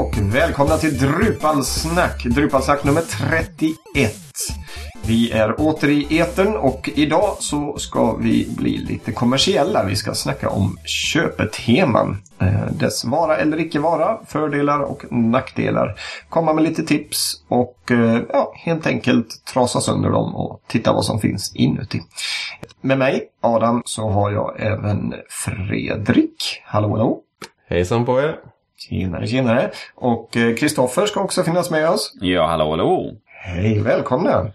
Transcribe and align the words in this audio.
och 0.00 0.18
välkomna 0.18 0.76
till 0.76 0.98
Drupalsnack. 0.98 2.24
Drupalsnack 2.24 2.84
nummer 2.84 3.02
31. 3.02 3.76
Vi 5.06 5.30
är 5.30 5.60
åter 5.60 5.88
i 5.88 6.18
etern 6.18 6.56
och 6.56 6.90
idag 6.94 7.36
så 7.38 7.78
ska 7.78 8.16
vi 8.16 8.48
bli 8.56 8.78
lite 8.78 9.12
kommersiella. 9.12 9.84
Vi 9.84 9.96
ska 9.96 10.14
snacka 10.14 10.48
om 10.48 10.76
köpeteman. 10.84 12.22
Eh, 12.38 12.66
dess 12.72 13.04
vara 13.04 13.36
eller 13.36 13.60
icke 13.60 13.78
vara, 13.78 14.18
fördelar 14.26 14.80
och 14.80 15.04
nackdelar. 15.12 15.94
Komma 16.28 16.52
med 16.52 16.64
lite 16.64 16.82
tips 16.82 17.42
och 17.48 17.90
eh, 17.90 18.20
ja, 18.32 18.52
helt 18.56 18.86
enkelt 18.86 19.44
trasa 19.52 19.80
sönder 19.80 20.10
dem 20.10 20.36
och 20.36 20.62
titta 20.66 20.92
vad 20.92 21.04
som 21.04 21.20
finns 21.20 21.56
inuti. 21.56 22.00
Med 22.80 22.98
mig, 22.98 23.28
Adam, 23.40 23.82
så 23.84 24.08
har 24.08 24.30
jag 24.30 24.60
även 24.60 25.14
Fredrik. 25.28 26.62
Hallå, 26.64 26.90
hallå. 26.90 27.20
Hejsan 27.68 28.04
på 28.04 28.20
er. 28.20 28.36
Tjenare, 28.88 29.26
tjenare. 29.26 29.70
Och 29.94 30.32
Kristoffer 30.32 31.06
ska 31.06 31.20
också 31.20 31.42
finnas 31.42 31.70
med 31.70 31.88
oss. 31.88 32.12
Ja, 32.20 32.46
hallå, 32.46 32.70
hallå. 32.70 33.12
Hej, 33.26 33.80
välkomna. 33.80 34.52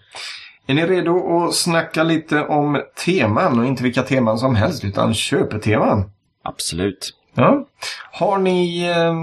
Är 0.68 0.74
ni 0.74 0.86
redo 0.86 1.38
att 1.38 1.56
snacka 1.56 2.04
lite 2.04 2.42
om 2.42 2.82
teman 3.06 3.60
och 3.60 3.66
inte 3.66 3.84
vilka 3.84 4.04
teman 4.04 4.38
som 4.38 4.56
helst 4.56 4.84
utan 4.84 5.14
köpeteman? 5.14 6.12
Absolut. 6.44 7.14
Ja. 7.34 7.68
Har 8.12 8.38
ni 8.38 8.84
eh, 8.86 9.14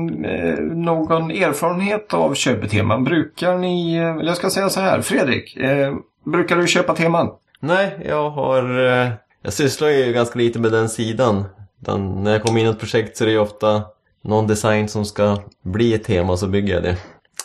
någon 0.76 1.30
erfarenhet 1.30 2.14
av 2.14 2.34
köpeteman? 2.34 3.04
Brukar 3.04 3.58
ni, 3.58 3.94
eh, 3.96 4.10
eller 4.10 4.24
jag 4.24 4.36
ska 4.36 4.50
säga 4.50 4.68
så 4.68 4.80
här, 4.80 5.00
Fredrik, 5.00 5.56
eh, 5.56 5.94
brukar 6.24 6.56
du 6.56 6.66
köpa 6.66 6.94
teman? 6.94 7.30
Nej, 7.60 7.98
jag 8.08 8.30
har... 8.30 8.86
Eh, 8.86 9.10
jag 9.42 9.52
sysslar 9.52 9.88
ju 9.88 10.12
ganska 10.12 10.38
lite 10.38 10.58
med 10.58 10.72
den 10.72 10.88
sidan. 10.88 11.44
Den, 11.78 12.22
när 12.24 12.32
jag 12.32 12.42
kommer 12.42 12.60
in 12.60 12.66
i 12.66 12.70
ett 12.70 12.78
projekt 12.78 13.16
så 13.16 13.24
är 13.24 13.26
det 13.26 13.32
ju 13.32 13.38
ofta 13.38 13.82
någon 14.24 14.46
design 14.46 14.88
som 14.88 15.04
ska 15.04 15.38
bli 15.64 15.94
ett 15.94 16.04
tema 16.04 16.36
så 16.36 16.46
bygger 16.46 16.74
jag 16.74 16.82
det. 16.82 16.96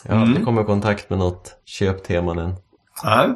Jag 0.02 0.12
har 0.12 0.16
mm. 0.16 0.28
aldrig 0.28 0.46
kommit 0.46 0.62
i 0.62 0.66
kontakt 0.66 1.10
med 1.10 1.18
något 1.18 1.56
köptema 1.64 2.42
än. 2.42 2.54
Nej. 3.04 3.28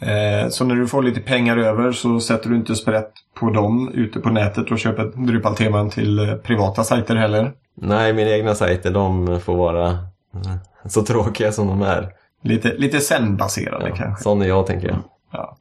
Eh, 0.00 0.48
så 0.48 0.64
när 0.64 0.74
du 0.74 0.88
får 0.88 1.02
lite 1.02 1.20
pengar 1.20 1.56
över 1.56 1.92
så 1.92 2.20
sätter 2.20 2.50
du 2.50 2.56
inte 2.56 2.74
sprätt 2.74 3.12
på 3.34 3.50
dem 3.50 3.92
ute 3.94 4.20
på 4.20 4.30
nätet 4.30 4.70
och 4.70 4.78
köper 4.78 5.26
Drupal-teman 5.26 5.90
till 5.90 6.18
eh, 6.18 6.34
privata 6.34 6.84
sajter 6.84 7.16
heller? 7.16 7.52
Nej, 7.74 8.12
mina 8.12 8.30
egna 8.30 8.54
sajter 8.54 8.90
de 8.90 9.40
får 9.40 9.56
vara 9.56 9.88
eh, 9.90 10.56
så 10.86 11.02
tråkiga 11.02 11.52
som 11.52 11.66
de 11.66 11.82
är. 11.82 12.08
Lite, 12.42 12.74
lite 12.74 13.00
zen-baserade 13.00 13.88
ja, 13.88 13.96
kanske? 13.96 14.22
Sån 14.22 14.42
är 14.42 14.46
jag 14.46 14.66
tänker 14.66 14.88
jag. 14.88 14.98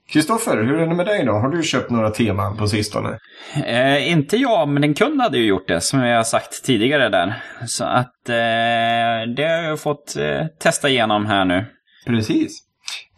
Kristoffer, 0.10 0.58
hur 0.58 0.80
är 0.80 0.88
det 0.88 0.96
med 0.96 1.06
dig 1.06 1.26
då? 1.26 1.32
Har 1.32 1.50
du 1.50 1.64
köpt 1.64 1.90
några 1.90 2.10
teman 2.10 2.58
på 2.58 2.68
sistone? 2.68 3.18
Eh, 3.66 4.12
inte 4.12 4.38
jag, 4.38 4.68
men 4.70 4.84
en 4.84 4.94
kund 4.94 5.22
hade 5.22 5.38
ju 5.38 5.46
gjort 5.46 5.68
det, 5.68 5.82
som 5.82 6.00
jag 6.00 6.18
har 6.18 6.24
sagt 6.24 6.64
tidigare 6.66 7.10
där. 7.10 7.44
Så 7.68 7.84
att 7.84 8.30
eh, 8.30 9.34
det 9.36 9.44
har 9.44 9.64
jag 9.64 9.80
fått 9.80 10.16
eh, 10.16 10.48
testa 10.60 10.90
igenom 10.90 11.26
här 11.26 11.46
nu. 11.46 11.66
Precis. 12.06 12.64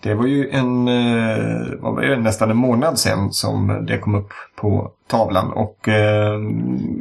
Det 0.03 0.13
var 0.13 0.27
ju 0.27 0.49
en, 0.49 0.87
eh, 0.87 1.79
var 1.79 2.01
det, 2.01 2.17
nästan 2.17 2.51
en 2.51 2.57
månad 2.57 2.99
sedan 2.99 3.31
som 3.31 3.85
det 3.87 3.97
kom 3.97 4.15
upp 4.15 4.31
på 4.55 4.91
tavlan 5.07 5.51
och 5.53 5.87
eh, 5.87 6.33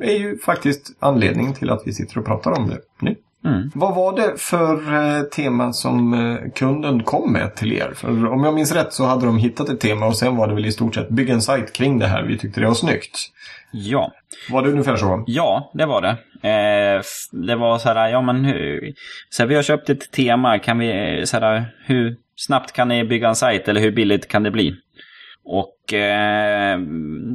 är 0.03 0.19
ju 0.19 0.39
faktiskt 0.39 0.97
anledningen 1.00 1.55
till 1.55 1.70
att 1.70 1.83
vi 1.84 1.92
sitter 1.92 2.19
och 2.19 2.27
pratar 2.27 2.50
om 2.50 2.69
det 2.69 2.78
nu. 3.00 3.16
Mm. 3.45 3.71
Vad 3.75 3.95
var 3.95 4.17
det 4.17 4.35
för 4.37 4.95
eh, 4.95 5.23
teman 5.23 5.75
som 5.75 6.15
eh, 6.15 6.51
kunden 6.55 7.03
kom 7.03 7.33
med 7.33 7.55
till 7.55 7.73
er? 7.73 7.93
För 7.95 8.27
om 8.27 8.45
jag 8.45 8.55
minns 8.55 8.73
rätt 8.73 8.93
så 8.93 9.05
hade 9.05 9.27
de 9.27 9.39
hittat 9.39 9.69
ett 9.69 9.81
tema 9.81 10.07
och 10.07 10.17
sen 10.17 10.37
var 10.37 10.49
det 10.49 10.55
väl 10.55 10.67
i 10.67 10.73
stort 10.73 10.95
sett 10.95 11.09
bygga 11.09 11.34
en 11.34 11.43
sajt 11.43 11.73
kring 11.73 11.99
det 11.99 12.07
här. 12.07 12.23
Vi 12.23 12.39
tyckte 12.39 12.61
det 12.61 12.67
var 12.67 12.75
snyggt. 12.75 13.19
Ja. 13.73 14.12
Var 14.51 14.62
det 14.62 14.71
ungefär 14.71 14.97
så? 14.97 15.25
Ja, 15.27 15.71
det 15.75 15.87
var 15.87 16.03
det. 16.03 16.17
Eh, 16.49 17.03
det 17.33 17.56
var 17.56 17.78
så 17.78 17.89
här, 17.89 18.09
ja 18.09 18.22
men 18.22 18.44
hur, 18.44 18.94
så 19.31 19.43
här, 19.43 19.49
vi 19.49 19.55
har 19.55 19.62
köpt 19.62 19.91
ett 19.91 20.11
tema, 20.11 20.59
kan 20.59 20.78
vi, 20.78 21.22
så 21.27 21.39
här, 21.39 21.65
hur 21.84 22.16
snabbt 22.37 22.72
kan 22.72 22.89
ni 22.89 23.05
bygga 23.05 23.28
en 23.28 23.37
sajt 23.37 23.69
eller 23.69 23.81
hur 23.81 23.93
billigt 23.93 24.28
kan 24.28 24.43
det 24.43 24.50
bli? 24.50 24.77
Och 25.44 25.94
eh, 25.94 26.78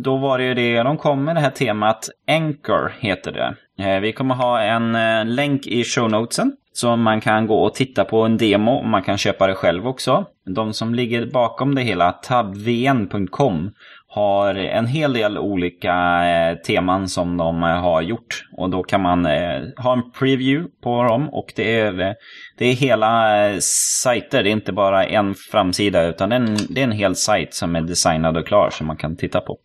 då 0.04 0.18
var 0.18 0.38
det 0.38 0.44
ju 0.44 0.54
det, 0.54 0.84
de 0.84 0.98
kom 0.98 1.24
med 1.24 1.36
det 1.36 1.40
här 1.40 1.50
temat 1.50 2.10
Anchor 2.28 2.94
heter 3.00 3.32
det. 3.32 3.56
Eh, 3.84 4.00
vi 4.00 4.14
kommer 4.14 4.36
ha 4.36 4.62
en 4.62 4.96
eh, 4.96 5.26
länk 5.26 5.68
i 5.68 5.84
show 5.84 6.10
notesen. 6.10 6.52
Så 6.74 6.96
man 6.96 7.22
kan 7.22 7.48
gå 7.48 7.56
och 7.56 7.74
titta 7.74 8.06
på 8.06 8.22
en 8.22 8.38
demo 8.38 8.72
och 8.72 8.86
man 8.86 9.04
kan 9.04 9.18
köpa 9.18 9.48
det 9.48 9.56
själv 9.56 9.88
också. 9.88 10.26
De 10.46 10.74
som 10.74 10.96
ligger 10.96 11.26
bakom 11.26 11.76
det 11.76 11.82
hela, 11.82 12.12
tabvn.com, 12.12 13.72
har 14.10 14.56
en 14.56 14.88
hel 14.88 15.14
del 15.14 15.38
olika 15.38 16.26
eh, 16.26 16.58
teman 16.58 17.08
som 17.10 17.38
de 17.38 17.64
eh, 17.64 17.70
har 17.70 18.02
gjort. 18.02 18.44
Och 18.58 18.70
då 18.70 18.84
kan 18.84 19.02
man 19.02 19.26
eh, 19.26 19.62
ha 19.78 19.94
en 19.94 20.12
preview 20.12 20.70
på 20.84 21.04
dem 21.04 21.30
och 21.30 21.54
det 21.56 21.80
är, 21.80 22.16
det 22.58 22.66
är 22.66 22.74
hela 22.74 23.46
eh, 23.48 23.58
sajter. 24.04 24.44
Det 24.44 24.50
är 24.50 24.52
inte 24.52 24.74
bara 24.74 25.06
en 25.06 25.36
framsida 25.36 26.04
utan 26.04 26.30
det 26.30 26.36
är 26.36 26.40
en, 26.40 26.58
det 26.70 26.82
är 26.82 26.84
en 26.84 26.92
hel 26.92 27.16
sajt 27.16 27.54
som 27.54 27.76
är 27.76 27.82
designad 27.82 28.38
och 28.38 28.48
klar 28.48 28.70
som 28.70 28.88
man 28.88 28.98
kan 28.98 29.18
titta 29.18 29.42
på. 29.42 29.58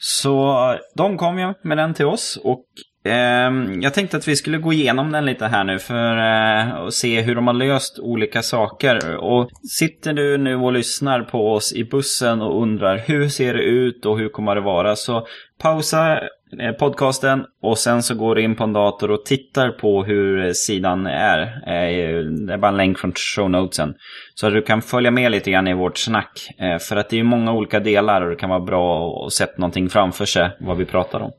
Så 0.00 0.56
de 0.96 1.18
kom 1.18 1.38
ju 1.38 1.54
med 1.62 1.78
den 1.78 1.94
till 1.94 2.06
oss 2.06 2.38
och 2.44 2.64
Ehm, 3.04 3.82
jag 3.82 3.94
tänkte 3.94 4.16
att 4.16 4.28
vi 4.28 4.36
skulle 4.36 4.58
gå 4.58 4.72
igenom 4.72 5.12
den 5.12 5.24
lite 5.24 5.46
här 5.46 5.64
nu 5.64 5.78
för 5.78 6.16
eh, 6.16 6.74
att 6.74 6.94
se 6.94 7.20
hur 7.20 7.34
de 7.34 7.46
har 7.46 7.54
löst 7.54 7.98
olika 7.98 8.42
saker. 8.42 9.16
Och 9.16 9.50
sitter 9.78 10.12
du 10.12 10.38
nu 10.38 10.56
och 10.56 10.72
lyssnar 10.72 11.20
på 11.20 11.52
oss 11.52 11.72
i 11.72 11.84
bussen 11.84 12.42
och 12.42 12.62
undrar 12.62 12.98
hur 12.98 13.28
ser 13.28 13.54
det 13.54 13.62
ut 13.62 14.06
och 14.06 14.18
hur 14.18 14.28
kommer 14.28 14.54
det 14.54 14.60
vara 14.60 14.96
så 14.96 15.26
pausa 15.62 16.20
eh, 16.60 16.72
podcasten 16.78 17.44
och 17.62 17.78
sen 17.78 18.02
så 18.02 18.14
går 18.14 18.34
du 18.34 18.42
in 18.42 18.54
på 18.54 18.64
en 18.64 18.72
dator 18.72 19.10
och 19.10 19.24
tittar 19.24 19.70
på 19.70 20.04
hur 20.04 20.52
sidan 20.52 21.06
är. 21.06 21.40
Eh, 21.66 22.24
det 22.46 22.52
är 22.52 22.58
bara 22.58 22.68
en 22.68 22.76
länk 22.76 22.98
från 22.98 23.12
show 23.36 23.50
notesen. 23.50 23.94
Så 24.34 24.46
att 24.46 24.52
du 24.52 24.62
kan 24.62 24.82
följa 24.82 25.10
med 25.10 25.30
lite 25.30 25.50
grann 25.50 25.68
i 25.68 25.74
vårt 25.74 25.98
snack. 25.98 26.48
För 26.88 26.96
att 26.96 27.10
det 27.10 27.18
är 27.18 27.24
många 27.24 27.52
olika 27.52 27.80
delar 27.80 28.22
och 28.22 28.30
det 28.30 28.36
kan 28.36 28.50
vara 28.50 28.60
bra 28.60 29.14
att 29.26 29.32
sätta 29.32 29.54
någonting 29.56 29.88
framför 29.88 30.24
sig 30.24 30.50
vad 30.60 30.76
vi 30.76 30.84
pratar 30.84 31.20
om. 31.20 31.32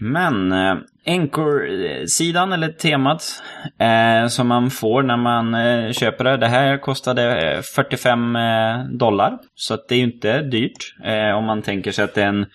Men 0.00 0.52
eh, 0.52 0.76
Anchor-sidan 1.06 2.52
eller 2.52 2.68
temat 2.68 3.42
eh, 3.78 4.28
som 4.28 4.48
man 4.48 4.70
får 4.70 5.02
när 5.02 5.16
man 5.16 5.54
eh, 5.54 5.92
köper 5.92 6.24
det. 6.24 6.36
Det 6.36 6.46
här 6.46 6.78
kostade 6.78 7.52
eh, 7.52 7.60
45 7.62 8.36
eh, 8.36 8.84
dollar. 8.84 9.38
Så 9.54 9.74
att 9.74 9.88
det 9.88 9.94
är 9.94 9.98
ju 9.98 10.04
inte 10.04 10.42
dyrt 10.42 10.94
om 11.36 11.44
man 11.44 11.62
tänker 11.62 11.92
sig 11.92 12.04
att 12.04 12.14
det 12.14 12.22
är 12.22 12.28
en 12.28 12.46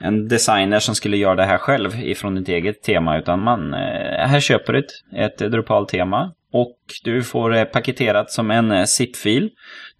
en 0.00 0.28
designer 0.28 0.78
som 0.78 0.94
skulle 0.94 1.16
göra 1.16 1.34
det 1.34 1.44
här 1.44 1.58
själv 1.58 1.90
ifrån 2.02 2.34
ditt 2.34 2.48
eget 2.48 2.82
tema. 2.82 3.18
Utan 3.18 3.42
man, 3.42 3.72
här 3.72 4.40
köper 4.40 4.72
du 4.72 4.78
ett, 4.78 4.90
ett 5.16 5.52
Drupal-tema 5.52 6.32
och 6.52 6.76
du 7.04 7.22
får 7.22 7.50
det 7.50 7.64
paketerat 7.64 8.30
som 8.30 8.50
en 8.50 8.86
zip-fil. 8.86 9.50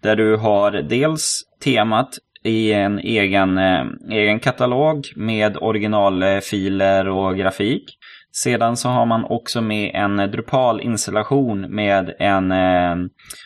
Där 0.01 0.15
du 0.15 0.35
har 0.37 0.71
dels 0.71 1.43
temat 1.63 2.09
i 2.45 2.73
en 2.73 2.99
egen, 2.99 3.57
eh, 3.57 3.85
egen 4.09 4.39
katalog 4.39 5.07
med 5.15 5.57
originalfiler 5.61 7.07
och 7.07 7.37
grafik. 7.37 7.97
Sedan 8.31 8.77
så 8.77 8.89
har 8.89 9.05
man 9.05 9.25
också 9.25 9.61
med 9.61 9.91
en 9.93 10.31
Drupal-installation 10.31 11.61
med 11.61 12.15
en 12.19 12.51
eh, 12.51 12.95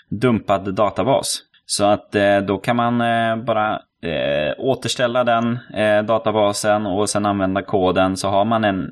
dumpad 0.09 0.73
databas. 0.73 1.41
Så 1.65 1.85
att 1.85 2.15
eh, 2.15 2.37
då 2.37 2.57
kan 2.57 2.75
man 2.75 2.97
bara 3.45 3.81
eh, 4.03 4.53
återställa 4.57 5.23
den 5.23 5.59
eh, 5.73 6.03
databasen 6.03 6.85
och 6.85 7.09
sen 7.09 7.25
använda 7.25 7.61
koden 7.61 8.17
så 8.17 8.27
har 8.27 8.45
man 8.45 8.63
en, 8.63 8.91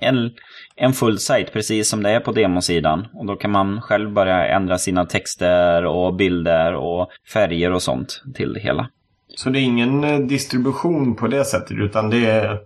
en, 0.00 0.30
en 0.76 0.92
full 0.92 1.18
sajt 1.18 1.52
precis 1.52 1.88
som 1.88 2.02
det 2.02 2.10
är 2.10 2.20
på 2.20 2.32
demosidan. 2.32 3.06
Och 3.12 3.26
då 3.26 3.36
kan 3.36 3.50
man 3.50 3.80
själv 3.80 4.12
börja 4.12 4.46
ändra 4.46 4.78
sina 4.78 5.04
texter 5.04 5.84
och 5.84 6.14
bilder 6.14 6.74
och 6.74 7.08
färger 7.32 7.72
och 7.72 7.82
sånt 7.82 8.22
till 8.34 8.52
det 8.52 8.60
hela. 8.60 8.88
Så 9.36 9.50
det 9.50 9.58
är 9.58 9.62
ingen 9.62 10.04
eh, 10.04 10.18
distribution 10.18 11.16
på 11.16 11.26
det 11.26 11.44
sättet 11.44 11.76
utan 11.76 12.10
det 12.10 12.26
är, 12.26 12.58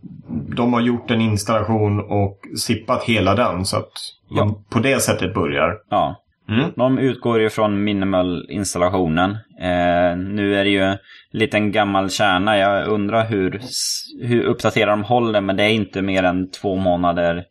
de 0.56 0.72
har 0.72 0.80
gjort 0.80 1.10
en 1.10 1.20
installation 1.20 2.00
och 2.00 2.38
sippat 2.58 3.04
hela 3.04 3.34
den 3.34 3.64
så 3.64 3.76
att 3.76 3.92
man 4.30 4.48
ja. 4.48 4.62
på 4.70 4.78
det 4.78 5.00
sättet 5.00 5.34
börjar? 5.34 5.78
Ja. 5.90 6.24
Mm. 6.48 6.70
De 6.76 6.98
utgår 6.98 7.40
ju 7.40 7.50
från 7.50 7.84
minimal-installationen. 7.84 9.30
Eh, 9.60 10.16
nu 10.16 10.54
är 10.54 10.64
det 10.64 10.70
ju 10.70 10.82
en 10.82 10.98
liten 11.30 11.72
gammal 11.72 12.10
kärna. 12.10 12.58
Jag 12.58 12.88
undrar 12.88 13.26
hur, 13.26 13.60
hur 14.20 14.42
uppdaterade 14.42 14.92
de 14.92 15.04
håller, 15.04 15.40
men 15.40 15.56
det 15.56 15.62
är 15.62 15.68
inte 15.68 16.02
mer 16.02 16.22
än 16.22 16.50
två 16.50 16.76
månader 16.76 17.44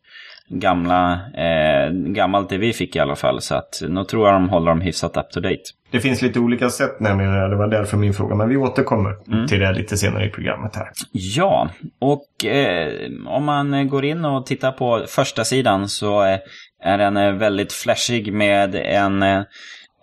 gamla, 0.48 1.20
eh, 1.34 1.90
gammalt 1.92 2.48
det 2.48 2.58
vi 2.58 2.72
fick 2.72 2.96
i 2.96 2.98
alla 2.98 3.16
fall. 3.16 3.40
Så 3.40 3.54
att 3.54 3.82
nu 3.88 4.04
tror 4.04 4.26
jag 4.26 4.34
de 4.34 4.48
håller 4.48 4.70
dem 4.70 4.80
hyfsat 4.80 5.16
up 5.16 5.30
to 5.30 5.40
date. 5.40 5.62
Det 5.90 6.00
finns 6.00 6.22
lite 6.22 6.40
olika 6.40 6.70
sätt 6.70 7.00
nämligen, 7.00 7.50
det 7.50 7.56
var 7.56 7.68
därför 7.68 7.96
min 7.96 8.14
fråga. 8.14 8.34
Men 8.34 8.48
vi 8.48 8.56
återkommer 8.56 9.16
mm. 9.32 9.46
till 9.46 9.60
det 9.60 9.72
lite 9.72 9.96
senare 9.96 10.26
i 10.26 10.30
programmet 10.30 10.76
här. 10.76 10.88
Ja, 11.12 11.70
och 11.98 12.44
eh, 12.44 12.92
om 13.26 13.44
man 13.44 13.88
går 13.88 14.04
in 14.04 14.24
och 14.24 14.46
tittar 14.46 14.72
på 14.72 15.04
första 15.08 15.44
sidan 15.44 15.88
så 15.88 16.24
eh, 16.24 16.38
är 16.82 16.98
den 16.98 17.16
eh, 17.16 17.32
väldigt 17.32 17.72
flashig 17.72 18.32
med 18.32 18.74
en, 18.74 19.22
eh, 19.22 19.42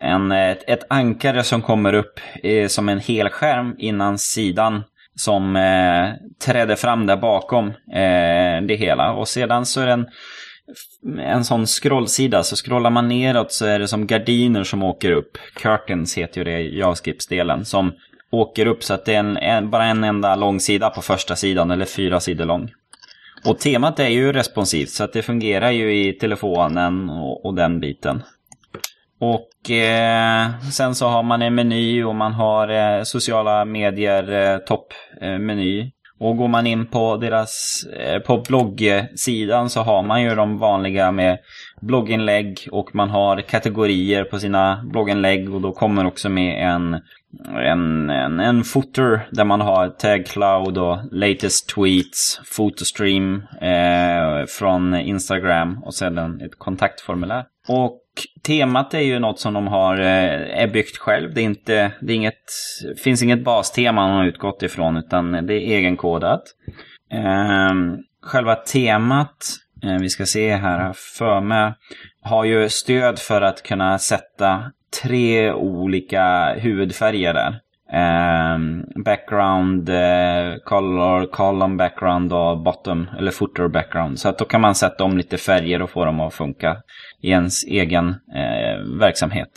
en, 0.01 0.31
ett, 0.31 0.63
ett 0.67 0.85
ankare 0.89 1.43
som 1.43 1.61
kommer 1.61 1.93
upp 1.93 2.19
eh, 2.43 2.67
som 2.67 2.89
en 2.89 2.99
helskärm 2.99 3.75
innan 3.77 4.17
sidan 4.17 4.83
som 5.15 5.55
eh, 5.55 6.09
trädde 6.45 6.75
fram 6.75 7.05
där 7.05 7.17
bakom 7.17 7.67
eh, 7.67 8.61
det 8.67 8.75
hela. 8.79 9.13
Och 9.13 9.27
sedan 9.27 9.65
så 9.65 9.81
är 9.81 9.87
den 9.87 10.05
en 11.19 11.45
sån 11.45 11.67
scrollsida. 11.67 12.43
Så 12.43 12.55
scrollar 12.55 12.89
man 12.89 13.07
neråt 13.07 13.51
så 13.51 13.65
är 13.65 13.79
det 13.79 13.87
som 13.87 14.07
gardiner 14.07 14.63
som 14.63 14.83
åker 14.83 15.11
upp. 15.11 15.37
Curtains 15.53 16.17
heter 16.17 16.37
ju 16.37 16.43
det 16.43 16.59
i 16.59 16.79
JavaScript-delen. 16.79 17.65
Som 17.65 17.93
åker 18.31 18.65
upp 18.65 18.83
så 18.83 18.93
att 18.93 19.05
det 19.05 19.13
är 19.13 19.19
en, 19.19 19.37
en, 19.37 19.69
bara 19.69 19.85
en 19.85 20.03
enda 20.03 20.35
lång 20.35 20.59
sida 20.59 20.89
på 20.89 21.01
första 21.01 21.35
sidan. 21.35 21.71
Eller 21.71 21.85
fyra 21.85 22.19
sidor 22.19 22.45
lång. 22.45 22.71
Och 23.45 23.59
temat 23.59 23.99
är 23.99 24.07
ju 24.07 24.33
responsivt 24.33 24.89
så 24.89 25.03
att 25.03 25.13
det 25.13 25.21
fungerar 25.21 25.71
ju 25.71 26.07
i 26.07 26.13
telefonen 26.13 27.09
och, 27.09 27.45
och 27.45 27.53
den 27.53 27.79
biten. 27.79 28.23
Och 29.19 29.71
eh, 29.71 30.59
sen 30.71 30.95
så 30.95 31.07
har 31.07 31.23
man 31.23 31.41
en 31.41 31.55
meny 31.55 32.03
och 32.03 32.15
man 32.15 32.33
har 32.33 32.69
eh, 32.69 33.03
sociala 33.03 33.65
medier 33.65 34.53
eh, 34.53 34.57
toppmeny 34.57 35.91
och 36.19 36.37
går 36.37 36.47
man 36.47 36.67
in 36.67 36.85
på 36.85 37.17
deras, 37.17 37.83
eh, 37.99 38.19
på 38.19 38.43
bloggsidan 38.47 39.69
så 39.69 39.81
har 39.81 40.03
man 40.03 40.23
ju 40.23 40.35
de 40.35 40.57
vanliga 40.57 41.11
med 41.11 41.37
blogginlägg 41.81 42.67
och 42.71 42.95
man 42.95 43.09
har 43.09 43.41
kategorier 43.41 44.23
på 44.23 44.39
sina 44.39 44.83
blogginlägg 44.83 45.53
och 45.53 45.61
då 45.61 45.71
kommer 45.71 46.05
också 46.05 46.29
med 46.29 46.75
en 46.75 47.01
en, 47.55 48.09
en, 48.09 48.39
en 48.39 48.63
footer 48.63 49.27
där 49.31 49.45
man 49.45 49.61
har 49.61 49.89
tag 49.89 50.25
cloud 50.25 50.77
och 50.77 50.97
latest 51.11 51.69
tweets, 51.75 52.41
fotostream 52.45 53.43
eh, 53.61 54.45
från 54.47 54.95
Instagram 54.95 55.83
och 55.83 55.93
sedan 55.93 56.41
ett 56.41 56.59
kontaktformulär. 56.59 57.45
Och 57.67 58.01
temat 58.43 58.93
är 58.93 58.99
ju 58.99 59.19
något 59.19 59.39
som 59.39 59.53
de 59.53 59.67
har 59.67 59.99
eh, 59.99 60.61
är 60.61 60.67
byggt 60.67 60.97
själv. 60.97 61.33
Det, 61.33 61.41
är 61.41 61.45
inte, 61.45 61.91
det 62.01 62.13
är 62.13 62.15
inget, 62.15 62.43
finns 63.03 63.23
inget 63.23 63.43
bastema 63.43 64.07
man 64.07 64.17
har 64.17 64.25
utgått 64.25 64.63
ifrån 64.63 64.97
utan 64.97 65.31
det 65.31 65.53
är 65.53 65.77
egenkodat. 65.77 66.43
Ehm, 67.11 67.97
själva 68.21 68.55
temat, 68.55 69.35
eh, 69.83 69.97
vi 69.99 70.09
ska 70.09 70.25
se 70.25 70.55
här 70.55 70.93
för 71.17 71.41
mig, 71.41 71.73
har 72.21 72.43
ju 72.43 72.69
stöd 72.69 73.19
för 73.19 73.41
att 73.41 73.63
kunna 73.63 73.99
sätta 73.99 74.71
tre 75.03 75.51
olika 75.53 76.53
huvudfärger 76.53 77.33
där. 77.33 77.59
Ehm, 77.91 78.83
background, 79.05 79.89
eh, 79.89 80.55
color, 80.63 81.31
column 81.31 81.77
background 81.77 82.33
och 82.33 82.63
bottom, 82.63 83.09
eller 83.17 83.31
footer 83.31 83.67
background. 83.67 84.19
Så 84.19 84.29
att 84.29 84.37
då 84.37 84.45
kan 84.45 84.61
man 84.61 84.75
sätta 84.75 85.03
om 85.03 85.17
lite 85.17 85.37
färger 85.37 85.81
och 85.81 85.89
få 85.89 86.05
dem 86.05 86.19
att 86.19 86.33
funka 86.33 86.77
i 87.21 87.29
ens 87.29 87.63
egen 87.63 88.07
uh, 88.09 88.99
verksamhet. 88.99 89.49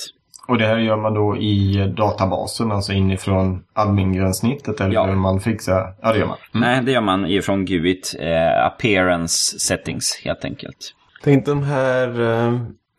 Och 0.49 0.59
det 0.59 0.67
här 0.67 0.79
gör 0.79 0.97
man 0.97 1.15
då 1.15 1.37
i 1.37 1.93
databasen, 1.97 2.73
alltså 2.73 2.93
inifrån 2.93 3.65
admin-gränssnittet? 3.75 4.81
Eller 4.81 4.95
ja. 4.95 5.07
hur 5.07 5.15
man 5.15 5.41
fixar? 5.41 5.95
Ja, 6.03 6.13
det 6.13 6.19
gör 6.19 6.27
man. 6.27 6.37
Mm. 6.55 6.69
Nej, 6.69 6.83
det 6.85 6.93
gör 6.93 7.01
man 7.01 7.27
ifrån 7.27 7.65
GUIT. 7.65 8.15
Uh, 8.23 8.67
appearance 8.67 9.59
settings, 9.59 10.21
helt 10.25 10.45
enkelt. 10.45 10.95
Tänkte 11.23 11.51
de 11.51 11.63
här 11.63 12.09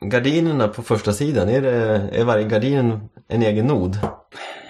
gardinerna 0.06 0.68
på 0.68 0.82
första 0.82 1.14
sidan, 1.14 1.50
är, 1.50 1.62
det, 1.62 2.10
är 2.14 2.24
varje 2.24 2.44
gardin 2.44 3.10
en 3.28 3.44
egen 3.44 3.68
nod? 3.68 3.98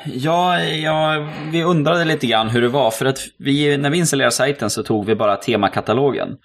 Ja, 0.06 0.60
ja, 0.60 1.28
vi 1.52 1.64
undrade 1.64 2.06
lite 2.06 2.28
grann 2.28 2.50
hur 2.50 2.62
det 2.62 2.68
var. 2.68 2.92
För 2.92 3.06
att 3.06 3.20
vi, 3.38 3.78
när 3.78 3.90
vi 3.90 3.98
installerade 3.98 4.32
sajten 4.32 4.70
så 4.70 4.84
tog 4.84 5.06
vi 5.06 5.16
bara 5.16 5.36
temakatalogen. 5.36 6.38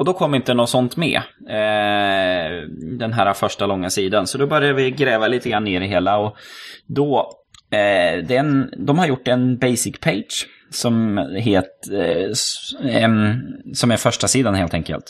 Och 0.00 0.06
då 0.06 0.12
kom 0.12 0.34
inte 0.34 0.54
något 0.54 0.70
sånt 0.70 0.96
med. 0.96 1.16
Eh, 1.48 2.50
den 2.98 3.12
här 3.12 3.32
första 3.32 3.66
långa 3.66 3.90
sidan. 3.90 4.26
Så 4.26 4.38
då 4.38 4.46
började 4.46 4.74
vi 4.74 4.90
gräva 4.90 5.28
lite 5.28 5.50
grann 5.50 5.64
ner 5.64 5.80
i 5.80 5.86
hela. 5.86 6.18
Och 6.18 6.36
då, 6.86 7.32
eh, 7.70 8.24
den, 8.24 8.72
de 8.76 8.98
har 8.98 9.06
gjort 9.06 9.28
en 9.28 9.58
basic 9.58 10.00
page. 10.00 10.46
Som, 10.70 11.18
het, 11.36 11.88
eh, 11.92 12.30
som 13.74 13.90
är 13.90 13.96
första 13.96 14.28
sidan 14.28 14.54
helt 14.54 14.74
enkelt. 14.74 15.04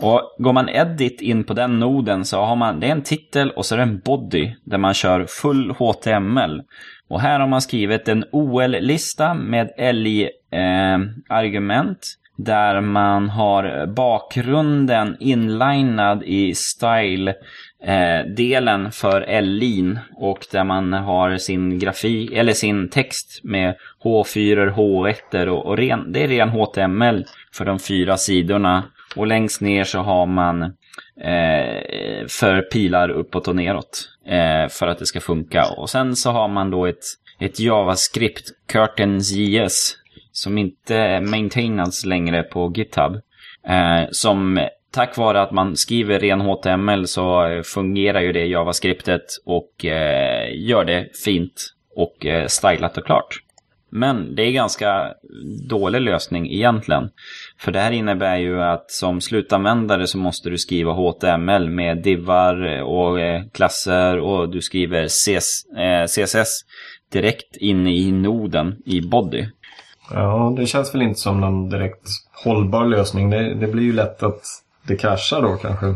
Och 0.00 0.36
går 0.38 0.52
man 0.52 0.68
edit 0.68 1.20
in 1.20 1.44
på 1.44 1.54
den 1.54 1.78
noden 1.78 2.24
så 2.24 2.40
har 2.40 2.56
man, 2.56 2.80
det 2.80 2.86
är 2.86 2.92
en 2.92 3.02
titel 3.02 3.50
och 3.50 3.66
så 3.66 3.74
är 3.74 3.76
det 3.76 3.82
en 3.82 4.00
body 4.00 4.54
där 4.64 4.78
man 4.78 4.94
kör 4.94 5.26
full 5.28 5.70
HTML. 5.70 6.62
Och 7.08 7.20
här 7.20 7.40
har 7.40 7.48
man 7.48 7.60
skrivit 7.60 8.08
en 8.08 8.24
OL-lista 8.32 9.34
med 9.34 9.70
LI-argument. 9.78 12.17
Där 12.38 12.80
man 12.80 13.28
har 13.28 13.86
bakgrunden 13.86 15.16
inlinad 15.20 16.22
i 16.22 16.54
style 16.54 17.34
eh, 17.84 18.26
delen 18.36 18.92
för 18.92 19.42
LIN 19.42 19.98
och 20.16 20.46
där 20.52 20.64
man 20.64 20.92
har 20.92 21.36
sin 21.36 21.78
grafik 21.78 22.32
eller 22.32 22.52
sin 22.52 22.88
text 22.88 23.40
med 23.42 23.74
H4, 24.04 24.74
H1 24.74 25.46
och, 25.46 25.66
och 25.66 25.76
ren, 25.76 26.12
det 26.12 26.24
är 26.24 26.28
ren 26.28 26.48
HTML 26.48 27.24
för 27.52 27.64
de 27.64 27.78
fyra 27.78 28.16
sidorna 28.16 28.82
och 29.16 29.26
längst 29.26 29.60
ner 29.60 29.84
så 29.84 29.98
har 29.98 30.26
man 30.26 30.62
eh, 30.62 32.26
för 32.28 32.62
pilar 32.62 33.08
uppåt 33.08 33.48
och 33.48 33.56
neråt. 33.56 34.08
Eh, 34.26 34.68
för 34.68 34.86
att 34.86 34.98
det 34.98 35.06
ska 35.06 35.20
funka. 35.20 35.66
Och 35.76 35.90
sen 35.90 36.16
så 36.16 36.30
har 36.30 36.48
man 36.48 36.70
då 36.70 36.86
ett, 36.86 37.04
ett 37.40 37.60
JavaScript, 37.60 38.50
Curtains 38.66 39.32
JS, 39.32 39.96
som 40.42 40.58
inte 40.58 41.20
maintainas 41.20 42.04
längre 42.04 42.42
på 42.42 42.72
GitHub. 42.76 43.14
Eh, 43.68 44.08
som 44.10 44.68
tack 44.92 45.16
vare 45.16 45.42
att 45.42 45.52
man 45.52 45.76
skriver 45.76 46.18
ren 46.18 46.40
HTML 46.40 47.06
så 47.06 47.62
fungerar 47.64 48.20
ju 48.20 48.32
det 48.32 48.46
JavaScriptet 48.46 49.24
och 49.44 49.84
eh, 49.84 50.48
gör 50.54 50.84
det 50.84 51.08
fint 51.24 51.74
och 51.96 52.26
eh, 52.26 52.46
stylat 52.46 52.98
och 52.98 53.06
klart. 53.06 53.42
Men 53.90 54.34
det 54.34 54.42
är 54.42 54.52
ganska 54.52 55.14
dålig 55.68 56.00
lösning 56.00 56.52
egentligen. 56.52 57.10
För 57.58 57.72
det 57.72 57.80
här 57.80 57.90
innebär 57.90 58.36
ju 58.36 58.62
att 58.62 58.90
som 58.90 59.20
slutanvändare 59.20 60.06
så 60.06 60.18
måste 60.18 60.50
du 60.50 60.58
skriva 60.58 60.92
HTML 60.92 61.70
med 61.70 62.02
divar 62.02 62.82
och 62.82 63.20
eh, 63.20 63.42
klasser 63.52 64.18
och 64.18 64.50
du 64.50 64.60
skriver 64.60 65.06
CSS 65.06 66.34
eh, 66.36 66.44
direkt 67.12 67.56
in 67.56 67.86
i 67.86 68.12
noden 68.12 68.76
i 68.86 69.00
body. 69.00 69.46
Ja, 70.10 70.54
det 70.56 70.66
känns 70.66 70.94
väl 70.94 71.02
inte 71.02 71.20
som 71.20 71.40
någon 71.40 71.68
direkt 71.68 72.08
hållbar 72.44 72.84
lösning. 72.84 73.30
Det, 73.30 73.54
det 73.54 73.66
blir 73.66 73.82
ju 73.82 73.92
lätt 73.92 74.22
att 74.22 74.40
det 74.86 74.96
kraschar 74.96 75.42
då 75.42 75.56
kanske. 75.56 75.86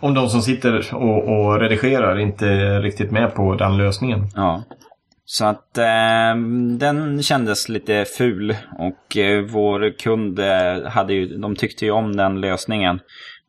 Om 0.00 0.14
de 0.14 0.28
som 0.28 0.42
sitter 0.42 0.94
och, 0.94 1.28
och 1.28 1.60
redigerar 1.60 2.18
inte 2.18 2.48
är 2.48 2.82
riktigt 2.82 3.10
med 3.10 3.34
på 3.34 3.54
den 3.54 3.76
lösningen. 3.76 4.28
Ja. 4.34 4.62
Så 5.24 5.44
att 5.44 5.78
eh, 5.78 6.36
den 6.78 7.22
kändes 7.22 7.68
lite 7.68 8.04
ful 8.18 8.56
och 8.78 9.16
eh, 9.16 9.42
vår 9.42 9.98
kund 9.98 10.38
eh, 10.38 10.84
hade 10.86 11.14
ju, 11.14 11.38
de 11.38 11.56
tyckte 11.56 11.84
ju 11.84 11.90
om 11.90 12.16
den 12.16 12.40
lösningen. 12.40 13.00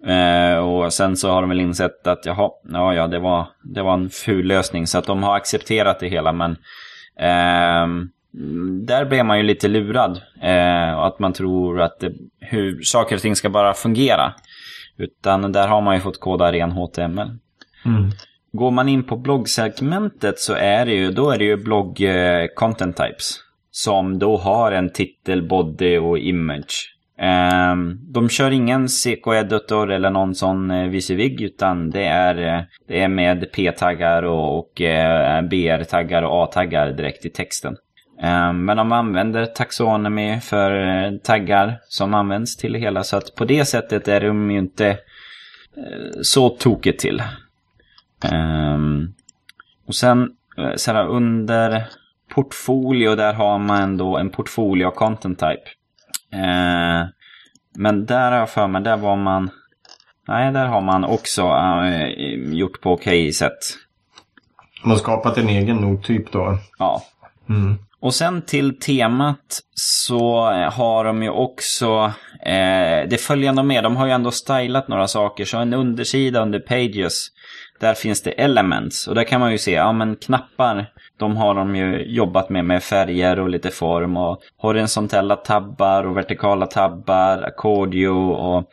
Eh, 0.05 0.57
och 0.57 0.93
sen 0.93 1.17
så 1.17 1.31
har 1.31 1.41
de 1.41 1.49
väl 1.49 1.59
insett 1.59 2.07
att 2.07 2.25
jaha, 2.25 2.49
ja, 2.63 2.93
ja 2.93 3.07
det, 3.07 3.19
var, 3.19 3.47
det 3.63 3.81
var 3.81 3.93
en 3.93 4.09
ful 4.09 4.47
lösning 4.47 4.87
så 4.87 4.97
att 4.97 5.05
de 5.05 5.23
har 5.23 5.35
accepterat 5.35 5.99
det 5.99 6.07
hela 6.07 6.31
men 6.31 6.57
ehm, 7.19 8.09
där 8.85 9.05
blev 9.05 9.25
man 9.25 9.37
ju 9.37 9.43
lite 9.43 9.67
lurad. 9.67 10.21
Eh, 10.41 10.97
att 10.97 11.19
man 11.19 11.33
tror 11.33 11.81
att 11.81 11.99
det, 11.99 12.13
hur 12.39 12.81
saker 12.81 13.15
och 13.15 13.21
ting 13.21 13.35
ska 13.35 13.49
bara 13.49 13.73
fungera. 13.73 14.33
Utan 14.97 15.51
där 15.51 15.67
har 15.67 15.81
man 15.81 15.95
ju 15.95 16.01
fått 16.01 16.19
koda 16.19 16.51
ren 16.51 16.71
HTML. 16.71 17.29
Mm. 17.85 18.11
Går 18.51 18.71
man 18.71 18.89
in 18.89 19.03
på 19.03 19.17
bloggsegmentet 19.17 20.39
så 20.39 20.53
är 20.53 20.85
det 20.85 20.93
ju, 20.93 21.11
då 21.11 21.29
är 21.29 21.37
det 21.37 21.45
ju 21.45 21.57
blogg 21.57 22.01
eh, 22.01 22.45
content 22.55 22.97
types. 22.97 23.35
Som 23.71 24.19
då 24.19 24.37
har 24.37 24.71
en 24.71 24.89
titel, 24.89 25.47
body 25.47 25.97
och 25.97 26.17
image. 26.17 26.93
Um, 27.71 27.99
de 28.13 28.29
kör 28.29 28.51
ingen 28.51 28.87
CK-editor 28.87 29.91
eller 29.91 30.09
någon 30.09 30.35
sån 30.35 30.71
uh, 30.71 30.89
visivig 30.89 31.41
utan 31.41 31.89
det 31.89 32.03
är, 32.03 32.57
uh, 32.59 32.63
det 32.87 33.01
är 33.01 33.07
med 33.07 33.51
P-taggar 33.51 34.23
och, 34.23 34.59
och 34.59 34.81
uh, 34.81 35.41
BR-taggar 35.49 36.21
och 36.21 36.43
A-taggar 36.43 36.91
direkt 36.91 37.25
i 37.25 37.29
texten. 37.29 37.75
Um, 38.23 38.65
men 38.65 38.77
de 38.77 38.91
använder 38.91 39.45
taxonomy 39.45 40.39
för 40.39 40.71
uh, 40.71 41.17
taggar 41.17 41.79
som 41.87 42.13
används 42.13 42.57
till 42.57 42.73
det 42.73 42.79
hela 42.79 43.03
så 43.03 43.17
att 43.17 43.35
på 43.35 43.45
det 43.45 43.65
sättet 43.65 44.07
är 44.07 44.21
de 44.21 44.51
ju 44.51 44.57
inte 44.57 44.97
så 46.21 46.49
tokigt 46.49 46.99
till. 46.99 47.23
Um, 48.31 49.13
och 49.87 49.95
sen 49.95 50.31
eh, 50.57 50.75
så 50.75 50.91
här, 50.91 51.07
under 51.07 51.87
portfolio 52.29 53.15
där 53.15 53.33
har 53.33 53.59
man 53.59 53.97
då 53.97 54.17
en 54.17 54.29
portfolio 54.29 54.91
content 54.91 55.39
type. 55.39 55.69
Men 57.75 58.05
där 58.05 58.31
har 58.31 58.39
jag 58.39 58.49
för 58.49 58.67
mig, 58.67 58.81
där 58.81 58.97
var 58.97 59.15
man... 59.15 59.49
Nej, 60.27 60.51
där 60.51 60.65
har 60.65 60.81
man 60.81 61.03
också 61.03 61.41
gjort 62.51 62.81
på 62.81 62.93
okej 62.93 63.21
okay 63.21 63.31
sätt. 63.31 63.57
Man 64.83 64.91
har 64.91 64.97
skapat 64.97 65.37
en 65.37 65.49
egen 65.49 65.77
nottyp 65.77 66.31
då? 66.31 66.57
Ja. 66.79 67.03
Mm. 67.49 67.77
Och 68.01 68.13
sen 68.13 68.41
till 68.41 68.79
temat 68.79 69.59
så 69.75 70.41
har 70.71 71.03
de 71.03 71.23
ju 71.23 71.29
också 71.29 72.11
eh, 72.45 73.09
det 73.09 73.21
följande 73.21 73.63
med. 73.63 73.83
De 73.83 73.95
har 73.95 74.05
ju 74.05 74.11
ändå 74.11 74.31
stylat 74.31 74.87
några 74.87 75.07
saker. 75.07 75.45
Så 75.45 75.57
en 75.57 75.73
undersida 75.73 76.41
under 76.41 76.59
Pages 76.59 77.27
där 77.79 77.93
finns 77.93 78.21
det 78.21 78.31
elements 78.31 79.07
och 79.07 79.15
där 79.15 79.23
kan 79.23 79.39
man 79.39 79.51
ju 79.51 79.57
se, 79.57 79.71
ja 79.71 79.91
men 79.91 80.15
knappar, 80.15 80.85
de 81.17 81.37
har 81.37 81.55
de 81.55 81.75
ju 81.75 82.03
jobbat 82.05 82.49
med 82.49 82.65
med 82.65 82.83
färger 82.83 83.39
och 83.39 83.49
lite 83.49 83.69
form 83.69 84.17
och 84.17 84.41
horisontella 84.57 85.35
tabbar 85.35 86.03
och 86.03 86.17
vertikala 86.17 86.65
tabbar, 86.65 87.41
accordio 87.41 88.09
och 88.31 88.69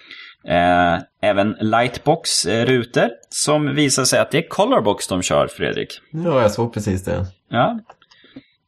Eh, 0.49 0.99
även 1.23 1.57
Lightbox-rutor 1.61 3.11
som 3.29 3.75
visar 3.75 4.05
sig 4.05 4.21
att 4.21 4.31
det 4.31 4.39
är 4.39 4.49
Colorbox 4.49 5.09
de 5.09 5.23
kör, 5.23 5.47
Fredrik. 5.47 6.01
Ja, 6.11 6.43
jag 6.43 6.51
såg 6.51 6.75
precis 6.75 7.05
det. 7.05 7.27
Ja. 7.49 7.81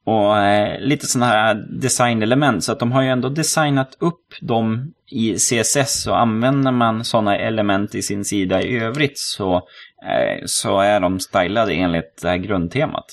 Och 0.06 0.38
eh, 0.38 0.80
lite 0.80 1.06
sådana 1.06 1.32
här 1.32 1.54
designelement. 1.54 2.64
Så 2.64 2.72
att 2.72 2.78
de 2.78 2.92
har 2.92 3.02
ju 3.02 3.08
ändå 3.08 3.28
designat 3.28 3.96
upp 3.98 4.34
dem 4.40 4.92
i 5.10 5.34
CSS. 5.34 6.06
Och 6.06 6.20
använder 6.20 6.72
man 6.72 7.04
sådana 7.04 7.36
element 7.36 7.94
i 7.94 8.02
sin 8.02 8.24
sida 8.24 8.62
i 8.62 8.78
övrigt 8.78 9.18
så, 9.18 9.54
eh, 10.02 10.42
så 10.46 10.80
är 10.80 11.00
de 11.00 11.20
stylade 11.20 11.72
enligt 11.72 12.22
det 12.22 12.28
här 12.28 12.36
grundtemat. 12.36 13.06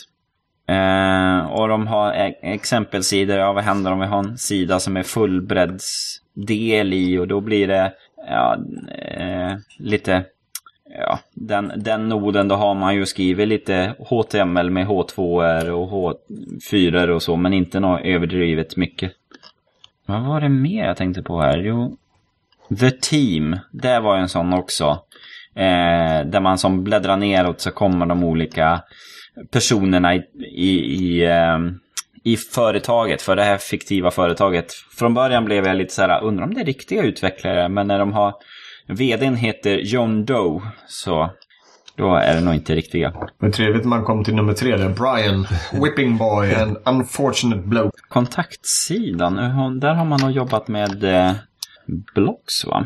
Eh, 0.67 1.51
och 1.51 1.67
de 1.67 1.87
har 1.87 2.13
eh, 2.13 2.31
exempelsidor, 2.41 3.37
ja 3.37 3.53
vad 3.53 3.63
händer 3.63 3.91
om 3.91 3.99
vi 3.99 4.05
har 4.05 4.19
en 4.19 4.37
sida 4.37 4.79
som 4.79 4.97
är 4.97 5.03
fullbreddsdel 5.03 6.93
i 6.93 7.17
och 7.17 7.27
då 7.27 7.41
blir 7.41 7.67
det 7.67 7.93
ja, 8.27 8.57
eh, 8.97 9.55
lite, 9.79 10.25
ja, 10.97 11.19
den, 11.33 11.71
den 11.75 12.09
noden 12.09 12.47
då 12.47 12.55
har 12.55 12.75
man 12.75 12.95
ju 12.95 13.05
skrivit 13.05 13.47
lite 13.47 13.95
HTML 13.99 14.69
med 14.69 14.87
H2 14.87 15.69
och 15.69 15.91
H4 15.91 17.07
och 17.07 17.23
så, 17.23 17.35
men 17.35 17.53
inte 17.53 17.79
något 17.79 18.01
överdrivet 18.03 18.77
mycket. 18.77 19.11
Vad 20.05 20.25
var 20.25 20.41
det 20.41 20.49
mer 20.49 20.85
jag 20.85 20.97
tänkte 20.97 21.23
på 21.23 21.41
här? 21.41 21.57
Jo, 21.57 21.97
The 22.79 22.91
Team, 22.91 23.59
det 23.71 23.99
var 23.99 24.17
en 24.17 24.29
sån 24.29 24.53
också. 24.53 24.99
Eh, 25.55 26.25
där 26.25 26.39
man 26.39 26.57
som 26.57 26.83
bläddrar 26.83 27.17
neråt 27.17 27.61
så 27.61 27.71
kommer 27.71 28.05
de 28.05 28.23
olika 28.23 28.81
personerna 29.51 30.15
i, 30.15 30.23
i, 30.55 30.69
i, 30.69 31.25
eh, 31.25 31.57
i 32.23 32.37
företaget, 32.37 33.21
för 33.21 33.35
det 33.35 33.43
här 33.43 33.57
fiktiva 33.57 34.11
företaget. 34.11 34.73
Från 34.97 35.13
början 35.13 35.45
blev 35.45 35.65
jag 35.65 35.75
lite 35.75 35.93
så 35.93 36.01
här, 36.01 36.23
undrar 36.23 36.43
om 36.43 36.53
det 36.53 36.61
är 36.61 36.65
riktiga 36.65 37.03
utvecklare, 37.03 37.69
men 37.69 37.87
när 37.87 37.99
de 37.99 38.13
har 38.13 38.33
Vdn 38.87 39.35
heter 39.35 39.77
John 39.77 40.25
Doe, 40.25 40.61
så 40.87 41.29
då 41.95 42.15
är 42.15 42.35
det 42.35 42.41
nog 42.41 42.53
inte 42.53 42.75
riktiga. 42.75 43.13
Men 43.39 43.51
trevligt 43.51 43.85
man 43.85 44.03
kom 44.03 44.23
till 44.23 44.35
nummer 44.35 44.53
tre 44.53 44.77
där. 44.77 44.89
Brian, 44.89 45.47
Whipping 45.83 46.17
Boy, 46.17 46.53
and 46.53 46.77
Unfortunate 46.85 47.61
Bloke. 47.61 47.97
Kontaktsidan, 48.09 49.35
där 49.79 49.93
har 49.93 50.05
man 50.05 50.19
nog 50.21 50.31
jobbat 50.31 50.67
med 50.67 51.03
eh, 51.03 51.31
Blocks 52.15 52.65
va? 52.65 52.85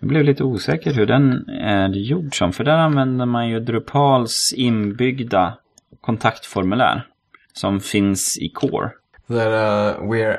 Jag 0.00 0.08
blev 0.08 0.24
lite 0.24 0.44
osäker 0.44 0.92
hur 0.92 1.06
den 1.06 1.48
är 1.48 1.88
gjord 1.88 2.38
som, 2.38 2.52
för 2.52 2.64
där 2.64 2.78
använder 2.78 3.26
man 3.26 3.48
ju 3.48 3.60
Drupals 3.60 4.54
inbyggda 4.56 5.58
kontaktformulär 6.00 7.06
som 7.52 7.80
finns 7.80 8.38
i 8.38 8.48
Core. 8.48 8.90
Det 9.26 9.34
där 9.34 9.94
uh, 10.00 10.10
We're 10.10 10.36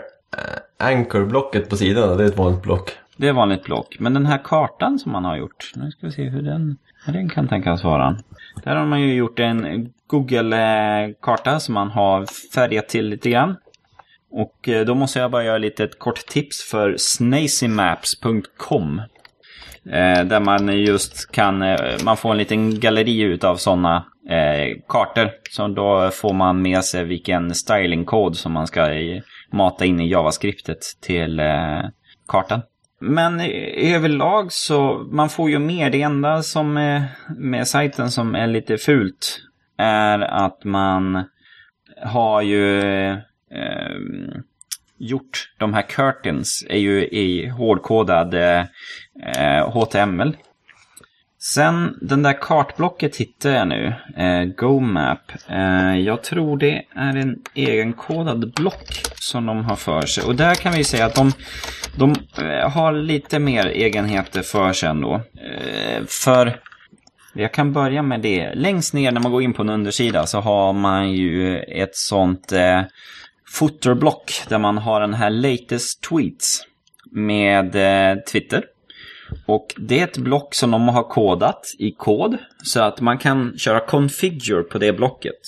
Anchor-blocket 0.79 1.69
på 1.69 1.77
sidan, 1.77 2.17
det 2.17 2.23
är 2.23 2.27
ett 2.27 2.37
vanligt 2.37 2.61
block. 2.61 2.91
Det 3.17 3.27
är 3.27 3.33
vanligt 3.33 3.63
block. 3.63 3.95
Men 3.99 4.13
den 4.13 4.25
här 4.25 4.39
kartan 4.43 4.99
som 4.99 5.11
man 5.11 5.25
har 5.25 5.37
gjort, 5.37 5.71
nu 5.75 5.91
ska 5.91 6.07
vi 6.07 6.11
se 6.11 6.29
hur 6.29 6.41
den, 6.41 6.77
hur 7.05 7.13
den 7.13 7.29
kan 7.29 7.47
tänkas 7.47 7.83
vara. 7.83 8.17
Där 8.63 8.75
har 8.75 8.85
man 8.85 9.01
ju 9.01 9.13
gjort 9.13 9.39
en 9.39 9.89
Google-karta 10.07 11.59
som 11.59 11.73
man 11.73 11.91
har 11.91 12.25
färgat 12.53 12.89
till 12.89 13.09
lite 13.09 13.29
grann. 13.29 13.55
Och 14.31 14.69
eh, 14.69 14.85
då 14.85 14.95
måste 14.95 15.19
jag 15.19 15.31
bara 15.31 15.43
göra 15.43 15.57
lite 15.57 15.83
ett 15.83 15.99
kort 15.99 16.25
tips 16.25 16.69
för 16.71 16.95
snazymaps.com. 16.97 19.01
Eh, 19.85 20.23
där 20.23 20.39
man 20.39 20.67
just 20.67 21.31
kan, 21.31 21.61
eh, 21.61 21.77
man 22.05 22.17
får 22.17 22.31
en 22.31 22.37
liten 22.37 22.79
galleri 22.79 23.21
utav 23.21 23.55
sådana 23.55 24.05
kartor. 24.87 25.29
Så 25.49 25.67
då 25.67 26.09
får 26.13 26.33
man 26.33 26.61
med 26.61 26.83
sig 26.83 27.03
vilken 27.03 27.55
stylingkod 27.55 28.37
som 28.37 28.51
man 28.51 28.67
ska 28.67 28.89
mata 29.51 29.85
in 29.85 29.99
i 29.99 30.09
JavaScriptet 30.09 30.79
till 31.01 31.41
kartan. 32.27 32.61
Men 33.05 33.41
överlag 33.75 34.51
så, 34.51 35.07
man 35.11 35.29
får 35.29 35.49
ju 35.49 35.59
mer. 35.59 35.89
Det 35.89 36.01
enda 36.01 36.43
som 36.43 36.77
är 36.77 37.03
med 37.37 37.67
sajten 37.67 38.11
som 38.11 38.35
är 38.35 38.47
lite 38.47 38.77
fult 38.77 39.39
är 39.77 40.19
att 40.19 40.63
man 40.63 41.23
har 42.01 42.41
ju 42.41 42.81
eh, 43.51 43.97
gjort 44.97 45.53
de 45.59 45.73
här 45.73 45.81
curtains 45.81 46.65
är 46.69 46.77
ju 46.77 47.07
i 47.07 47.47
hårdkodad 47.47 48.33
eh, 48.33 48.63
HTML. 49.69 50.37
Sen 51.45 51.97
den 52.01 52.23
där 52.23 52.41
kartblocket 52.41 53.15
hittar 53.15 53.49
jag 53.49 53.67
nu, 53.67 53.93
eh, 54.17 54.43
GoMap. 54.43 55.31
Eh, 55.49 55.99
jag 55.99 56.23
tror 56.23 56.57
det 56.57 56.85
är 56.95 57.15
en 57.15 57.35
egenkodad 57.53 58.53
block 58.53 59.01
som 59.15 59.45
de 59.45 59.65
har 59.65 59.75
för 59.75 60.01
sig. 60.01 60.23
Och 60.23 60.35
där 60.35 60.55
kan 60.55 60.73
vi 60.73 60.83
säga 60.83 61.05
att 61.05 61.15
de, 61.15 61.31
de 61.97 62.15
eh, 62.37 62.69
har 62.69 62.93
lite 62.93 63.39
mer 63.39 63.65
egenheter 63.65 64.41
för 64.41 64.73
sig 64.73 64.89
ändå. 64.89 65.15
Eh, 65.15 66.03
för 66.07 66.59
jag 67.33 67.53
kan 67.53 67.73
börja 67.73 68.01
med 68.01 68.21
det. 68.21 68.53
Längst 68.55 68.93
ner 68.93 69.11
när 69.11 69.21
man 69.21 69.31
går 69.31 69.43
in 69.43 69.53
på 69.53 69.61
en 69.61 69.69
undersida 69.69 70.25
så 70.25 70.39
har 70.39 70.73
man 70.73 71.11
ju 71.11 71.59
ett 71.59 71.95
sånt 71.95 72.51
eh, 72.51 72.81
footerblock 73.47 74.31
där 74.49 74.59
man 74.59 74.77
har 74.77 75.01
den 75.01 75.13
här 75.13 75.29
latest 75.29 76.03
tweets 76.09 76.61
med 77.11 77.75
eh, 77.75 78.19
Twitter. 78.31 78.63
Och 79.45 79.75
det 79.77 79.99
är 79.99 80.03
ett 80.03 80.17
block 80.17 80.55
som 80.55 80.71
de 80.71 80.87
har 80.87 81.03
kodat 81.03 81.65
i 81.79 81.91
kod 81.91 82.37
så 82.63 82.81
att 82.81 83.01
man 83.01 83.17
kan 83.17 83.57
köra 83.57 83.79
configure 83.79 84.63
på 84.63 84.77
det 84.77 84.93
blocket. 84.93 85.39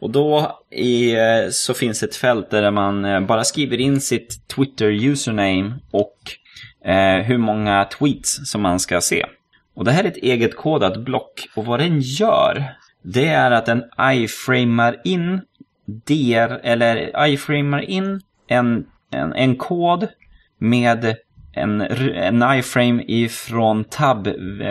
Och 0.00 0.10
då 0.10 0.60
i, 0.70 1.14
eh, 1.14 1.50
så 1.50 1.74
finns 1.74 2.02
ett 2.02 2.16
fält 2.16 2.50
där 2.50 2.70
man 2.70 3.04
eh, 3.04 3.20
bara 3.20 3.44
skriver 3.44 3.80
in 3.80 4.00
sitt 4.00 4.48
Twitter 4.48 4.90
username 4.90 5.74
och 5.90 6.18
eh, 6.90 7.22
hur 7.22 7.38
många 7.38 7.84
tweets 7.84 8.50
som 8.50 8.62
man 8.62 8.80
ska 8.80 9.00
se. 9.00 9.26
Och 9.74 9.84
det 9.84 9.92
här 9.92 10.04
är 10.04 10.08
ett 10.08 10.16
eget 10.16 10.56
kodat 10.56 11.04
block 11.04 11.48
och 11.56 11.64
vad 11.64 11.80
den 11.80 12.00
gör 12.00 12.64
det 13.02 13.28
är 13.28 13.50
att 13.50 13.66
den 13.66 13.84
iframar 14.12 15.00
in 15.04 15.40
der, 15.86 16.60
eller 16.62 17.26
iframar 17.26 17.80
in 17.80 18.20
en, 18.48 18.86
en, 19.10 19.32
en 19.32 19.56
kod 19.56 20.08
med 20.58 21.16
en, 21.56 21.80
en 21.80 22.58
iframe 22.58 23.02
ifrån 23.06 23.84
tabvn.com. 23.84 24.68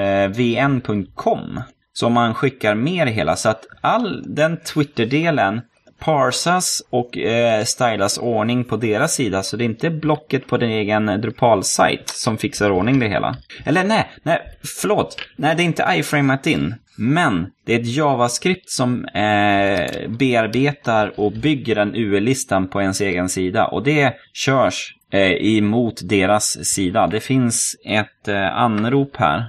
Eh, 1.58 1.64
som 1.94 2.14
man 2.14 2.34
skickar 2.34 2.76
med 2.76 3.08
det 3.08 3.12
hela. 3.12 3.36
Så 3.36 3.50
att 3.50 3.66
all 3.82 4.36
den 4.36 4.58
Twitter-delen 4.58 5.62
parsas 6.00 6.82
och 6.90 7.18
eh, 7.18 7.64
stylas 7.64 8.18
ordning 8.18 8.64
på 8.64 8.78
deras 8.78 9.14
sida. 9.14 9.44
Så 9.44 9.58
det 9.58 9.64
är 9.64 9.66
inte 9.66 9.90
blocket 9.90 10.48
på 10.48 10.58
din 10.58 10.70
egen 10.70 11.06
Drupal-sajt 11.06 12.10
som 12.10 12.38
fixar 12.38 12.72
ordning 12.72 13.00
det 13.00 13.08
hela. 13.08 13.36
Eller 13.66 13.84
nej, 13.84 14.12
nej, 14.24 14.42
förlåt. 14.82 15.18
Nej, 15.36 15.56
det 15.56 15.64
är 15.64 15.66
inte 15.66 15.94
iframat 15.98 16.48
in. 16.48 16.76
Men 16.98 17.52
det 17.66 17.74
är 17.74 17.80
ett 17.80 17.96
JavaScript 17.96 18.70
som 18.70 19.06
eh, 19.06 20.10
bearbetar 20.10 21.20
och 21.20 21.32
bygger 21.32 21.76
den 21.76 21.96
UL-listan 21.96 22.68
på 22.68 22.82
ens 22.82 23.02
egen 23.02 23.30
sida. 23.30 23.66
Och 23.66 23.84
det 23.84 24.14
körs 24.34 24.96
eh, 25.12 25.58
emot 25.58 26.00
deras 26.04 26.66
sida. 26.66 27.08
Det 27.08 27.20
finns 27.20 27.76
ett 27.86 28.28
eh, 28.28 28.58
anrop 28.58 29.16
här 29.16 29.46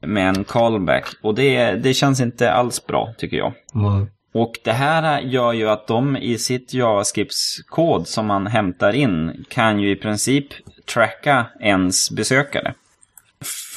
med 0.00 0.28
en 0.28 0.44
callback. 0.44 1.04
Och 1.22 1.34
det, 1.34 1.72
det 1.72 1.94
känns 1.94 2.20
inte 2.20 2.52
alls 2.52 2.86
bra 2.86 3.14
tycker 3.18 3.36
jag. 3.36 3.52
Mm. 3.74 4.06
Och 4.34 4.52
det 4.64 4.72
här 4.72 5.20
gör 5.20 5.52
ju 5.52 5.68
att 5.68 5.86
de 5.86 6.16
i 6.16 6.38
sitt 6.38 6.74
JavaScripts-kod 6.74 8.06
som 8.06 8.26
man 8.26 8.46
hämtar 8.46 8.92
in 8.92 9.44
kan 9.48 9.80
ju 9.80 9.90
i 9.90 9.96
princip 9.96 10.46
tracka 10.94 11.46
ens 11.60 12.10
besökare. 12.10 12.74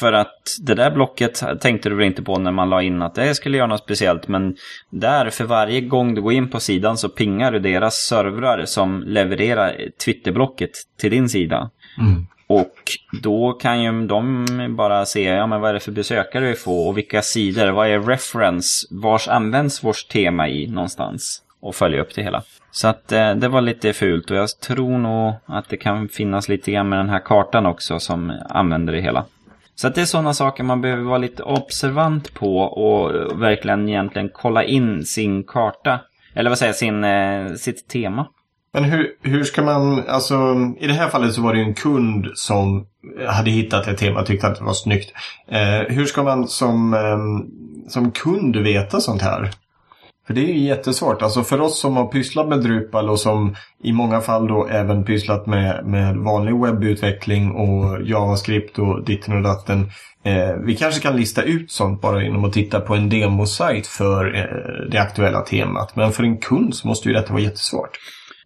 För 0.01 0.13
att 0.13 0.57
det 0.61 0.75
där 0.75 0.91
blocket 0.91 1.43
tänkte 1.61 1.89
du 1.89 1.95
väl 1.95 2.05
inte 2.05 2.23
på 2.23 2.37
när 2.37 2.51
man 2.51 2.69
la 2.69 2.81
in 2.81 3.01
att 3.01 3.15
det 3.15 3.35
skulle 3.35 3.57
göra 3.57 3.67
något 3.67 3.83
speciellt. 3.83 4.27
Men 4.27 4.55
där, 4.89 5.29
för 5.29 5.43
varje 5.43 5.81
gång 5.81 6.15
du 6.15 6.21
går 6.21 6.33
in 6.33 6.49
på 6.49 6.59
sidan 6.59 6.97
så 6.97 7.09
pingar 7.09 7.51
du 7.51 7.59
deras 7.59 7.95
servrar 7.95 8.65
som 8.65 9.03
levererar 9.07 9.75
Twitterblocket 10.05 10.71
till 10.99 11.11
din 11.11 11.29
sida. 11.29 11.69
Mm. 11.99 12.27
Och 12.47 12.73
då 13.21 13.53
kan 13.53 13.83
ju 13.83 14.07
de 14.07 14.45
bara 14.77 15.05
se, 15.05 15.23
ja 15.23 15.47
men 15.47 15.61
vad 15.61 15.69
är 15.69 15.73
det 15.73 15.79
för 15.79 15.91
besökare 15.91 16.45
vi 16.45 16.55
får 16.55 16.87
och 16.87 16.97
vilka 16.97 17.21
sidor, 17.21 17.71
vad 17.71 17.87
är 17.87 17.99
reference, 17.99 18.87
vars 18.91 19.27
används 19.27 19.83
vårt 19.83 20.07
tema 20.07 20.49
i 20.49 20.67
någonstans. 20.67 21.41
Och 21.59 21.75
följa 21.75 22.01
upp 22.01 22.15
det 22.15 22.23
hela. 22.23 22.43
Så 22.71 22.87
att 22.87 23.11
eh, 23.11 23.35
det 23.35 23.47
var 23.47 23.61
lite 23.61 23.93
fult 23.93 24.31
och 24.31 24.37
jag 24.37 24.59
tror 24.59 24.97
nog 24.97 25.33
att 25.45 25.69
det 25.69 25.77
kan 25.77 26.09
finnas 26.09 26.49
lite 26.49 26.71
grann 26.71 26.89
med 26.89 26.99
den 26.99 27.09
här 27.09 27.19
kartan 27.25 27.65
också 27.65 27.99
som 27.99 28.33
använder 28.49 28.93
det 28.93 29.01
hela. 29.01 29.25
Så 29.75 29.87
att 29.87 29.95
det 29.95 30.01
är 30.01 30.05
sådana 30.05 30.33
saker 30.33 30.63
man 30.63 30.81
behöver 30.81 31.03
vara 31.03 31.17
lite 31.17 31.43
observant 31.43 32.33
på 32.33 32.57
och 32.57 33.11
verkligen 33.41 33.89
egentligen 33.89 34.29
kolla 34.33 34.63
in 34.63 35.05
sin 35.05 35.43
karta. 35.43 35.99
Eller 36.35 36.49
vad 36.49 36.59
säger 36.59 36.73
sin, 36.73 37.03
eh, 37.03 37.53
sitt 37.53 37.87
tema. 37.87 38.27
Men 38.73 38.83
hur, 38.83 39.07
hur 39.21 39.43
ska 39.43 39.61
man, 39.61 40.03
alltså 40.07 40.35
i 40.79 40.87
det 40.87 40.93
här 40.93 41.09
fallet 41.09 41.33
så 41.33 41.41
var 41.41 41.53
det 41.53 41.59
ju 41.59 41.65
en 41.65 41.73
kund 41.73 42.27
som 42.33 42.85
hade 43.27 43.51
hittat 43.51 43.87
ett 43.87 43.97
tema 43.97 44.19
och 44.19 44.25
tyckte 44.25 44.47
att 44.47 44.57
det 44.57 44.63
var 44.63 44.73
snyggt. 44.73 45.13
Eh, 45.47 45.95
hur 45.95 46.05
ska 46.05 46.23
man 46.23 46.47
som, 46.47 46.93
eh, 46.93 47.89
som 47.89 48.11
kund 48.11 48.55
veta 48.55 48.99
sånt 48.99 49.21
här? 49.21 49.51
För 50.31 50.35
det 50.35 50.51
är 50.51 50.53
ju 50.53 50.67
jättesvårt. 50.67 51.21
Alltså 51.21 51.43
för 51.43 51.61
oss 51.61 51.79
som 51.79 51.97
har 51.97 52.07
pysslat 52.07 52.47
med 52.47 52.59
Drupal 52.59 53.09
och 53.09 53.19
som 53.19 53.55
i 53.83 53.91
många 53.91 54.21
fall 54.21 54.47
då 54.47 54.67
även 54.67 55.03
pysslat 55.03 55.45
med, 55.45 55.85
med 55.85 56.17
vanlig 56.17 56.61
webbutveckling 56.61 57.51
och 57.51 58.01
JavaScript 58.01 58.79
och 58.79 59.03
ditten 59.05 59.35
och 59.37 59.43
datten. 59.43 59.91
Eh, 60.23 60.55
vi 60.65 60.75
kanske 60.75 61.01
kan 61.01 61.15
lista 61.15 61.41
ut 61.41 61.71
sånt 61.71 62.01
bara 62.01 62.23
genom 62.23 62.45
att 62.45 62.53
titta 62.53 62.79
på 62.79 62.95
en 62.95 63.09
demosajt 63.09 63.87
för 63.87 64.35
eh, 64.35 64.89
det 64.91 64.97
aktuella 64.97 65.41
temat. 65.41 65.95
Men 65.95 66.11
för 66.11 66.23
en 66.23 66.37
kund 66.37 66.75
så 66.75 66.87
måste 66.87 67.09
ju 67.09 67.13
detta 67.13 67.33
vara 67.33 67.43
jättesvårt. 67.43 67.97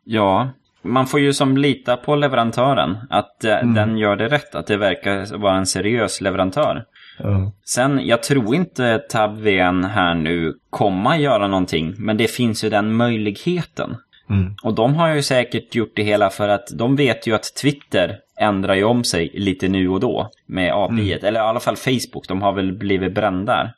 Ja, 0.03 0.49
man 0.83 1.07
får 1.07 1.19
ju 1.19 1.33
som 1.33 1.57
lita 1.57 1.97
på 1.97 2.15
leverantören. 2.15 2.97
Att 3.09 3.43
eh, 3.43 3.59
mm. 3.59 3.73
den 3.73 3.97
gör 3.97 4.15
det 4.15 4.27
rätt. 4.27 4.55
Att 4.55 4.67
det 4.67 4.77
verkar 4.77 5.37
vara 5.37 5.57
en 5.57 5.65
seriös 5.65 6.21
leverantör. 6.21 6.83
Mm. 7.19 7.51
Sen, 7.65 8.07
jag 8.07 8.23
tror 8.23 8.55
inte 8.55 8.99
TabVN 9.09 9.83
här 9.83 10.15
nu 10.15 10.53
kommer 10.69 11.15
göra 11.15 11.47
någonting. 11.47 11.93
Men 11.97 12.17
det 12.17 12.27
finns 12.27 12.63
ju 12.63 12.69
den 12.69 12.95
möjligheten. 12.95 13.97
Mm. 14.29 14.55
Och 14.63 14.73
de 14.73 14.95
har 14.95 15.15
ju 15.15 15.21
säkert 15.21 15.75
gjort 15.75 15.95
det 15.95 16.03
hela 16.03 16.29
för 16.29 16.49
att 16.49 16.67
de 16.77 16.95
vet 16.95 17.27
ju 17.27 17.35
att 17.35 17.55
Twitter 17.61 18.17
ändrar 18.39 18.75
ju 18.75 18.83
om 18.83 19.03
sig 19.03 19.31
lite 19.33 19.67
nu 19.67 19.89
och 19.89 19.99
då 19.99 20.29
med 20.45 20.73
API. 20.73 21.13
Mm. 21.13 21.25
Eller 21.25 21.39
i 21.39 21.43
alla 21.43 21.59
fall 21.59 21.75
Facebook, 21.75 22.27
de 22.27 22.41
har 22.41 22.53
väl 22.53 22.73
blivit 22.73 23.15
brända. 23.15 23.73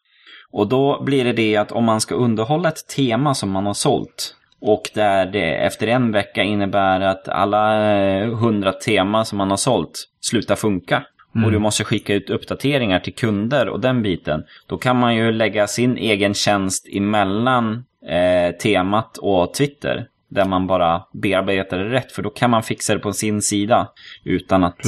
Och 0.52 0.68
då 0.68 1.04
blir 1.04 1.26
det 1.26 1.34
det 1.34 1.56
att 1.56 1.72
om 1.72 1.84
man 1.84 2.02
ska 2.02 2.16
underhålla 2.16 2.70
ett 2.70 2.88
tema 2.96 3.34
som 3.34 3.50
man 3.50 3.66
har 3.66 3.74
sålt 3.74 4.36
och 4.62 4.90
där 4.94 5.26
det 5.26 5.56
efter 5.56 5.88
en 5.88 6.12
vecka 6.12 6.44
innebär 6.44 7.02
att 7.02 7.28
alla 7.28 7.92
eh, 7.96 8.36
hundra 8.36 8.74
teman 8.74 9.26
som 9.26 9.38
man 9.38 9.50
har 9.50 9.58
sålt 9.58 10.08
slutar 10.22 10.56
funka. 10.56 11.04
Mm. 11.38 11.46
Och 11.46 11.52
du 11.52 11.60
måste 11.60 11.84
skicka 11.84 12.14
ut 12.14 12.30
uppdateringar 12.30 13.00
till 13.00 13.14
kunder 13.14 13.70
och 13.70 13.80
den 13.80 14.02
biten. 14.02 14.44
Då 14.68 14.78
kan 14.78 14.96
man 14.96 15.16
ju 15.16 15.32
lägga 15.32 15.68
sin 15.68 15.98
egen 15.98 16.34
tjänst 16.34 16.88
emellan 16.92 17.86
eh, 18.10 18.56
temat 18.56 19.18
och 19.18 19.54
Twitter. 19.54 20.08
Där 20.30 20.46
man 20.46 20.68
bara 20.68 21.04
bearbetar 21.14 21.78
det 21.78 21.90
rätt. 21.90 22.12
För 22.12 22.22
då 22.22 22.30
kan 22.30 22.50
man 22.50 22.64
fixa 22.64 22.94
det 22.94 23.00
på 23.00 23.14
sin 23.14 23.42
sida. 23.42 23.88
Utan 24.24 24.64
att 24.64 24.80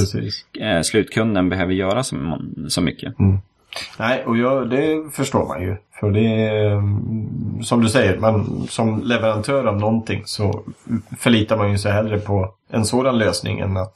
eh, 0.59 0.81
slutkunden 0.81 1.49
behöver 1.49 1.73
göra 1.73 2.03
så, 2.03 2.39
så 2.67 2.81
mycket. 2.81 3.19
Mm. 3.19 3.39
Nej, 3.99 4.23
och 4.25 4.37
jag, 4.37 4.69
det 4.69 5.13
förstår 5.13 5.47
man 5.47 5.61
ju. 5.61 5.77
För 5.99 6.11
det 6.11 6.19
är 6.19 6.71
mm, 6.71 7.63
som 7.63 7.81
du 7.81 7.89
säger, 7.89 8.17
man, 8.17 8.67
som 8.69 9.03
leverantör 9.03 9.65
av 9.65 9.77
någonting 9.77 10.21
så 10.25 10.63
förlitar 11.19 11.57
man 11.57 11.71
ju 11.71 11.77
sig 11.77 11.91
hellre 11.91 12.19
på 12.19 12.53
en 12.69 12.85
sådan 12.85 13.17
lösning 13.17 13.59
än 13.59 13.77
att, 13.77 13.93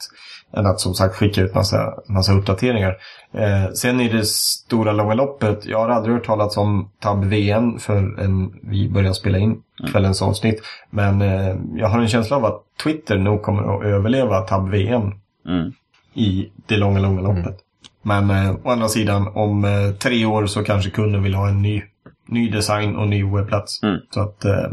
än 0.57 0.65
att 0.65 0.79
som 0.79 0.93
sagt 0.93 1.15
skicka 1.15 1.41
ut 1.41 1.55
massa, 1.55 1.93
massa 2.09 2.33
uppdateringar. 2.33 2.97
Eh, 3.33 3.71
sen 3.73 4.01
i 4.01 4.09
det 4.09 4.25
stora 4.25 4.91
långa 4.91 5.13
loppet, 5.13 5.65
jag 5.65 5.79
har 5.79 5.89
aldrig 5.89 6.15
hört 6.15 6.25
talas 6.25 6.57
om 6.57 6.89
Tab 6.99 7.25
VM 7.25 7.79
förrän 7.79 8.53
vi 8.63 8.89
började 8.89 9.15
spela 9.15 9.37
in 9.37 9.49
mm. 9.49 9.91
kvällens 9.91 10.21
avsnitt. 10.21 10.61
Men 10.89 11.21
eh, 11.21 11.55
jag 11.75 11.87
har 11.87 11.99
en 11.99 12.07
känsla 12.07 12.37
av 12.37 12.45
att 12.45 12.61
Twitter 12.83 13.17
nog 13.17 13.41
kommer 13.41 13.77
att 13.77 13.83
överleva 13.83 14.41
Tab 14.41 14.69
VM 14.69 15.11
mm. 15.47 15.73
i 16.13 16.49
det 16.65 16.77
långa, 16.77 16.99
långa 16.99 17.21
loppet. 17.21 17.45
Mm. 17.45 17.57
Men 18.03 18.29
eh, 18.29 18.55
å 18.63 18.69
andra 18.69 18.87
sidan, 18.87 19.27
om 19.33 19.65
eh, 19.65 19.91
tre 19.91 20.25
år 20.25 20.45
så 20.45 20.63
kanske 20.63 20.89
kunden 20.89 21.23
vill 21.23 21.35
ha 21.35 21.49
en 21.49 21.61
ny, 21.61 21.83
ny 22.27 22.49
design 22.49 22.95
och 22.95 23.07
ny 23.07 23.23
webbplats. 23.23 23.83
Mm. 23.83 23.99
Så 24.09 24.21
att 24.21 24.45
eh, 24.45 24.71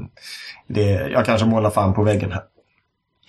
det, 0.67 1.11
jag 1.11 1.27
kanske 1.27 1.47
målar 1.47 1.71
fan 1.71 1.95
på 1.95 2.03
väggen 2.03 2.33
här. 2.33 2.43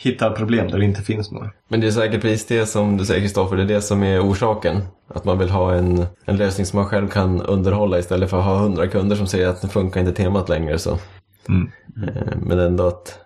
Hittar 0.03 0.31
problem 0.31 0.67
där 0.67 0.79
det 0.79 0.85
inte 0.85 1.01
finns 1.01 1.31
några. 1.31 1.51
Men 1.67 1.81
det 1.81 1.87
är 1.87 1.91
säkert 1.91 2.21
precis 2.21 2.45
det 2.45 2.65
som 2.65 2.97
du 2.97 3.05
säger 3.05 3.21
Kristoffer, 3.21 3.55
det 3.55 3.63
är 3.63 3.67
det 3.67 3.81
som 3.81 4.03
är 4.03 4.29
orsaken. 4.29 4.81
Att 5.07 5.25
man 5.25 5.37
vill 5.37 5.49
ha 5.49 5.73
en, 5.73 6.05
en 6.25 6.37
lösning 6.37 6.65
som 6.65 6.79
man 6.79 6.89
själv 6.89 7.07
kan 7.07 7.41
underhålla 7.41 7.99
istället 7.99 8.29
för 8.29 8.39
att 8.39 8.45
ha 8.45 8.57
hundra 8.57 8.87
kunder 8.87 9.15
som 9.15 9.27
säger 9.27 9.47
att 9.47 9.61
det 9.61 9.67
funkar 9.67 9.99
inte 9.99 10.13
temat 10.13 10.49
längre. 10.49 10.79
Så. 10.79 10.97
Mm. 11.49 11.71
Eh, 12.07 12.37
men 12.41 12.59
ändå 12.59 12.87
att 12.87 13.19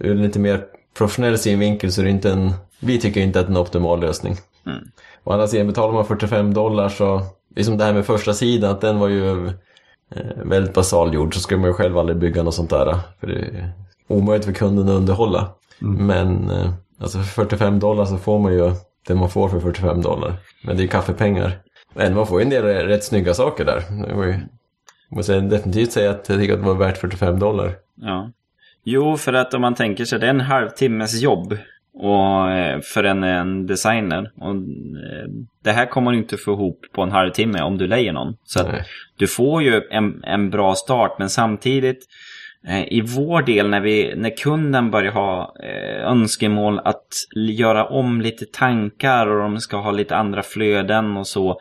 ur 0.00 0.10
en 0.10 0.22
lite 0.22 0.38
mer 0.38 0.64
professionell 0.98 1.38
synvinkel 1.38 1.92
så 1.92 2.00
är 2.00 2.04
det 2.04 2.10
inte 2.10 2.32
en, 2.32 2.52
vi 2.80 3.00
tycker 3.00 3.20
inte 3.20 3.40
att 3.40 3.46
det 3.46 3.50
är 3.50 3.54
en 3.54 3.62
optimal 3.62 4.00
lösning. 4.00 4.36
Mm. 4.66 4.78
Å 5.24 5.32
andra 5.32 5.46
sidan 5.46 5.66
betalar 5.66 5.94
man 5.94 6.04
45 6.04 6.54
dollar 6.54 6.88
så, 6.88 7.22
liksom 7.56 7.78
det 7.78 7.84
här 7.84 7.92
med 7.92 8.06
första 8.06 8.32
sidan, 8.34 8.70
att 8.70 8.80
den 8.80 8.98
var 8.98 9.08
ju 9.08 9.46
eh, 9.46 10.36
väldigt 10.44 10.74
basalgjord 10.74 11.34
så 11.34 11.40
skulle 11.40 11.60
man 11.60 11.70
ju 11.70 11.74
själv 11.74 11.98
aldrig 11.98 12.18
bygga 12.18 12.42
något 12.42 12.54
sånt 12.54 12.70
där. 12.70 12.98
För 13.20 13.26
det 13.26 13.34
är 13.34 13.72
omöjligt 14.06 14.46
för 14.46 14.52
kunden 14.52 14.88
att 14.88 14.94
underhålla. 14.94 15.48
Mm. 15.82 16.06
Men 16.06 16.50
eh, 16.50 16.70
alltså 17.00 17.18
för 17.18 17.44
45 17.44 17.78
dollar 17.78 18.04
så 18.04 18.18
får 18.18 18.38
man 18.38 18.52
ju 18.52 18.72
det 19.06 19.14
man 19.14 19.30
får 19.30 19.48
för 19.48 19.60
45 19.60 20.02
dollar. 20.02 20.34
Men 20.64 20.76
det 20.76 20.80
är 20.80 20.84
ju 20.84 20.88
kaffepengar. 20.88 21.52
Men 21.94 22.14
man 22.14 22.26
får 22.26 22.40
ju 22.40 22.44
en 22.44 22.50
del 22.50 22.64
rätt 22.64 23.04
snygga 23.04 23.34
saker 23.34 23.64
där. 23.64 24.06
Det 24.08 24.14
var 24.14 24.24
ju, 24.24 24.34
måste 25.08 25.40
definitivt 25.40 25.92
säga 25.92 26.10
att 26.10 26.28
jag 26.28 26.38
tycker 26.38 26.54
att 26.54 26.60
det 26.60 26.66
var 26.66 26.74
värt 26.74 26.98
45 26.98 27.38
dollar. 27.38 27.72
Ja. 27.94 28.30
Jo, 28.84 29.16
för 29.16 29.32
att 29.32 29.54
om 29.54 29.60
man 29.60 29.74
tänker 29.74 30.04
sig 30.04 30.18
det 30.18 30.26
är 30.26 30.30
en 30.30 30.40
halvtimmes 30.40 31.22
jobb 31.22 31.58
och, 31.94 32.50
eh, 32.50 32.80
för 32.80 33.04
en, 33.04 33.22
en 33.22 33.66
designer. 33.66 34.30
Och, 34.36 34.50
eh, 34.50 35.28
det 35.64 35.72
här 35.72 35.86
kommer 35.86 36.12
du 36.12 36.18
inte 36.18 36.36
få 36.36 36.52
ihop 36.52 36.80
på 36.92 37.02
en 37.02 37.10
halvtimme 37.10 37.62
om 37.62 37.78
du 37.78 37.86
lejer 37.86 38.12
någon. 38.12 38.36
Så 38.44 38.72
du 39.18 39.26
får 39.26 39.62
ju 39.62 39.82
en, 39.90 40.24
en 40.24 40.50
bra 40.50 40.74
start 40.74 41.16
men 41.18 41.30
samtidigt 41.30 41.98
eh, 41.98 42.04
Eh, 42.68 42.92
i 42.92 43.00
vår 43.00 43.42
del 43.42 43.68
när, 43.68 43.80
vi, 43.80 44.14
när 44.16 44.36
kunden 44.36 44.90
börjar 44.90 45.12
ha 45.12 45.54
eh, 45.62 46.10
önskemål 46.10 46.78
att 46.84 47.06
göra 47.36 47.84
om 47.84 48.20
lite 48.20 48.46
tankar 48.46 49.26
och 49.26 49.42
de 49.42 49.60
ska 49.60 49.76
ha 49.76 49.90
lite 49.90 50.16
andra 50.16 50.42
flöden 50.42 51.16
och 51.16 51.26
så. 51.26 51.60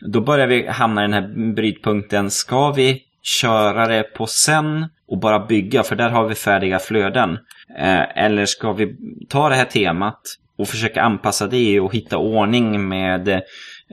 Då 0.00 0.20
börjar 0.20 0.46
vi 0.46 0.66
hamna 0.66 1.04
i 1.04 1.08
den 1.08 1.12
här 1.12 1.54
brytpunkten. 1.54 2.30
Ska 2.30 2.70
vi 2.70 3.02
köra 3.22 3.86
det 3.86 4.02
på 4.02 4.26
sen 4.26 4.86
och 5.08 5.18
bara 5.18 5.46
bygga? 5.46 5.82
För 5.82 5.96
där 5.96 6.10
har 6.10 6.28
vi 6.28 6.34
färdiga 6.34 6.78
flöden. 6.78 7.38
Eh, 7.78 8.24
eller 8.24 8.44
ska 8.44 8.72
vi 8.72 8.96
ta 9.28 9.48
det 9.48 9.54
här 9.54 9.64
temat 9.64 10.20
och 10.58 10.68
försöka 10.68 11.02
anpassa 11.02 11.46
det 11.46 11.80
och 11.80 11.94
hitta 11.94 12.18
ordning 12.18 12.88
med 12.88 13.42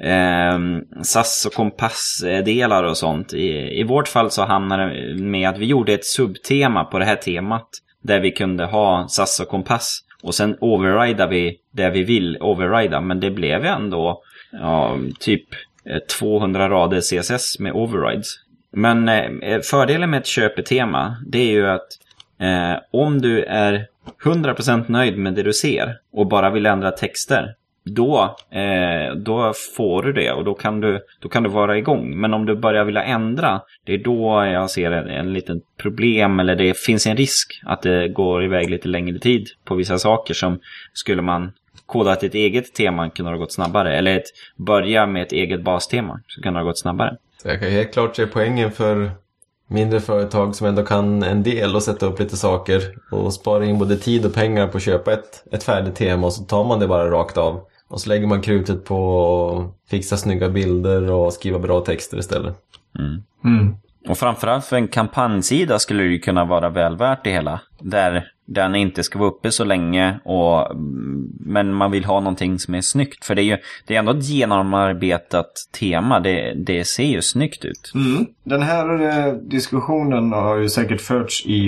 eh, 0.04 0.60
SAS 1.04 1.46
och 1.46 1.54
kompassdelar 1.54 2.84
och 2.84 2.98
sånt. 2.98 3.34
I, 3.34 3.80
I 3.80 3.84
vårt 3.84 4.08
fall 4.08 4.32
så 4.32 4.46
hamnade 4.46 4.84
det 4.84 5.24
med 5.24 5.50
att 5.50 5.58
vi 5.58 5.66
gjorde 5.66 5.94
ett 5.94 6.06
subtema 6.06 6.84
på 6.84 7.00
det 7.00 7.06
här 7.06 7.16
temat. 7.16 7.68
Där 8.04 8.20
vi 8.20 8.32
kunde 8.32 8.66
ha 8.66 9.08
SAS 9.08 9.40
och 9.40 9.48
kompass. 9.48 10.00
Och 10.24 10.36
sen 10.36 10.58
overrida 10.62 11.28
vi 11.28 11.58
det 11.72 11.90
vi 11.90 12.04
vill 12.04 12.38
overrida. 12.42 13.02
Men 13.02 13.20
det 13.20 13.32
blev 13.32 13.66
ändå 13.66 14.22
ja, 14.52 14.98
typ 15.20 15.44
eh, 15.86 16.00
200 16.20 16.70
rader 16.70 17.02
CSS 17.02 17.60
med 17.60 17.74
overrides. 17.74 18.28
Men 18.74 19.10
eh, 19.10 19.60
fördelen 19.64 20.10
med 20.10 20.20
ett 20.20 20.26
köpetema 20.26 21.16
det 21.28 21.40
är 21.40 21.52
ju 21.52 21.68
att 21.68 21.88
Eh, 22.42 22.78
om 22.92 23.22
du 23.22 23.44
är 23.44 23.88
100% 24.24 24.86
nöjd 24.88 25.18
med 25.18 25.34
det 25.34 25.44
du 25.44 25.54
ser 25.54 25.98
och 26.14 26.28
bara 26.28 26.50
vill 26.50 26.66
ändra 26.66 26.92
texter, 26.92 27.56
då, 27.84 28.36
eh, 28.52 29.15
då 29.15 29.54
får 29.78 30.04
du 30.04 30.13
det 30.13 30.32
och 30.32 30.46
då 30.46 30.54
kan 30.54 30.82
du, 30.82 31.00
då 31.20 31.30
kan 31.30 31.44
du 31.44 31.50
vara 31.50 31.78
igång. 31.78 32.20
Men 32.20 32.34
om 32.34 32.46
du 32.46 32.56
börjar 32.56 32.86
vilja 32.86 33.04
ändra, 33.04 33.62
det 33.86 33.94
är 33.94 33.98
då 33.98 34.46
jag 34.46 34.70
ser 34.70 34.91
en, 34.91 35.10
en 35.10 35.34
liten 35.34 35.62
problem 35.78 36.39
eller 36.39 36.56
det 36.56 36.78
finns 36.78 37.08
en 37.08 37.17
risk 37.17 37.62
att 37.65 37.82
det 37.82 38.08
går 38.08 38.44
iväg 38.44 38.70
lite 38.70 38.88
längre 38.88 39.20
tid 39.20 39.48
på 39.65 39.76
vissa 39.76 39.98
saker 39.98 40.34
som 40.34 40.60
skulle 40.94 41.22
man 41.22 41.52
kodat 41.86 42.24
ett 42.24 42.36
eget 42.36 42.74
tema 42.74 43.10
kunde 43.10 43.32
ha 43.32 43.38
gått 43.38 43.54
snabbare. 43.54 43.98
Eller 43.98 44.17
ett, 44.17 44.28
börja 44.56 45.06
med 45.06 45.22
ett 45.22 45.32
eget 45.32 45.63
bastema 45.63 46.20
så 46.28 46.41
kan 46.41 46.54
det 46.54 46.60
ha 46.60 46.65
gått 46.65 46.80
snabbare. 46.80 47.17
Jag 47.44 47.60
kan 47.60 47.70
helt 47.70 47.94
klart 47.94 48.15
se 48.15 48.28
poängen 48.28 48.72
för 48.72 49.12
mindre 49.67 50.00
företag 50.00 50.56
som 50.56 50.67
ändå 50.67 50.84
kan 50.84 51.24
en 51.24 51.44
del 51.44 51.76
och 51.76 51.84
sätta 51.84 52.06
upp 52.06 52.20
lite 52.20 52.38
saker 52.38 52.82
och 53.12 53.34
spara 53.34 53.65
in 53.65 53.80
både 53.80 53.98
tid 53.98 54.26
och 54.26 54.34
pengar 54.34 54.67
på 54.67 54.78
att 54.78 54.84
köpa 54.84 55.13
ett, 55.13 55.44
ett 55.52 55.63
färdigt 55.63 55.96
tema 55.96 56.28
och 56.28 56.34
så 56.34 56.44
tar 56.44 56.63
man 56.63 56.80
det 56.80 56.88
bara 56.88 57.12
rakt 57.12 57.38
av. 57.38 57.62
Och 57.91 58.01
så 58.01 58.10
lägger 58.10 58.27
man 58.27 58.41
krutet 58.41 58.86
på 58.86 59.73
att 59.86 59.89
fixa 59.89 60.17
snygga 60.17 60.49
bilder 60.49 61.12
och 61.12 61.34
skriva 61.34 61.60
bra 61.60 61.82
texter 61.82 62.17
istället. 62.17 62.56
Mm. 62.99 63.23
Mm. 63.45 63.75
Och 64.08 64.17
framförallt 64.17 64.65
för 64.65 64.75
en 64.75 64.88
kampanjsida 64.88 65.80
skulle 65.80 66.04
det 66.04 66.10
ju 66.10 66.19
kunna 66.19 66.45
vara 66.45 66.69
väl 66.69 66.97
värt 66.97 67.23
det 67.23 67.32
hela. 67.32 67.62
Där 67.80 68.25
den 68.45 68.75
inte 68.75 69.04
ska 69.04 69.19
vara 69.19 69.30
uppe 69.30 69.51
så 69.51 69.63
länge, 69.63 70.19
och, 70.23 70.67
men 71.39 71.73
man 71.73 71.91
vill 71.91 72.06
ha 72.06 72.19
någonting 72.19 72.60
som 72.60 72.75
är 72.75 72.82
snyggt. 72.82 73.25
För 73.25 73.36
det 73.36 73.41
är 73.41 73.43
ju 73.43 73.58
det 73.88 73.95
är 73.95 73.99
ändå 73.99 74.12
ett 74.12 74.30
genomarbetat 74.30 75.51
tema, 75.80 76.19
det, 76.19 76.54
det 76.54 76.86
ser 76.86 77.04
ju 77.04 77.21
snyggt 77.21 77.65
ut. 77.65 77.91
Mm. 77.95 78.25
Den 78.43 78.62
här 78.62 79.01
eh, 79.01 79.34
diskussionen 79.34 80.32
har 80.32 80.58
ju 80.58 80.69
säkert 80.69 81.01
förts 81.01 81.45
i, 81.45 81.67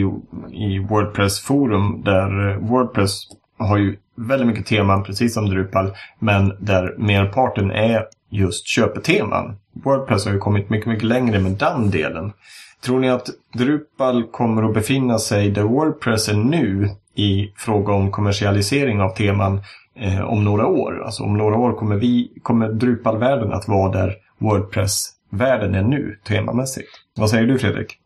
i 0.52 0.80
Wordpress-forum 0.90 2.04
där 2.04 2.50
eh, 2.50 2.58
Wordpress 2.58 3.28
har 3.58 3.78
ju 3.78 3.98
väldigt 4.16 4.48
mycket 4.48 4.66
teman, 4.66 5.04
precis 5.04 5.34
som 5.34 5.50
Drupal, 5.50 5.92
men 6.20 6.54
där 6.60 6.96
merparten 6.98 7.72
är 7.72 8.06
just 8.30 8.68
köpeteman. 8.68 9.56
Wordpress 9.74 10.26
har 10.26 10.34
ju 10.34 10.40
kommit 10.40 10.70
mycket, 10.70 10.88
mycket 10.88 11.04
längre 11.04 11.40
med 11.40 11.52
den 11.52 11.92
delen. 11.92 12.34
Tror 12.82 13.00
ni 13.00 13.10
att 13.10 13.30
Drupal 13.54 14.24
kommer 14.24 14.64
att 14.64 14.74
befinna 14.74 15.20
sig 15.20 15.50
där 15.50 15.64
Wordpress 15.64 16.30
är 16.30 16.34
nu 16.34 16.90
i 17.16 17.54
fråga 17.58 17.94
om 17.94 18.12
kommersialisering 18.12 19.02
av 19.02 19.10
teman 19.10 19.62
eh, 19.96 20.22
om 20.22 20.44
några 20.44 20.68
år? 20.68 21.04
Alltså 21.06 21.24
om 21.24 21.38
några 21.38 21.58
år 21.58 21.74
kommer, 21.74 21.96
vi, 21.96 22.32
kommer 22.44 22.70
Drupal-världen 22.70 23.54
att 23.54 23.68
vara 23.68 23.92
där 23.92 24.16
Wordpress-världen 24.38 25.76
är 25.76 25.84
nu 25.84 26.20
temamässigt. 26.28 26.90
Vad 27.16 27.30
säger 27.30 27.48
du 27.48 27.60
Fredrik? 27.60 27.98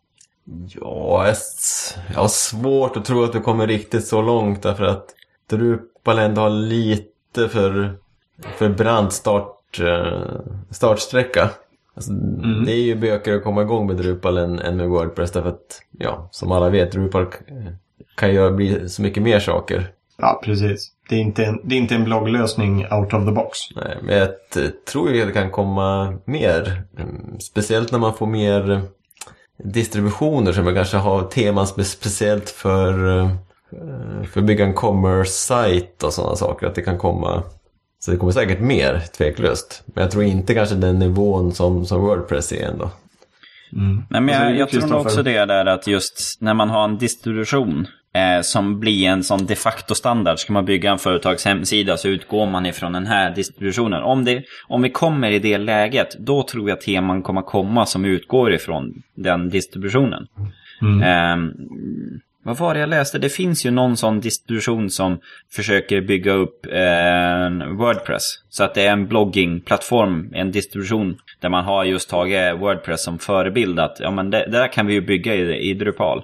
Ja, 0.68 1.28
jag 1.28 1.36
jag 2.14 2.22
har 2.22 2.28
svårt 2.28 2.98
att 2.98 3.06
tro 3.06 3.24
att 3.24 3.34
du 3.34 3.40
kommer 3.40 3.68
riktigt 3.68 4.08
så 4.08 4.22
långt 4.22 4.64
därför 4.64 4.84
att 4.84 5.06
Drupal 5.50 6.20
ändå 6.20 6.42
har 6.42 6.50
lite 6.50 7.50
för, 7.50 7.94
för 8.58 8.70
brant 8.70 9.14
start, 9.14 9.80
eh, 9.80 10.22
startsträcka. 10.72 11.50
Alltså, 11.96 12.12
Det 12.66 12.72
är 12.72 12.82
ju 12.84 12.96
bökigare 12.96 13.38
att 13.38 13.44
komma 13.44 13.62
igång 13.62 13.88
med 13.88 13.96
Drupal 13.98 14.38
än, 14.38 14.60
än 14.60 14.78
med 14.78 14.90
Wordpress 14.90 15.32
därför 15.32 15.50
att, 15.50 15.82
ja, 15.98 16.28
som 16.32 16.52
alla 16.52 16.70
vet, 16.70 16.92
Drupal 16.92 17.26
kan 18.16 18.34
ju 18.34 18.52
bli 18.52 18.90
så 18.90 19.02
mycket 19.02 19.24
mer 19.24 19.40
saker. 19.40 19.92
Ja, 20.18 20.42
precis. 20.44 20.92
Det 21.10 21.16
är 21.16 21.20
inte 21.20 21.46
en, 21.46 21.60
det 21.64 21.76
är 21.76 21.80
inte 21.80 21.96
en 21.96 22.04
blogglösning 22.04 22.86
out 22.92 23.14
of 23.14 23.26
the 23.26 23.32
box. 23.32 23.58
Nej, 23.76 23.98
men 24.02 24.18
jag 24.18 24.30
tror 24.92 25.12
ju 25.12 25.22
att 25.22 25.28
det 25.28 25.34
kan 25.34 25.52
komma 25.52 26.18
mer. 26.26 26.84
Mm, 26.98 27.40
Speciellt 27.40 27.92
när 27.92 28.00
man 28.00 28.14
får 28.14 28.28
mer 28.28 28.82
distributioner 29.64 30.52
som 30.52 30.66
man 30.66 30.76
kanske 30.76 30.98
har 30.98 31.24
teman 31.24 31.66
spe- 31.66 31.84
speciellt 31.84 32.50
för, 32.50 33.18
eh, 33.20 33.32
för 34.32 34.39
att 34.39 34.45
bygga 34.45 34.65
en 34.65 34.73
commerce-sajt 34.73 36.03
och 36.03 36.13
sådana 36.13 36.36
saker. 36.36 36.67
Att 36.67 36.75
det 36.75 36.82
kan 36.82 36.97
komma, 36.97 37.43
så 37.99 38.12
det 38.12 38.17
kommer 38.17 38.32
säkert 38.32 38.60
mer 38.60 39.03
tveklöst. 39.17 39.84
Men 39.86 40.01
jag 40.01 40.12
tror 40.12 40.23
inte 40.23 40.53
kanske 40.53 40.75
den 40.75 40.99
nivån 40.99 41.51
som, 41.51 41.86
som 41.86 42.01
Wordpress 42.01 42.51
är 42.51 42.67
ändå. 42.67 42.89
Nej, 44.10 44.21
men 44.21 44.27
jag, 44.27 44.53
du, 44.53 44.58
jag 44.58 44.69
tror 44.69 44.95
också 44.95 45.23
det 45.23 45.45
där 45.45 45.65
att 45.65 45.88
just 45.88 46.41
när 46.41 46.53
man 46.53 46.69
har 46.69 46.84
en 46.84 46.97
distribution 46.97 47.88
eh, 48.13 48.41
som 48.41 48.80
blir 48.80 49.08
en 49.08 49.23
sån 49.23 49.45
de 49.45 49.56
facto 49.56 49.95
standard. 49.95 50.39
Ska 50.39 50.53
man 50.53 50.65
bygga 50.65 50.91
en 50.91 50.99
företags 50.99 51.45
hemsida 51.45 51.97
så 51.97 52.08
utgår 52.08 52.45
man 52.45 52.65
ifrån 52.65 52.93
den 52.93 53.08
här 53.08 53.36
distributionen. 53.36 54.03
Om, 54.03 54.25
det, 54.25 54.43
om 54.67 54.82
vi 54.82 54.89
kommer 54.89 55.32
i 55.32 55.39
det 55.39 55.58
läget, 55.58 56.15
då 56.19 56.43
tror 56.43 56.69
jag 56.69 56.82
teman 56.82 57.23
kommer 57.23 57.41
komma 57.41 57.86
som 57.86 58.06
utgår 58.06 58.53
ifrån 58.53 58.93
den 59.15 59.49
distributionen. 59.49 60.27
Ehm, 61.03 61.53
vad 62.48 62.58
var 62.58 62.74
det 62.74 62.80
jag 62.80 62.90
läste? 62.90 63.20
Det 63.20 63.30
finns 63.30 63.66
ju 63.66 63.72
någon 63.72 63.98
sån 63.98 64.20
distribution 64.20 64.90
som 64.90 65.20
försöker 65.52 66.02
bygga 66.02 66.32
upp 66.32 66.66
eh, 66.66 67.46
en 67.46 67.78
Wordpress. 67.78 68.24
Så 68.50 68.64
att 68.64 68.74
det 68.74 68.86
är 68.86 68.92
en 68.92 69.08
bloggingplattform, 69.08 70.32
en 70.34 70.52
distribution 70.52 71.18
där 71.40 71.50
man 71.50 71.66
har 71.66 71.84
just 71.84 72.10
tagit 72.10 72.60
Wordpress 72.60 73.04
som 73.04 73.20
förebild. 73.20 73.80
Att 73.80 74.00
ja, 74.00 74.12
men 74.12 74.30
det, 74.30 74.38
det 74.38 74.58
där 74.58 74.68
kan 74.68 74.88
vi 74.88 74.94
ju 74.94 75.02
bygga 75.02 75.36
i, 75.36 75.70
i 75.70 75.74
Drupal. 75.74 76.24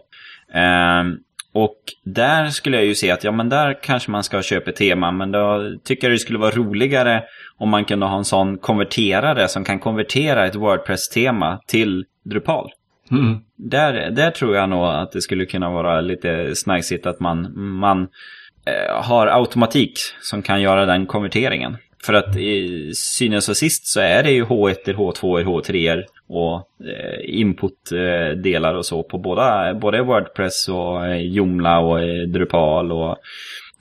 Um, 0.53 1.19
och 1.53 1.77
där 2.03 2.49
skulle 2.49 2.77
jag 2.77 2.85
ju 2.85 2.95
se 2.95 3.11
att 3.11 3.23
ja, 3.23 3.31
men 3.31 3.49
där 3.49 3.79
kanske 3.83 4.11
man 4.11 4.23
ska 4.23 4.41
köpa 4.41 4.71
tema. 4.71 5.11
Men 5.11 5.31
då 5.31 5.73
tycker 5.83 6.07
jag 6.07 6.15
det 6.15 6.19
skulle 6.19 6.39
vara 6.39 6.51
roligare 6.51 7.23
om 7.57 7.69
man 7.69 7.85
kunde 7.85 8.05
ha 8.05 8.17
en 8.17 8.25
sån 8.25 8.57
konverterare 8.57 9.47
som 9.47 9.63
kan 9.63 9.79
konvertera 9.79 10.45
ett 10.45 10.55
Wordpress-tema 10.55 11.59
till 11.67 12.05
Drupal. 12.25 12.71
Mm. 13.11 13.39
Där, 13.55 14.11
där 14.11 14.31
tror 14.31 14.55
jag 14.55 14.69
nog 14.69 14.85
att 14.85 15.11
det 15.11 15.21
skulle 15.21 15.45
kunna 15.45 15.69
vara 15.69 16.01
lite 16.01 16.55
snajsigt 16.55 17.05
att 17.05 17.19
man, 17.19 17.51
man 17.79 18.07
eh, 18.65 19.03
har 19.03 19.27
automatik 19.27 19.99
som 20.21 20.41
kan 20.41 20.61
göra 20.61 20.85
den 20.85 21.05
konverteringen. 21.05 21.77
För 22.05 22.13
att 22.13 22.37
i 22.37 22.91
synes 22.93 23.49
och 23.49 23.57
sist 23.57 23.87
så 23.87 23.99
är 23.99 24.23
det 24.23 24.31
ju 24.31 24.43
H1, 24.43 24.85
H2, 24.85 25.43
H3 25.43 26.03
och 26.27 26.55
eh, 26.87 27.39
inputdelar 27.39 28.73
och 28.73 28.85
så 28.85 29.03
på 29.03 29.17
båda, 29.17 29.73
både 29.73 30.01
Wordpress 30.01 30.69
och 30.69 31.05
eh, 31.05 31.21
Joomla 31.21 31.79
och 31.79 32.01
eh, 32.01 32.27
Drupal 32.27 32.91
och 32.91 33.17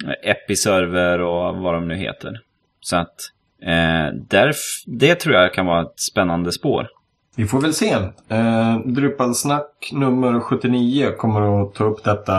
eh, 0.07 0.31
Episerver 0.31 1.21
och 1.21 1.57
vad 1.57 1.75
de 1.75 1.89
nu 1.89 1.97
heter. 1.97 2.41
Så 2.81 2.97
att 2.97 3.15
eh, 3.63 4.15
där, 4.29 4.55
det 4.87 5.15
tror 5.15 5.35
jag 5.35 5.55
kan 5.55 5.67
vara 5.67 5.83
ett 5.83 6.01
spännande 6.01 6.53
spår. 6.53 6.89
Vi 7.37 7.47
får 7.47 7.61
väl 7.61 7.75
se. 7.75 7.92
Eh, 8.29 8.79
Drupalsnack 8.85 9.90
nummer 9.92 10.40
79 10.40 11.11
kommer 11.18 11.62
att 11.62 11.75
ta 11.75 11.85
upp 11.85 12.05
detta 12.05 12.38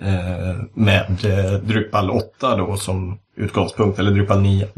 eh, 0.00 0.62
med 0.74 1.24
eh, 1.24 1.52
Drupal 1.52 2.10
8 2.10 2.56
då 2.56 2.76
som 2.76 3.18
utgångspunkt, 3.36 3.98
eller 3.98 4.10
Drupal 4.10 4.40
9. 4.40 4.68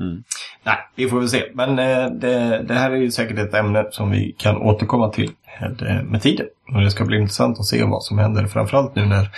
Nej, 0.64 0.77
vi 0.96 1.09
får 1.09 1.18
väl 1.18 1.29
se. 1.29 1.44
Men 1.55 1.79
eh, 1.79 2.11
det, 2.11 2.62
det 2.62 2.75
här 2.75 2.90
är 2.90 2.96
ju 2.96 3.11
säkert 3.11 3.38
ett 3.38 3.55
ämne 3.55 3.87
som 3.90 4.11
vi 4.11 4.35
kan 4.38 4.57
återkomma 4.57 5.09
till 5.09 5.31
med, 5.61 5.83
eh, 5.83 6.03
med 6.03 6.22
tiden. 6.22 6.46
Och 6.75 6.81
det 6.81 6.90
ska 6.90 7.05
bli 7.05 7.16
intressant 7.16 7.59
att 7.59 7.66
se 7.66 7.85
vad 7.85 8.03
som 8.03 8.18
händer, 8.18 8.46
framförallt 8.46 8.94
nu 8.94 9.07
när 9.07 9.31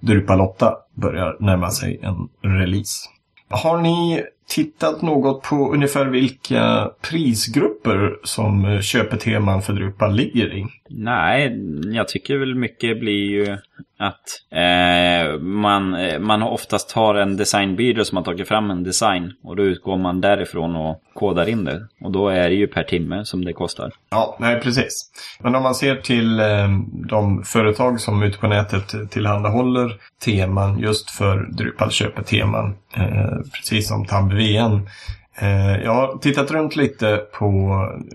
Drupal 0.00 0.40
8 0.40 0.74
börjar 0.94 1.36
närma 1.40 1.70
sig 1.70 2.00
en 2.02 2.28
release. 2.58 3.08
Har 3.50 3.78
ni 3.78 4.22
tittat 4.50 5.02
något 5.02 5.42
på 5.42 5.72
ungefär 5.72 6.06
vilka 6.06 6.90
prisgrupper 7.10 8.18
som 8.24 8.64
eh, 8.64 8.80
köpeteman 8.80 9.62
för 9.62 9.72
Drupal 9.72 10.14
ligger 10.14 10.56
i? 10.56 10.66
Nej, 10.88 11.58
jag 11.92 12.08
tycker 12.08 12.36
väl 12.38 12.54
mycket 12.54 13.00
blir 13.00 13.30
ju 13.30 13.56
att 14.00 14.28
eh, 14.50 15.40
man, 15.40 15.94
eh, 15.94 16.18
man 16.18 16.42
oftast 16.42 16.92
har 16.92 17.14
en 17.14 17.36
designbyrå 17.36 18.04
som 18.04 18.16
har 18.16 18.24
tagit 18.24 18.48
fram 18.48 18.70
en 18.70 18.82
design 18.82 19.32
och 19.42 19.56
då 19.56 19.62
utgår 19.62 19.98
man 19.98 20.20
därifrån 20.20 20.76
och 20.76 21.02
kodar 21.14 21.48
in 21.48 21.64
det. 21.64 21.88
Och 22.00 22.12
då 22.12 22.28
är 22.28 22.48
det 22.48 22.54
ju 22.54 22.66
per 22.66 22.82
timme 22.82 23.24
som 23.24 23.44
det 23.44 23.52
kostar. 23.52 23.92
Ja, 24.10 24.36
nej 24.40 24.60
precis. 24.60 25.10
Men 25.40 25.54
om 25.54 25.62
man 25.62 25.74
ser 25.74 25.96
till 25.96 26.40
eh, 26.40 26.68
de 27.08 27.42
företag 27.42 28.00
som 28.00 28.22
ute 28.22 28.38
på 28.38 28.48
nätet 28.48 29.10
tillhandahåller 29.10 29.96
teman 30.24 30.78
just 30.78 31.10
för 31.10 31.48
Drupal 31.52 31.90
köper 31.90 32.22
teman, 32.22 32.74
eh, 32.96 33.50
precis 33.52 33.88
som 33.88 34.06
TabVN. 34.06 34.39
VM. 34.40 34.86
Eh, 35.34 35.82
jag 35.82 35.94
har 35.94 36.18
tittat 36.18 36.50
runt 36.50 36.76
lite 36.76 37.20
på 37.38 37.46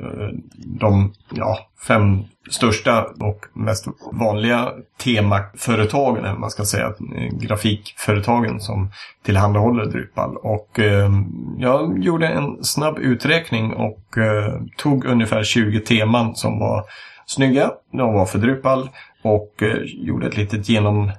eh, 0.02 0.28
de 0.56 1.14
ja, 1.30 1.58
fem 1.88 2.24
största 2.50 3.04
och 3.04 3.46
mest 3.54 3.88
vanliga 4.12 4.70
temaföretagen, 5.04 6.18
eller 6.18 6.32
vad 6.32 6.40
man 6.40 6.52
ska 6.52 6.66
säga, 6.66 6.86
eh, 6.88 7.38
grafikföretagen 7.40 8.60
som 8.60 8.92
tillhandahåller 9.24 9.86
Drupal. 9.86 10.38
Och 10.38 10.80
eh, 10.80 11.10
jag 11.58 12.04
gjorde 12.04 12.28
en 12.28 12.64
snabb 12.64 13.00
uträkning 13.00 13.74
och 13.74 14.18
eh, 14.18 14.54
tog 14.78 15.06
ungefär 15.06 15.44
20 15.44 15.80
teman 15.80 16.36
som 16.36 16.60
var 16.60 16.84
snygga. 17.26 17.72
De 17.92 18.14
var 18.14 18.26
för 18.26 18.40
Drupal 18.40 18.90
och 19.22 19.64
eh, 19.64 19.78
gjorde 19.84 20.28
ett 20.28 20.38
litet 20.38 20.70
genom, 20.70 21.12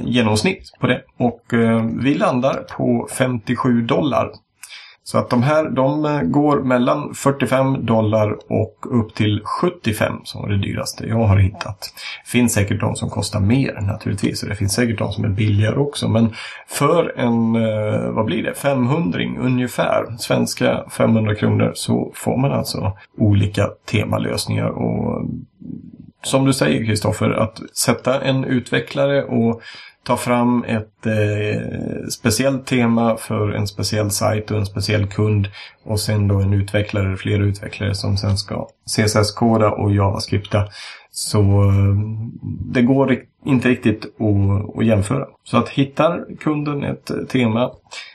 genomsnitt 0.00 0.72
på 0.80 0.86
det. 0.86 1.02
Och 1.16 1.54
eh, 1.54 1.84
vi 1.84 2.14
landar 2.14 2.64
på 2.76 3.08
57 3.12 3.82
dollar. 3.82 4.30
Så 5.04 5.18
att 5.18 5.30
de 5.30 5.42
här 5.42 5.70
de 5.70 6.04
eh, 6.04 6.20
går 6.22 6.62
mellan 6.62 7.14
45 7.14 7.86
dollar 7.86 8.38
och 8.48 9.00
upp 9.00 9.14
till 9.14 9.42
75 9.44 10.12
som 10.24 10.42
var 10.42 10.48
det 10.48 10.58
dyraste 10.58 11.06
jag 11.06 11.16
har 11.16 11.38
hittat. 11.38 11.92
Det 12.24 12.30
finns 12.30 12.52
säkert 12.52 12.80
de 12.80 12.96
som 12.96 13.10
kostar 13.10 13.40
mer 13.40 13.80
naturligtvis 13.80 14.42
och 14.42 14.48
det 14.48 14.54
finns 14.54 14.74
säkert 14.74 14.98
de 14.98 15.12
som 15.12 15.24
är 15.24 15.28
billigare 15.28 15.76
också. 15.76 16.08
Men 16.08 16.34
för 16.68 17.18
en, 17.18 17.56
eh, 17.56 18.10
vad 18.10 18.24
blir 18.24 18.42
det, 18.42 18.54
500 18.54 19.20
ungefär, 19.40 20.16
svenska 20.18 20.84
500 20.90 21.34
kronor 21.34 21.72
så 21.74 22.12
får 22.14 22.36
man 22.36 22.52
alltså 22.52 22.92
olika 23.18 23.68
temalösningar. 23.90 24.68
Och 24.68 25.28
som 26.22 26.44
du 26.44 26.52
säger 26.52 26.86
Kristoffer, 26.86 27.30
att 27.30 27.60
sätta 27.76 28.20
en 28.20 28.44
utvecklare 28.44 29.24
och 29.24 29.62
ta 30.02 30.16
fram 30.16 30.64
ett 30.64 31.06
eh, 31.06 32.06
speciellt 32.10 32.66
tema 32.66 33.16
för 33.16 33.50
en 33.50 33.66
speciell 33.66 34.10
sajt 34.10 34.50
och 34.50 34.58
en 34.58 34.66
speciell 34.66 35.06
kund 35.06 35.48
och 35.84 36.00
sen 36.00 36.28
då 36.28 36.40
en 36.40 36.52
utvecklare, 36.52 37.16
flera 37.16 37.42
utvecklare 37.42 37.94
som 37.94 38.16
sen 38.16 38.36
ska 38.36 38.68
CSS-koda 38.86 39.70
och 39.70 39.94
JavaScripta. 39.94 40.68
Så 41.10 41.40
eh, 41.40 41.94
det 42.72 42.82
går 42.82 43.16
inte 43.44 43.68
riktigt 43.68 44.04
att, 44.04 44.78
att 44.78 44.86
jämföra. 44.86 45.26
Så 45.44 45.56
att 45.56 45.68
hittar 45.68 46.36
kunden 46.40 46.84
ett 46.84 47.10
tema 47.28 47.70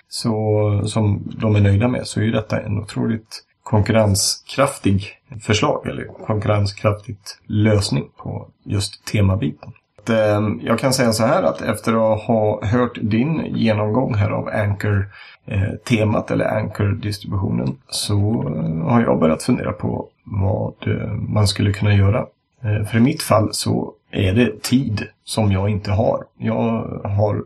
så, 0.08 0.82
som 0.86 1.34
de 1.41 1.56
är 1.56 1.62
nöjda 1.62 1.88
med 1.88 2.08
så 2.08 2.19
är 2.19 2.24
ju 2.24 2.32
detta 2.32 2.62
en 2.62 2.80
otroligt 2.80 3.43
konkurrenskraftig 3.63 5.12
förslag 5.41 5.88
eller 5.88 6.06
konkurrenskraftigt 6.06 7.39
lösning 7.48 8.10
på 8.17 8.48
just 8.63 9.06
temabiten. 9.06 9.74
Att, 10.06 10.10
eh, 10.10 10.41
Jag 10.62 10.80
kan 10.80 10.94
säga 10.94 11.13
så 11.13 11.26
här 11.26 11.44
att 11.44 11.62
efter 11.62 12.13
att 12.13 12.22
ha 12.22 12.65
hört 12.65 12.98
din 13.02 13.46
genomgång 13.56 14.13
här 14.13 14.30
av 14.30 14.48
Anchor-temat 14.48 16.30
eh, 16.30 16.34
eller 16.34 16.46
Anchor-distributionen 16.46 17.78
så 17.89 18.20
eh, 18.48 18.88
har 18.91 19.02
jag 19.02 19.20
börjat 19.20 19.44
fundera 19.44 19.72
på 19.72 20.08
vad 20.24 20.74
eh, 20.88 21.12
man 21.13 21.48
skulle 21.48 21.74
kunna 21.74 21.94
göra. 21.96 22.26
Eh, 22.63 22.86
För 22.86 22.98
i 22.98 23.02
mitt 23.02 23.22
fall 23.22 23.50
så 23.52 23.94
är 24.12 24.34
det 24.34 24.62
tid 24.62 25.04
som 25.24 25.52
jag 25.52 25.70
inte 25.70 25.91
har. 25.91 26.24
Jag 26.38 27.00
har 27.04 27.44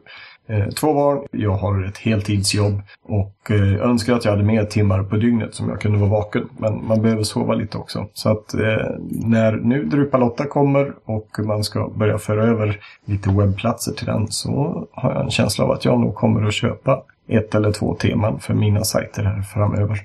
två 0.75 0.93
barn, 0.93 1.27
jag 1.31 1.57
har 1.57 1.83
ett 1.83 1.97
heltidsjobb 1.97 2.81
och 3.03 3.51
eh, 3.51 3.89
önskar 3.89 4.13
att 4.13 4.25
jag 4.25 4.31
hade 4.31 4.43
mer 4.43 4.65
timmar 4.65 5.03
på 5.03 5.15
dygnet 5.15 5.55
som 5.55 5.69
jag 5.69 5.81
kunde 5.81 5.97
vara 5.97 6.09
vaken. 6.09 6.49
Men 6.57 6.87
man 6.87 7.01
behöver 7.01 7.23
sova 7.23 7.53
lite 7.53 7.77
också. 7.77 8.07
Så 8.13 8.29
att 8.29 8.53
eh, 8.53 8.89
när 9.09 9.51
nu 9.51 9.83
Drupal 9.83 10.23
8 10.23 10.45
kommer 10.45 10.93
och 11.05 11.39
man 11.39 11.63
ska 11.63 11.89
börja 11.89 12.17
föra 12.17 12.43
över 12.43 12.79
lite 13.05 13.29
webbplatser 13.29 13.91
till 13.91 14.05
den 14.05 14.27
så 14.31 14.87
har 14.91 15.11
jag 15.11 15.23
en 15.23 15.31
känsla 15.31 15.65
av 15.65 15.71
att 15.71 15.85
jag 15.85 15.99
nog 15.99 16.15
kommer 16.15 16.47
att 16.47 16.53
köpa 16.53 17.03
ett 17.27 17.55
eller 17.55 17.71
två 17.71 17.95
teman 17.95 18.39
för 18.39 18.53
mina 18.53 18.83
sajter 18.83 19.23
här 19.23 19.41
framöver. 19.41 19.99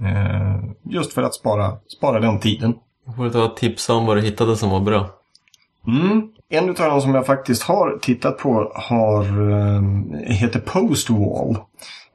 Eh, 0.00 0.64
just 0.82 1.12
för 1.12 1.22
att 1.22 1.34
spara, 1.34 1.76
spara 1.88 2.20
den 2.20 2.38
tiden. 2.38 2.74
Jag 3.06 3.16
får 3.16 3.30
ta 3.30 3.48
tipsa 3.48 3.94
om 3.94 4.06
vad 4.06 4.16
du 4.16 4.20
hittade 4.20 4.56
som 4.56 4.70
var 4.70 4.80
bra. 4.80 5.06
Mm. 5.86 6.28
En 6.50 6.68
av 6.68 6.74
dem 6.74 7.00
som 7.00 7.14
jag 7.14 7.26
faktiskt 7.26 7.62
har 7.62 7.98
tittat 8.02 8.38
på 8.38 8.72
har, 8.74 9.50
eh, 9.50 9.82
heter 10.26 10.60
Postwall. 10.60 11.56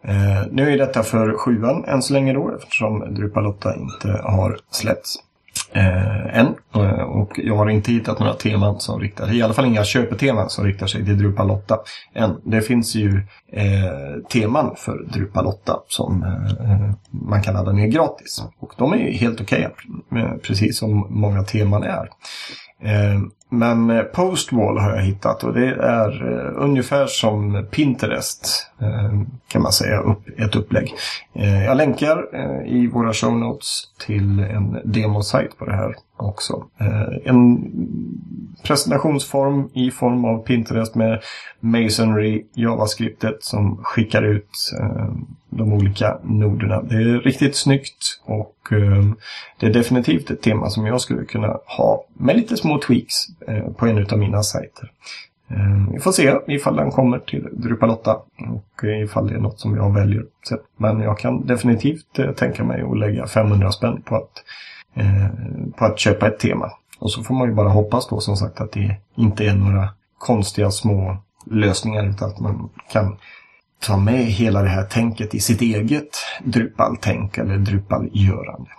Eh, 0.03 0.47
nu 0.51 0.73
är 0.73 0.77
detta 0.77 1.03
för 1.03 1.37
sjuan 1.37 1.85
än 1.85 2.01
så 2.01 2.13
länge 2.13 2.33
då 2.33 2.55
eftersom 2.55 3.13
Drupal 3.13 3.47
8 3.47 3.75
inte 3.75 4.21
har 4.23 4.57
släppts 4.71 5.15
eh, 5.71 6.39
än. 6.39 6.47
Eh, 6.75 7.03
och 7.03 7.39
jag 7.43 7.55
har 7.55 7.69
inte 7.69 7.91
hittat 7.91 8.19
några 8.19 8.33
teman 8.33 8.79
som 8.79 8.99
riktar 8.99 9.27
sig, 9.27 9.37
i 9.37 9.41
alla 9.41 9.53
fall 9.53 9.65
inga 9.65 9.83
köpeteman 9.83 10.49
som 10.49 10.65
riktar 10.65 10.87
sig 10.87 11.05
till 11.05 11.17
Drupal 11.17 11.51
8 11.51 11.79
än. 12.13 12.41
Det 12.43 12.61
finns 12.61 12.95
ju 12.95 13.21
eh, 13.51 14.23
teman 14.29 14.75
för 14.77 15.03
Drupal 15.13 15.47
8 15.47 15.79
som 15.87 16.23
eh, 16.23 16.91
man 17.11 17.43
kan 17.43 17.53
ladda 17.53 17.71
ner 17.71 17.87
gratis. 17.87 18.43
Och 18.59 18.73
de 18.77 18.93
är 18.93 18.97
ju 18.97 19.11
helt 19.11 19.41
okej, 19.41 19.69
okay, 20.09 20.37
precis 20.37 20.77
som 20.77 21.07
många 21.09 21.43
teman 21.43 21.83
är. 21.83 22.09
Eh, 22.83 23.19
men 23.53 23.89
eh, 23.89 24.03
Postwall 24.03 24.77
har 24.77 24.95
jag 24.95 25.01
hittat 25.01 25.43
och 25.43 25.53
det 25.53 25.75
är 25.75 26.31
eh, 26.31 26.63
ungefär 26.63 27.07
som 27.07 27.65
Pinterest 27.71 28.67
eh, 28.81 29.21
kan 29.47 29.61
man 29.61 29.71
säga, 29.71 29.99
upp, 29.99 30.39
ett 30.39 30.55
upplägg. 30.55 30.93
Jag 31.65 31.77
länkar 31.77 32.25
i 32.67 32.87
våra 32.87 33.13
show 33.13 33.37
notes 33.37 33.83
till 34.05 34.39
en 34.39 34.81
demosajt 34.83 35.57
på 35.57 35.65
det 35.65 35.75
här 35.75 35.95
också. 36.17 36.65
en 37.23 37.71
presentationsform 38.63 39.69
i 39.73 39.91
form 39.91 40.25
av 40.25 40.43
Pinterest 40.43 40.95
med 40.95 41.21
Masonry, 41.59 42.43
JavaScriptet 42.53 43.43
som 43.43 43.77
skickar 43.83 44.21
ut 44.21 44.49
de 45.49 45.73
olika 45.73 46.17
noderna. 46.23 46.81
Det 46.81 46.95
är 46.95 47.19
riktigt 47.19 47.55
snyggt 47.55 48.19
och 48.25 48.55
det 49.59 49.65
är 49.65 49.73
definitivt 49.73 50.31
ett 50.31 50.41
tema 50.41 50.69
som 50.69 50.85
jag 50.85 51.01
skulle 51.01 51.25
kunna 51.25 51.57
ha 51.65 52.05
med 52.13 52.35
lite 52.35 52.57
små 52.57 52.77
tweaks 52.77 53.15
Eh, 53.47 53.71
på 53.73 53.87
en 53.87 54.07
av 54.11 54.17
mina 54.17 54.43
sajter. 54.43 54.91
Eh, 55.49 55.93
vi 55.93 55.99
får 55.99 56.11
se 56.11 56.35
ifall 56.47 56.75
den 56.75 56.91
kommer 56.91 57.19
till 57.19 57.47
Drupal 57.51 57.89
8 57.89 58.17
och 58.49 58.83
ifall 58.83 59.27
det 59.27 59.35
är 59.35 59.39
något 59.39 59.59
som 59.59 59.75
jag 59.75 59.93
väljer. 59.93 60.23
Men 60.77 61.01
jag 61.01 61.19
kan 61.19 61.45
definitivt 61.45 62.19
eh, 62.19 62.31
tänka 62.31 62.63
mig 62.63 62.81
att 62.81 62.97
lägga 62.97 63.27
500 63.27 63.71
spänn 63.71 64.01
på 64.01 64.15
att, 64.15 64.43
på 65.75 65.85
att 65.85 65.99
köpa 65.99 66.27
ett 66.27 66.39
tema. 66.39 66.71
Och 66.99 67.11
så 67.11 67.23
får 67.23 67.35
man 67.35 67.49
ju 67.49 67.53
bara 67.53 67.69
hoppas 67.69 68.07
då 68.07 68.19
som 68.19 68.35
sagt 68.35 68.61
att 68.61 68.71
det 68.71 68.95
inte 69.15 69.45
är 69.45 69.55
några 69.55 69.89
konstiga 70.17 70.71
små 70.71 71.17
lösningar 71.45 72.09
utan 72.09 72.29
att 72.29 72.39
man 72.39 72.69
kan 72.91 73.17
ta 73.79 73.97
med 73.97 74.25
hela 74.25 74.61
det 74.61 74.69
här 74.69 74.83
tänket 74.83 75.35
i 75.35 75.39
sitt 75.39 75.61
eget 75.61 76.17
Drupal-tänk 76.43 77.37
eller 77.37 77.57
Drupal-görande. 77.57 78.69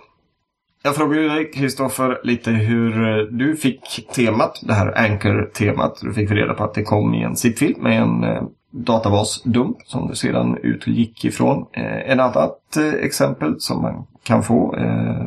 Jag 0.87 0.97
frågade 0.97 1.29
dig, 1.29 1.51
Kristoffer, 1.51 2.20
lite 2.25 2.51
hur 2.51 3.09
eh, 3.09 3.25
du 3.25 3.57
fick 3.57 4.09
temat, 4.14 4.61
det 4.62 4.75
här 4.75 4.99
Anchor-temat. 4.99 5.99
Du 6.03 6.14
fick 6.14 6.31
reda 6.31 6.55
på 6.55 6.64
att 6.64 6.75
det 6.75 6.83
kom 6.83 7.14
i 7.14 7.23
en 7.23 7.37
zip-fil 7.37 7.75
med 7.79 8.03
en 8.03 8.25
eh, 8.25 8.42
databasdump 8.70 9.77
som 9.85 10.09
du 10.09 10.14
sedan 10.14 10.59
utgick 10.62 11.25
ifrån. 11.25 11.66
Eh, 11.73 12.11
en 12.11 12.20
annat 12.20 12.77
eh, 12.77 12.92
exempel 12.92 13.55
som 13.59 13.83
man 13.83 14.07
kan 14.23 14.42
få 14.42 14.77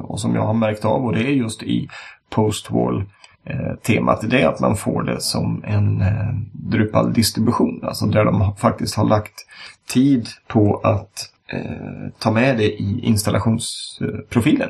och 0.04 0.20
som 0.20 0.36
jag 0.36 0.42
har 0.42 0.54
märkt 0.54 0.86
av 0.86 1.06
och 1.06 1.16
det 1.16 1.24
är 1.24 1.32
just 1.32 1.64
i 1.64 1.88
postwall-temat. 2.30 4.30
Det 4.30 4.42
är 4.42 4.48
att 4.48 4.60
man 4.60 4.76
får 4.76 5.04
det 5.04 5.22
som 5.22 5.64
en 5.68 6.04
Drupal-distribution. 6.54 7.80
Alltså 7.84 8.06
där 8.06 8.26
de 8.26 8.56
faktiskt 8.58 8.96
har 8.96 9.06
lagt 9.06 9.46
tid 9.90 10.28
på 10.48 10.82
att 10.84 11.32
ta 12.20 12.32
med 12.32 12.58
det 12.58 12.82
i 12.82 13.00
installationsprofilen. 13.04 14.70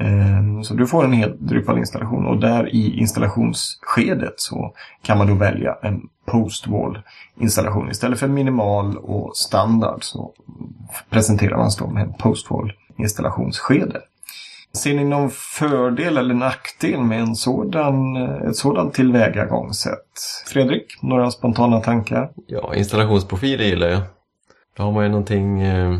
Ehm, 0.00 0.64
så 0.64 0.74
du 0.74 0.86
får 0.86 1.04
en 1.04 1.12
hel 1.12 1.46
Drupal-installation 1.46 2.26
och 2.26 2.40
där 2.40 2.74
i 2.74 2.98
installationsskedet 3.00 4.34
så 4.36 4.74
kan 5.02 5.18
man 5.18 5.26
då 5.26 5.34
välja 5.34 5.76
en 5.82 6.00
postwall 6.26 6.98
installation. 7.40 7.90
Istället 7.90 8.18
för 8.18 8.28
minimal 8.28 8.96
och 8.96 9.36
standard 9.36 10.04
så 10.04 10.32
presenterar 11.10 11.56
man 11.56 11.70
då 11.78 11.86
med 11.86 12.02
en 12.02 12.12
postwall 12.12 12.72
installationsskede. 12.96 14.00
Ser 14.72 14.94
ni 14.94 15.04
någon 15.04 15.30
fördel 15.30 16.18
eller 16.18 16.34
nackdel 16.34 17.00
med 17.00 17.20
en 17.20 17.36
sådan, 17.36 18.16
ett 18.16 18.56
sådant 18.56 18.94
tillvägagångssätt? 18.94 20.20
Fredrik, 20.46 21.02
några 21.02 21.30
spontana 21.30 21.80
tankar? 21.80 22.30
Ja, 22.46 22.74
installationsprofiler 22.74 23.64
gillar 23.64 23.88
jag. 23.88 24.00
Då 24.76 24.82
har 24.82 24.92
man 24.92 25.04
ju 25.04 25.10
någonting... 25.10 25.62
Eh, 25.62 25.98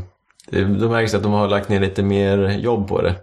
det, 0.50 0.64
det 0.64 0.88
märks 0.88 1.14
att 1.14 1.22
de 1.22 1.32
har 1.32 1.48
lagt 1.48 1.68
ner 1.68 1.80
lite 1.80 2.02
mer 2.02 2.48
jobb 2.48 2.88
på 2.88 3.02
det. 3.02 3.16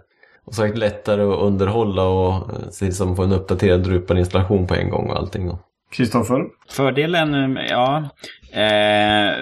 Och 0.48 0.54
sagt 0.54 0.78
lättare 0.78 1.22
att 1.22 1.40
underhålla 1.40 2.02
och 2.02 2.34
eh, 2.34 2.68
se 2.70 2.92
som 2.92 3.16
få 3.16 3.22
en 3.22 3.32
uppdaterad 3.32 3.80
Drupal-installation 3.80 4.66
på 4.66 4.74
en 4.74 4.90
gång 4.90 5.10
och 5.10 5.16
allting. 5.16 5.50
Kristoffer? 5.90 6.44
Fördelen, 6.70 7.58
ja. 7.70 8.08
Eh, 8.52 9.34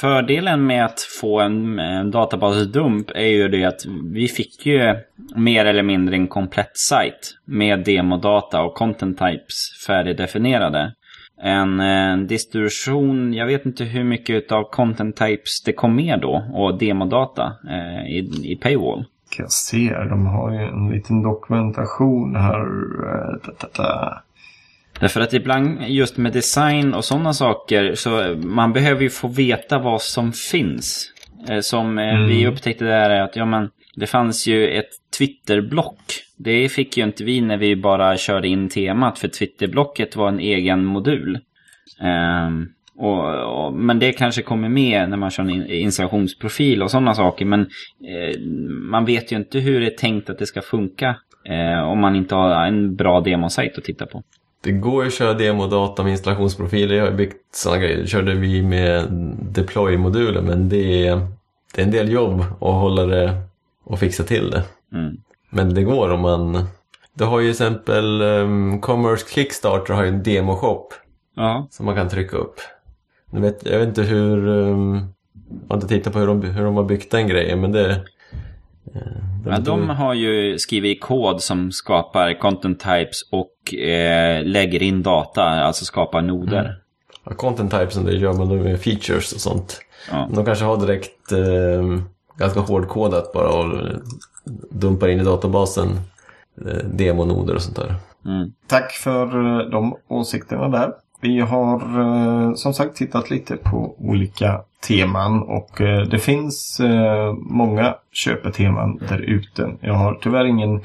fördelen 0.00 0.66
med 0.66 0.84
att 0.84 1.00
få 1.00 1.40
en, 1.40 1.78
en 1.78 2.10
databasdump 2.10 3.10
är 3.14 3.26
ju 3.26 3.48
det 3.48 3.64
att 3.64 3.80
vi 4.12 4.28
fick 4.28 4.66
ju 4.66 4.94
mer 5.36 5.64
eller 5.64 5.82
mindre 5.82 6.16
en 6.16 6.28
komplett 6.28 6.76
sajt 6.76 7.34
med 7.44 7.84
demodata 7.84 8.62
och 8.62 8.74
content 8.74 9.18
types 9.18 9.84
färdigdefinierade. 9.86 10.92
En, 11.42 11.80
en 11.80 12.26
distribution, 12.26 13.34
jag 13.34 13.46
vet 13.46 13.66
inte 13.66 13.84
hur 13.84 14.04
mycket 14.04 14.52
av 14.52 14.70
content 14.70 15.16
types 15.16 15.62
det 15.64 15.72
kom 15.72 15.96
med 15.96 16.20
då 16.20 16.44
och 16.52 16.78
demodata 16.78 17.52
eh, 17.70 18.06
i, 18.06 18.30
i 18.52 18.56
Paywall 18.56 19.04
jag 19.38 19.52
ser. 19.52 20.04
De 20.04 20.26
har 20.26 20.52
ju 20.52 20.58
en 20.58 20.90
liten 20.90 21.22
dokumentation 21.22 22.36
här. 22.36 22.66
Eh, 23.78 24.18
Därför 25.00 25.20
att 25.20 25.32
ibland 25.32 25.82
just 25.86 26.16
med 26.16 26.32
design 26.32 26.94
och 26.94 27.04
sådana 27.04 27.32
saker 27.32 27.94
så 27.94 28.36
man 28.36 28.72
behöver 28.72 29.02
ju 29.02 29.10
få 29.10 29.28
veta 29.28 29.78
vad 29.78 30.02
som 30.02 30.32
finns. 30.32 31.12
Eh, 31.48 31.60
som 31.60 31.98
eh, 31.98 32.14
mm. 32.14 32.28
vi 32.28 32.46
upptäckte 32.46 32.84
där 32.84 33.10
är 33.10 33.20
att 33.20 33.36
ja, 33.36 33.44
men, 33.44 33.70
det 33.96 34.06
fanns 34.06 34.46
ju 34.46 34.68
ett 34.68 34.90
Twitterblock. 35.18 35.98
Det 36.36 36.68
fick 36.68 36.96
ju 36.96 37.04
inte 37.04 37.24
vi 37.24 37.40
när 37.40 37.56
vi 37.56 37.76
bara 37.76 38.16
körde 38.16 38.48
in 38.48 38.68
temat 38.68 39.18
för 39.18 39.28
Twitterblocket 39.28 40.16
var 40.16 40.28
en 40.28 40.40
egen 40.40 40.84
modul. 40.84 41.38
Um, 42.00 42.68
och, 43.02 43.64
och, 43.64 43.72
men 43.72 43.98
det 43.98 44.12
kanske 44.12 44.42
kommer 44.42 44.68
med 44.68 45.10
när 45.10 45.16
man 45.16 45.30
kör 45.30 45.42
en 45.42 45.70
installationsprofil 45.70 46.82
och 46.82 46.90
sådana 46.90 47.14
saker. 47.14 47.44
Men 47.44 47.60
eh, 47.60 48.40
man 48.90 49.04
vet 49.04 49.32
ju 49.32 49.36
inte 49.36 49.58
hur 49.58 49.80
det 49.80 49.86
är 49.86 49.96
tänkt 49.96 50.30
att 50.30 50.38
det 50.38 50.46
ska 50.46 50.62
funka 50.62 51.16
eh, 51.44 51.82
om 51.82 51.98
man 52.00 52.16
inte 52.16 52.34
har 52.34 52.66
en 52.66 52.96
bra 52.96 53.20
demosajt 53.20 53.78
att 53.78 53.84
titta 53.84 54.06
på. 54.06 54.22
Det 54.64 54.72
går 54.72 55.02
ju 55.02 55.08
att 55.08 55.14
köra 55.14 55.34
demodata 55.34 56.02
med 56.02 56.10
installationsprofiler. 56.12 56.94
Jag 56.94 57.04
har 57.04 57.12
byggt 57.12 57.54
sådana 57.54 57.82
grejer. 57.82 57.96
Det 57.96 58.06
körde 58.06 58.34
vi 58.34 58.62
med 58.62 59.06
deploy-modulen 59.54 60.44
men 60.44 60.68
det 60.68 61.06
är, 61.06 61.26
det 61.74 61.80
är 61.80 61.84
en 61.84 61.92
del 61.92 62.12
jobb 62.12 62.40
att 62.40 62.74
hålla 62.74 63.06
det 63.06 63.32
och 63.84 63.98
fixa 63.98 64.22
till 64.22 64.50
det. 64.50 64.62
Mm. 64.92 65.16
Men 65.50 65.74
det 65.74 65.82
går 65.82 66.10
om 66.12 66.20
man... 66.20 66.64
Du 67.14 67.24
har 67.24 67.40
ju 67.40 67.44
till 67.44 67.50
exempel 67.50 68.22
um, 68.22 68.80
Commerce 68.80 69.26
Kickstarter 69.34 69.94
har 69.94 70.02
ju 70.02 70.08
en 70.08 70.22
demoshop 70.22 70.94
ja. 71.36 71.66
som 71.70 71.86
man 71.86 71.94
kan 71.94 72.08
trycka 72.08 72.36
upp. 72.36 72.60
Jag 73.32 73.40
vet, 73.40 73.66
jag 73.66 73.78
vet 73.78 73.88
inte 73.88 74.02
hur... 74.02 74.48
Um, 74.48 74.94
jag 75.68 75.68
har 75.68 75.76
inte 75.76 75.88
tittat 75.88 76.12
på 76.12 76.18
hur 76.18 76.26
de, 76.26 76.42
hur 76.42 76.64
de 76.64 76.76
har 76.76 76.84
byggt 76.84 77.10
den 77.10 77.28
grejen 77.28 77.60
men 77.60 77.72
det... 77.72 77.90
Eh, 78.94 79.00
de, 79.44 79.50
ja, 79.50 79.58
de 79.58 79.88
har 79.88 80.14
ju 80.14 80.58
skrivit 80.58 81.00
kod 81.00 81.40
som 81.40 81.72
skapar 81.72 82.38
content 82.40 82.80
types 82.80 83.22
och 83.30 83.74
eh, 83.74 84.44
lägger 84.44 84.82
in 84.82 85.02
data, 85.02 85.42
alltså 85.42 85.84
skapar 85.84 86.22
noder. 86.22 86.60
Mm. 86.60 86.72
Ja, 87.24 87.34
content 87.34 87.70
types 87.70 87.94
det 87.94 88.12
gör 88.12 88.32
man 88.32 88.62
med 88.62 88.80
features 88.80 89.32
och 89.32 89.40
sånt. 89.40 89.80
Ja. 90.10 90.28
De 90.34 90.44
kanske 90.44 90.64
har 90.64 90.76
direkt 90.76 91.32
eh, 91.32 92.02
ganska 92.36 92.60
hårdkodat 92.60 93.32
bara 93.32 93.48
och 93.48 93.88
dumpar 94.70 95.08
in 95.08 95.20
i 95.20 95.24
databasen 95.24 95.88
eh, 96.66 96.84
demonoder 96.84 97.54
och 97.54 97.62
sånt 97.62 97.76
där. 97.76 97.94
Mm. 98.26 98.52
Tack 98.66 98.92
för 98.92 99.24
eh, 99.24 99.70
de 99.70 99.96
åsikterna 100.08 100.68
där. 100.68 100.92
Vi 101.22 101.40
har 101.40 102.00
eh, 102.00 102.54
som 102.54 102.74
sagt 102.74 102.96
tittat 102.96 103.30
lite 103.30 103.56
på 103.56 103.94
olika 103.98 104.60
teman 104.88 105.42
och 105.42 105.80
eh, 105.80 106.02
det 106.02 106.18
finns 106.18 106.80
eh, 106.80 107.32
många 107.32 107.94
köpeteman 108.12 109.00
där 109.08 109.18
ute. 109.18 109.76
Jag 109.80 109.94
har 109.94 110.14
tyvärr 110.14 110.44
ingen 110.44 110.80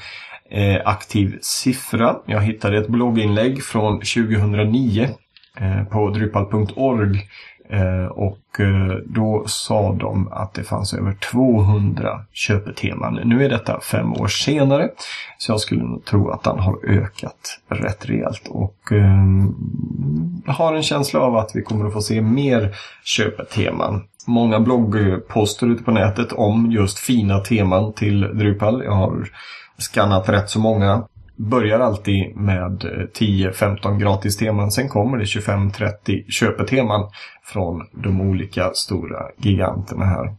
eh, 0.50 0.82
aktiv 0.86 1.38
siffra. 1.42 2.16
Jag 2.26 2.42
hittade 2.42 2.78
ett 2.78 2.88
blogginlägg 2.88 3.64
från 3.64 3.94
2009 3.94 5.10
eh, 5.58 5.84
på 5.84 6.10
drupal.org 6.10 7.22
Eh, 7.70 8.06
och 8.06 8.60
eh, 8.60 8.98
då 9.06 9.44
sa 9.48 9.94
de 9.94 10.28
att 10.32 10.54
det 10.54 10.64
fanns 10.64 10.94
över 10.94 11.14
200 11.14 12.20
köpeteman. 12.34 13.20
Nu 13.24 13.46
är 13.46 13.50
detta 13.50 13.80
fem 13.80 14.14
år 14.14 14.28
senare. 14.28 14.90
Så 15.38 15.52
jag 15.52 15.60
skulle 15.60 15.84
nog 15.84 16.06
tro 16.06 16.30
att 16.30 16.44
den 16.44 16.60
har 16.60 16.86
ökat 16.86 17.60
rätt 17.70 18.10
rejält. 18.10 18.48
Och 18.48 18.92
eh, 18.92 20.54
har 20.54 20.74
en 20.74 20.84
känsla 20.84 21.20
av 21.20 21.38
att 21.38 21.52
vi 21.56 21.62
kommer 21.62 21.88
att 21.88 21.94
få 21.94 22.02
se 22.02 22.22
mer 22.22 22.76
köpeteman. 23.04 24.04
Många 24.28 24.60
bloggposter 24.60 25.68
ute 25.68 25.84
på 25.84 25.92
nätet 25.92 26.34
om 26.34 26.72
just 26.72 27.00
fina 27.00 27.40
teman 27.40 27.94
till 27.94 28.22
Drupal. 28.22 28.84
Jag 28.84 28.96
har 28.96 29.30
skannat 29.78 30.30
rätt 30.30 30.50
så 30.50 30.60
många 30.60 31.04
börjar 31.38 31.80
alltid 31.80 32.36
med 32.36 32.84
10-15 33.14 34.00
gratis 34.00 34.38
teman. 34.38 34.72
Sen 34.72 34.90
kommer 34.90 35.18
det 35.18 35.24
25-30 35.24 36.30
köpeteman 36.30 37.10
från 37.44 37.88
de 37.92 38.22
olika 38.22 38.72
stora 38.74 39.24
giganterna 39.38 40.06
här. 40.06 40.36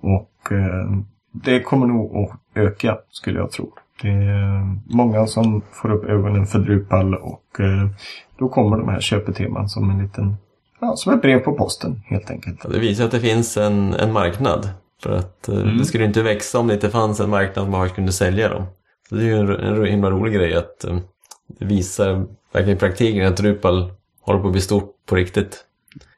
Och 0.00 0.52
eh, 0.52 0.90
det 1.32 1.60
kommer 1.60 1.86
nog 1.86 2.16
att 2.16 2.30
öka 2.54 2.98
skulle 3.10 3.38
jag 3.38 3.50
tro. 3.50 3.72
Det 4.02 4.08
är 4.08 4.76
många 4.96 5.26
som 5.26 5.62
får 5.72 5.92
upp 5.92 6.04
ögonen 6.04 6.46
för 6.46 6.58
Drupal 6.58 7.14
och 7.14 7.60
eh, 7.60 7.88
då 8.38 8.48
kommer 8.48 8.76
de 8.76 8.88
här 8.88 9.00
köpeteman 9.00 9.68
som 9.68 9.90
en 9.90 10.02
liten 10.02 10.36
Ja, 10.80 10.96
som 10.96 11.14
ett 11.14 11.22
brev 11.22 11.38
på 11.38 11.52
posten 11.52 12.02
helt 12.06 12.30
enkelt. 12.30 12.72
Det 12.72 12.78
visar 12.78 13.04
att 13.04 13.10
det 13.10 13.20
finns 13.20 13.56
en, 13.56 13.94
en 13.94 14.12
marknad. 14.12 14.68
För 15.02 15.12
att 15.12 15.48
eh, 15.48 15.60
mm. 15.60 15.78
det 15.78 15.84
skulle 15.84 16.04
inte 16.04 16.22
växa 16.22 16.58
om 16.58 16.66
det 16.66 16.74
inte 16.74 16.90
fanns 16.90 17.20
en 17.20 17.30
marknad 17.30 17.70
man 17.70 17.88
kunde 17.88 18.12
sälja 18.12 18.48
dem. 18.48 18.66
Så 19.10 19.16
det 19.16 19.22
är 19.22 19.26
ju 19.26 19.34
en, 19.34 19.50
en 19.50 19.86
himla 19.86 20.10
rolig 20.10 20.34
grej 20.34 20.54
att 20.54 20.84
det 21.58 21.64
visar 21.64 22.26
verkligen 22.52 22.76
i 22.76 22.80
praktiken 22.80 23.26
att 23.26 23.36
Drupal 23.36 23.92
håller 24.20 24.40
på 24.40 24.46
att 24.46 24.52
bli 24.52 24.60
stort 24.60 24.94
på 25.06 25.16
riktigt. 25.16 25.64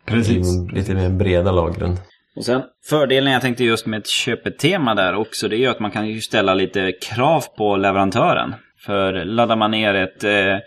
Precis. 0.04 0.46
I 0.46 0.74
lite 0.74 0.94
mer 0.94 1.08
breda 1.08 1.52
lagren. 1.52 1.96
Och 2.36 2.44
sen 2.44 2.62
fördelen 2.84 3.32
jag 3.32 3.42
tänkte 3.42 3.64
just 3.64 3.86
med 3.86 3.98
ett 3.98 4.08
köpetema 4.08 4.94
där 4.94 5.14
också, 5.14 5.48
det 5.48 5.56
är 5.56 5.58
ju 5.58 5.66
att 5.66 5.80
man 5.80 5.90
kan 5.90 6.08
ju 6.08 6.20
ställa 6.20 6.54
lite 6.54 6.92
krav 6.92 7.44
på 7.56 7.76
leverantören. 7.76 8.54
För 8.78 9.24
laddar 9.24 9.56
man 9.56 9.70
ner 9.70 9.94
ett, 9.94 10.24
eh, 10.24 10.58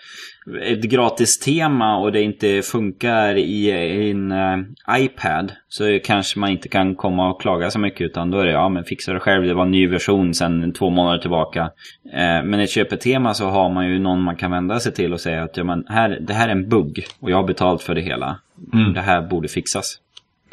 ett 0.61 0.83
gratis 0.83 1.39
tema 1.39 1.97
och 1.97 2.11
det 2.11 2.21
inte 2.21 2.61
funkar 2.61 3.35
i 3.35 3.71
en 4.11 4.31
uh, 4.31 4.65
iPad 4.97 5.51
så 5.67 5.99
kanske 6.03 6.39
man 6.39 6.49
inte 6.49 6.69
kan 6.69 6.95
komma 6.95 7.29
och 7.29 7.41
klaga 7.41 7.71
så 7.71 7.79
mycket 7.79 8.01
utan 8.01 8.31
då 8.31 8.39
är 8.39 8.45
det 8.45 8.51
ja 8.51 8.69
men 8.69 8.83
fixa 8.83 9.13
det 9.13 9.19
själv, 9.19 9.43
det 9.43 9.53
var 9.53 9.65
en 9.65 9.71
ny 9.71 9.87
version 9.87 10.33
sedan 10.33 10.73
två 10.73 10.89
månader 10.89 11.19
tillbaka. 11.19 11.63
Uh, 12.05 12.45
men 12.45 12.53
ett 12.53 12.69
köpetema 12.69 13.33
så 13.33 13.45
har 13.45 13.69
man 13.69 13.87
ju 13.87 13.99
någon 13.99 14.21
man 14.21 14.35
kan 14.35 14.51
vända 14.51 14.79
sig 14.79 14.93
till 14.93 15.13
och 15.13 15.21
säga 15.21 15.43
att 15.43 15.57
ja, 15.57 15.63
men 15.63 15.85
här, 15.87 16.19
det 16.21 16.33
här 16.33 16.47
är 16.47 16.51
en 16.51 16.69
bugg 16.69 17.05
och 17.19 17.31
jag 17.31 17.37
har 17.37 17.43
betalt 17.43 17.81
för 17.81 17.95
det 17.95 18.01
hela. 18.01 18.39
Mm. 18.73 18.93
Det 18.93 19.01
här 19.01 19.21
borde 19.21 19.47
fixas. 19.47 19.99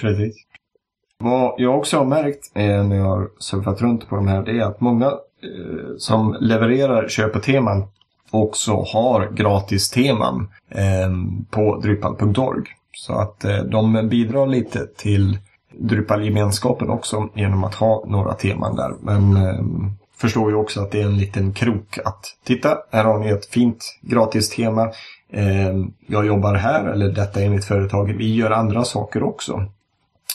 Precis. 0.00 0.36
Vad 1.18 1.54
jag 1.58 1.78
också 1.78 1.98
har 1.98 2.04
märkt 2.04 2.52
eh, 2.54 2.84
när 2.84 2.96
jag 2.96 3.04
har 3.04 3.28
surfat 3.38 3.82
runt 3.82 4.08
på 4.08 4.16
de 4.16 4.28
här 4.28 4.42
det 4.42 4.58
är 4.58 4.62
att 4.62 4.80
många 4.80 5.06
eh, 5.06 5.96
som 5.98 6.36
levererar 6.40 7.08
köpeteman 7.08 7.84
också 8.32 8.84
har 8.92 9.30
gratis 9.32 9.90
teman 9.90 10.48
ehm, 10.70 11.44
på 11.50 11.80
Drupal.org. 11.82 12.64
Så 12.92 13.12
att 13.12 13.44
eh, 13.44 13.58
de 13.58 14.08
bidrar 14.08 14.46
lite 14.46 14.86
till 14.96 15.38
Drupal-gemenskapen 15.72 16.90
också 16.90 17.28
genom 17.34 17.64
att 17.64 17.74
ha 17.74 18.04
några 18.06 18.34
teman 18.34 18.76
där. 18.76 18.94
Men 19.00 19.36
ehm, 19.36 19.90
förstår 20.16 20.50
ju 20.50 20.56
också 20.56 20.80
att 20.80 20.90
det 20.90 21.00
är 21.00 21.04
en 21.04 21.18
liten 21.18 21.52
krok 21.52 21.98
att 22.04 22.36
titta, 22.44 22.78
här 22.90 23.04
har 23.04 23.18
ni 23.18 23.28
ett 23.28 23.46
fint 23.46 23.98
gratis 24.00 24.50
tema. 24.50 24.90
Ehm, 25.30 25.92
jag 26.06 26.26
jobbar 26.26 26.54
här 26.54 26.84
eller 26.84 27.08
detta 27.08 27.40
är 27.40 27.48
mitt 27.48 27.64
företag. 27.64 28.14
Vi 28.18 28.34
gör 28.34 28.50
andra 28.50 28.84
saker 28.84 29.22
också. 29.22 29.64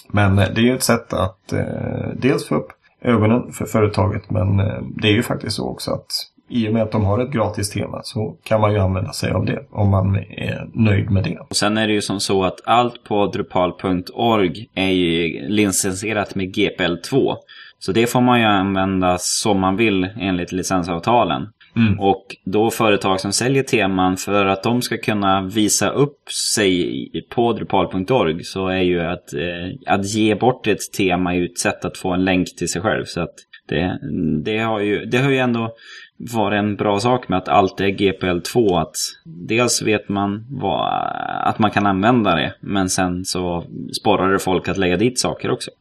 Men 0.08 0.40
eh, 0.40 0.48
det 0.56 0.70
är 0.70 0.76
ett 0.76 0.84
sätt 0.84 1.14
att 1.14 1.54
eh, 1.54 2.10
dels 2.16 2.48
få 2.48 2.56
upp 2.56 2.68
ögonen 3.02 3.52
för 3.52 3.66
företaget 3.66 4.30
men 4.30 4.58
det 5.02 5.08
är 5.08 5.14
ju 5.14 5.24
faktiskt 5.24 5.56
så 5.56 5.70
också 5.70 5.92
att 5.92 6.12
i 6.50 6.68
och 6.70 6.74
med 6.74 6.84
att 6.84 6.92
de 6.92 7.06
har 7.06 7.20
ett 7.20 7.32
gratis 7.32 7.70
tema 7.70 8.02
så 8.04 8.36
kan 8.44 8.62
man 8.62 8.74
ju 8.74 8.80
använda 8.80 9.12
sig 9.12 9.32
av 9.32 9.46
det 9.46 9.64
om 9.72 9.90
man 9.90 10.16
är 10.16 10.70
nöjd 10.74 11.12
med 11.12 11.24
det. 11.24 11.38
Och 11.50 11.56
sen 11.56 11.78
är 11.78 11.88
det 11.88 11.94
ju 11.94 12.02
som 12.02 12.20
så 12.20 12.44
att 12.44 12.62
allt 12.66 13.04
på 13.04 13.28
drupal.org 13.28 14.70
är 14.76 14.90
ju 14.90 15.48
licensierat 15.50 16.36
med 16.36 16.56
GPL2. 16.56 17.36
Så 17.80 17.92
det 17.92 18.08
får 18.08 18.22
man 18.22 18.40
ju 18.40 18.46
använda 18.46 19.18
som 19.20 19.60
man 19.60 19.76
vill 19.76 20.10
enligt 20.20 20.52
licensavtalen. 20.52 21.48
Mm. 21.76 22.00
Och 22.00 22.26
då 22.46 22.70
företag 22.70 23.20
som 23.20 23.32
säljer 23.32 23.64
teman 23.64 24.18
för 24.18 24.46
att 24.46 24.64
de 24.64 24.82
ska 24.82 24.98
kunna 24.98 25.42
visa 25.42 25.90
upp 25.90 26.30
sig 26.54 27.10
på 27.30 27.54
drupal.org 27.54 28.44
så 28.44 28.68
är 28.68 28.82
ju 28.82 29.02
att, 29.02 29.34
eh, 29.34 29.94
att 29.94 30.06
ge 30.06 30.36
bort 30.36 30.68
ett 30.68 30.94
tema 30.98 31.36
ju 31.36 31.46
ett 31.46 31.60
sätt 31.60 31.86
att 31.86 31.98
få 31.98 32.14
en 32.14 32.26
länk 32.26 32.56
till 32.56 32.70
sig 32.70 32.82
själv. 32.82 33.06
Så 33.06 33.22
att 33.22 33.34
det, 33.68 34.00
det, 34.44 34.58
har 34.58 34.80
ju, 34.80 35.06
det 35.06 35.18
har 35.18 35.30
ju 35.30 35.38
ändå 35.38 35.76
varit 36.18 36.58
en 36.58 36.76
bra 36.76 37.00
sak 37.00 37.30
med 37.30 37.38
att 37.38 37.48
allt 37.48 37.80
är 37.80 37.88
GPL2. 37.88 38.82
Att 38.82 38.96
dels 39.26 39.82
vet 39.82 40.10
man 40.10 40.46
vad, 40.50 41.12
att 41.44 41.60
man 41.60 41.72
kan 41.72 41.86
använda 41.86 42.36
det 42.36 42.54
men 42.60 42.90
sen 42.90 43.26
så 43.26 43.64
sporrar 44.00 44.32
det 44.32 44.40
folk 44.40 44.68
att 44.68 44.78
lägga 44.78 44.98
dit 44.98 45.20
saker 45.20 45.52
också. 45.52 45.72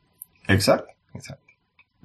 Exakt. 0.49 0.85
exakt. 1.15 1.41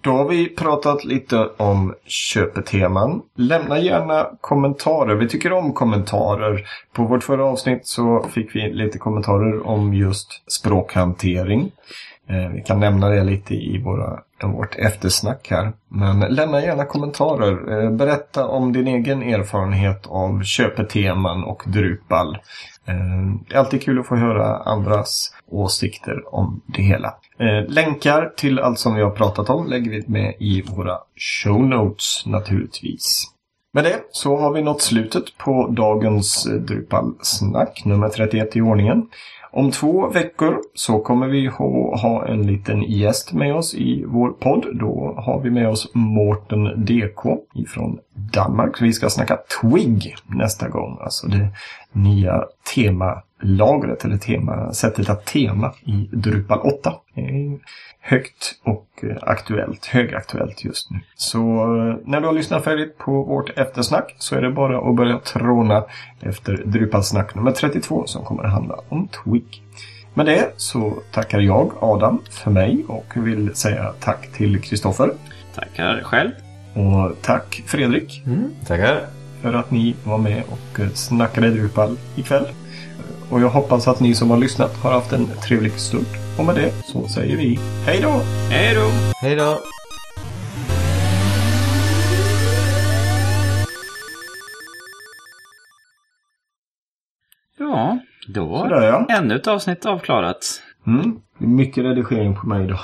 Då 0.01 0.11
har 0.11 0.29
vi 0.29 0.49
pratat 0.49 1.05
lite 1.05 1.49
om 1.57 1.93
köpeteman. 2.05 3.21
Lämna 3.35 3.79
gärna 3.79 4.29
kommentarer. 4.41 5.15
Vi 5.15 5.27
tycker 5.27 5.53
om 5.53 5.73
kommentarer. 5.73 6.65
På 6.93 7.03
vårt 7.03 7.23
förra 7.23 7.45
avsnitt 7.45 7.87
så 7.87 8.27
fick 8.31 8.55
vi 8.55 8.73
lite 8.73 8.97
kommentarer 8.97 9.67
om 9.67 9.93
just 9.93 10.51
språkhantering. 10.51 11.71
Eh, 12.27 12.49
vi 12.53 12.61
kan 12.61 12.79
nämna 12.79 13.09
det 13.09 13.23
lite 13.23 13.53
i 13.53 13.81
våra, 13.83 14.19
vårt 14.47 14.75
eftersnack 14.75 15.47
här. 15.51 15.73
Men 15.87 16.19
lämna 16.19 16.61
gärna 16.61 16.85
kommentarer. 16.85 17.83
Eh, 17.83 17.91
berätta 17.91 18.47
om 18.47 18.73
din 18.73 18.87
egen 18.87 19.23
erfarenhet 19.23 20.07
av 20.07 20.43
köpeteman 20.43 21.43
och 21.43 21.63
Drupal. 21.65 22.37
Eh, 22.85 22.95
det 23.47 23.55
är 23.55 23.59
alltid 23.59 23.83
kul 23.83 23.99
att 23.99 24.07
få 24.07 24.15
höra 24.15 24.57
andras 24.57 25.35
åsikter 25.47 26.35
om 26.35 26.61
det 26.65 26.81
hela. 26.81 27.13
Eh, 27.39 27.69
länkar 27.69 28.33
till 28.37 28.59
allt 28.59 28.79
som 28.79 28.95
vi 28.95 29.01
har 29.01 29.11
pratat 29.11 29.49
om 29.49 29.67
lägger 29.67 29.91
vi 29.91 30.03
med 30.07 30.35
i 30.39 30.61
våra 30.61 30.97
show 31.43 31.61
notes 31.61 32.23
naturligtvis. 32.25 33.31
Med 33.73 33.83
det 33.83 33.99
så 34.11 34.37
har 34.37 34.53
vi 34.53 34.61
nått 34.61 34.81
slutet 34.81 35.37
på 35.37 35.67
dagens 35.67 36.47
Drupal-snack, 36.59 37.81
nummer 37.85 38.09
31 38.09 38.55
i 38.55 38.61
ordningen. 38.61 39.07
Om 39.53 39.71
två 39.71 40.09
veckor 40.09 40.61
så 40.73 40.99
kommer 40.99 41.27
vi 41.27 41.47
ha 41.47 42.25
en 42.27 42.47
liten 42.47 42.83
gäst 42.83 43.33
med 43.33 43.55
oss 43.55 43.75
i 43.75 44.03
vår 44.07 44.29
podd. 44.29 44.65
Då 44.73 45.15
har 45.17 45.39
vi 45.39 45.49
med 45.49 45.69
oss 45.69 45.91
Mårten 45.93 46.85
DK 46.85 47.37
ifrån 47.55 47.99
Danmark. 48.13 48.81
Vi 48.81 48.93
ska 48.93 49.09
snacka 49.09 49.37
Twig 49.61 50.15
nästa 50.27 50.69
gång. 50.69 50.97
Alltså 51.01 51.27
det 51.27 51.47
nya 51.91 52.43
temalagret 52.75 54.05
eller 54.05 54.17
tema, 54.17 54.73
sättet 54.73 55.09
att 55.09 55.25
tema 55.25 55.73
i 55.85 56.09
Drupal 56.11 56.59
8 56.59 56.93
Det 57.15 57.21
är 57.21 57.59
högt 57.99 58.59
och 58.63 58.87
eh, 59.03 59.17
aktuellt, 59.21 59.85
högaktuellt 59.85 60.63
just 60.63 60.91
nu. 60.91 60.99
Så 61.15 61.39
eh, 61.39 61.95
när 62.05 62.21
du 62.21 62.27
har 62.27 62.33
lyssnat 62.33 62.63
färdigt 62.63 62.97
på 62.97 63.23
vårt 63.23 63.57
eftersnack 63.57 64.15
så 64.17 64.35
är 64.35 64.41
det 64.41 64.51
bara 64.51 64.89
att 64.89 64.95
börja 64.95 65.19
tråna 65.19 65.83
efter 66.19 66.63
Drupalsnack 66.65 67.35
nummer 67.35 67.51
32 67.51 68.03
som 68.05 68.25
kommer 68.25 68.43
att 68.43 68.51
handla 68.51 68.75
om 68.89 69.07
Twig. 69.07 69.63
Med 70.13 70.25
det 70.25 70.51
så 70.57 70.93
tackar 71.11 71.39
jag 71.39 71.71
Adam 71.79 72.21
för 72.29 72.51
mig 72.51 72.85
och 72.87 73.05
vill 73.15 73.55
säga 73.55 73.93
tack 73.99 74.31
till 74.33 74.61
Kristoffer. 74.61 75.11
Tackar 75.55 76.01
själv. 76.03 76.31
Och 76.73 77.21
tack 77.21 77.63
Fredrik. 77.67 78.23
Mm, 78.25 78.51
tackar. 78.67 79.05
För 79.41 79.53
att 79.53 79.71
ni 79.71 79.95
var 80.03 80.17
med 80.17 80.43
och 80.49 80.79
eh, 80.79 80.89
snackade 80.89 81.49
Drupal 81.49 81.97
ikväll. 82.15 82.45
Och 83.29 83.41
jag 83.41 83.49
hoppas 83.49 83.87
att 83.87 83.99
ni 83.99 84.15
som 84.15 84.29
har 84.29 84.37
lyssnat 84.37 84.75
har 84.77 84.91
haft 84.91 85.13
en 85.13 85.27
trevlig 85.47 85.71
stund. 85.71 86.05
Och 86.37 86.45
med 86.45 86.55
det 86.55 86.71
så 86.85 87.07
säger 87.07 87.37
vi 87.37 87.59
hej 87.85 87.99
då! 88.01 88.21
Hej 88.49 88.75
då! 88.75 88.89
Hej 89.21 89.35
då! 89.35 89.57
Ja, 97.57 97.99
då 98.27 98.45
var 98.45 98.69
Sådär, 98.69 98.87
ja. 98.87 99.05
ännu 99.17 99.35
ett 99.35 99.47
avsnitt 99.47 99.85
avklarat. 99.85 100.61
Mm. 100.87 101.19
Mycket 101.37 101.83
redigering 101.83 102.35
på 102.35 102.47
mig 102.47 102.63
idag. 102.63 102.79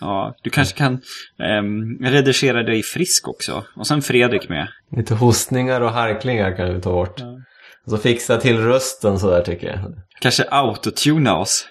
Ja, 0.00 0.34
du 0.42 0.50
kanske 0.50 0.78
kan 0.78 1.00
um, 1.60 1.98
redigera 2.00 2.62
dig 2.62 2.82
frisk 2.82 3.28
också. 3.28 3.64
Och 3.76 3.86
sen 3.86 4.02
Fredrik 4.02 4.48
med. 4.48 4.68
Lite 4.96 5.14
hostningar 5.14 5.80
och 5.80 5.90
harklingar 5.90 6.56
kan 6.56 6.74
vi 6.74 6.80
ta 6.80 6.92
bort. 6.92 7.20
Ja. 7.20 7.38
Och 7.84 7.90
så 7.90 7.98
fixa 7.98 8.36
till 8.36 8.58
rösten 8.58 9.18
sådär 9.18 9.42
tycker 9.42 9.66
jag. 9.66 9.78
Kanske 10.20 10.44
autotuna 10.50 11.36
oss. 11.36 11.68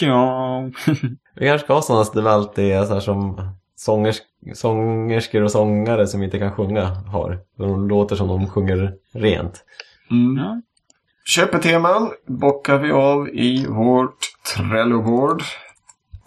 Ja. 0.00 0.70
Vi 1.36 1.46
kanske 1.46 1.64
ska 1.64 1.74
ha 1.74 1.82
sådana 1.82 2.04
som 2.04 2.26
alltid 2.26 2.64
är 2.64 2.84
så 2.84 2.92
här 2.94 3.00
som 3.00 3.52
sångers 3.76 4.16
sångerskor 4.54 5.42
och 5.42 5.50
sångare 5.50 6.06
som 6.06 6.22
inte 6.22 6.38
kan 6.38 6.52
sjunga 6.52 6.84
har. 6.84 7.38
De 7.58 7.88
låter 7.88 8.16
som 8.16 8.28
de 8.28 8.48
sjunger 8.48 8.92
rent. 9.14 9.64
Mm. 10.10 10.36
Ja. 10.36 10.62
Köpeteman 11.24 12.10
bockar 12.26 12.78
vi 12.78 12.90
av 12.90 13.28
i 13.28 13.66
vårt 13.66 14.18
Trello-board. 14.56 15.42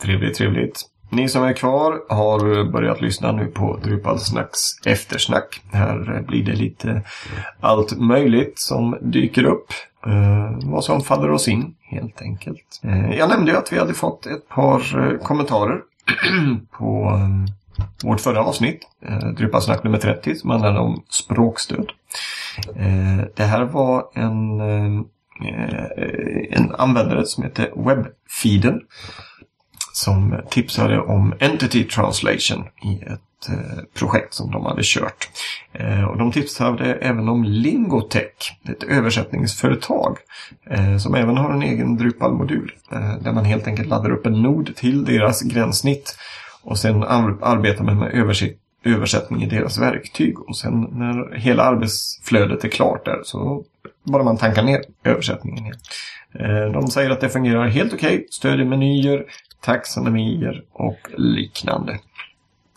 Trevligt, 0.01 0.37
trevligt. 0.37 0.81
Ni 1.09 1.29
som 1.29 1.43
är 1.43 1.53
kvar 1.53 2.01
har 2.09 2.71
börjat 2.71 3.01
lyssna 3.01 3.31
nu 3.31 3.45
på 3.45 3.79
Drupalsnacks 3.83 4.59
eftersnack. 4.85 5.61
Här 5.71 6.23
blir 6.27 6.43
det 6.43 6.55
lite 6.55 7.01
allt 7.59 7.99
möjligt 7.99 8.59
som 8.59 8.97
dyker 9.01 9.43
upp. 9.43 9.67
Eh, 10.05 10.57
vad 10.63 10.83
som 10.83 11.01
faller 11.01 11.31
oss 11.31 11.47
in 11.47 11.75
helt 11.81 12.21
enkelt. 12.21 12.81
Eh, 12.83 13.15
jag 13.15 13.29
nämnde 13.29 13.51
ju 13.51 13.57
att 13.57 13.73
vi 13.73 13.79
hade 13.79 13.93
fått 13.93 14.25
ett 14.25 14.49
par 14.49 15.11
eh, 15.11 15.17
kommentarer 15.17 15.81
på 16.77 17.05
eh, 17.05 17.53
vårt 18.03 18.21
förra 18.21 18.43
avsnitt, 18.43 18.81
eh, 19.05 19.27
Drupalsnack 19.27 19.83
nummer 19.83 19.97
30, 19.97 20.35
som 20.35 20.49
handlade 20.49 20.79
om 20.79 21.03
språkstöd. 21.09 21.91
Eh, 22.75 23.25
det 23.35 23.43
här 23.43 23.63
var 23.63 24.05
en, 24.13 24.59
eh, 24.59 25.01
eh 25.47 26.59
en 26.59 26.75
användare 26.75 27.25
som 27.25 27.43
heter 27.43 27.71
Webfeeden 27.75 28.81
som 29.95 30.41
tipsade 30.49 30.99
om 30.99 31.33
Entity 31.39 31.83
Translation 31.83 32.65
i 32.83 33.03
ett 33.03 33.49
eh, 33.49 33.83
projekt 33.93 34.33
som 34.33 34.51
de 34.51 34.65
hade 34.65 34.81
kört. 34.83 35.29
Eh, 35.73 36.03
och 36.03 36.17
de 36.17 36.31
tipsade 36.31 36.95
även 36.95 37.29
om 37.29 37.43
Lingotech, 37.43 38.57
ett 38.69 38.83
översättningsföretag 38.83 40.17
eh, 40.69 40.97
som 40.97 41.15
även 41.15 41.37
har 41.37 41.51
en 41.51 41.63
egen 41.63 41.97
Drupal-modul 41.97 42.71
eh, 42.91 43.15
där 43.21 43.31
man 43.31 43.45
helt 43.45 43.67
enkelt 43.67 43.87
laddar 43.87 44.11
upp 44.11 44.25
en 44.25 44.41
nod 44.41 44.75
till 44.75 45.05
deras 45.05 45.41
gränssnitt 45.41 46.17
och 46.63 46.77
sen 46.77 47.03
arbetar 47.03 47.83
man 47.83 47.99
med 47.99 48.13
översikt 48.13 48.59
översättning 48.85 49.43
i 49.43 49.45
deras 49.45 49.77
verktyg. 49.77 50.39
Och 50.39 50.57
sen 50.57 50.81
när 50.81 51.35
hela 51.35 51.63
arbetsflödet 51.63 52.63
är 52.63 52.69
klart 52.69 53.05
där 53.05 53.21
så 53.23 53.63
bara 54.03 54.23
man 54.23 54.37
tankar 54.37 54.63
ner 54.63 54.81
översättningen 55.03 55.65
igen. 55.65 55.79
Eh, 56.39 56.71
de 56.71 56.87
säger 56.87 57.09
att 57.09 57.21
det 57.21 57.29
fungerar 57.29 57.67
helt 57.67 57.93
okej, 57.93 58.15
okay, 58.15 58.27
stödjer 58.29 58.65
menyer, 58.65 59.25
taxonomier 59.61 60.63
och 60.71 60.97
liknande. 61.17 61.99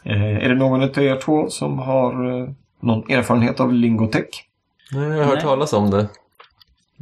Eh, 0.05 0.37
är 0.37 0.49
det 0.49 0.55
någon 0.55 0.83
av 0.83 0.99
er 0.99 1.16
två 1.16 1.49
som 1.51 1.79
har 1.79 2.41
eh, 2.41 2.49
någon 2.81 3.11
erfarenhet 3.11 3.61
av 3.61 3.72
Lingotech? 3.72 4.45
Nej, 4.93 5.09
jag 5.09 5.24
har 5.24 5.24
hört 5.24 5.41
talas 5.41 5.72
om 5.72 5.91
det. 5.91 6.09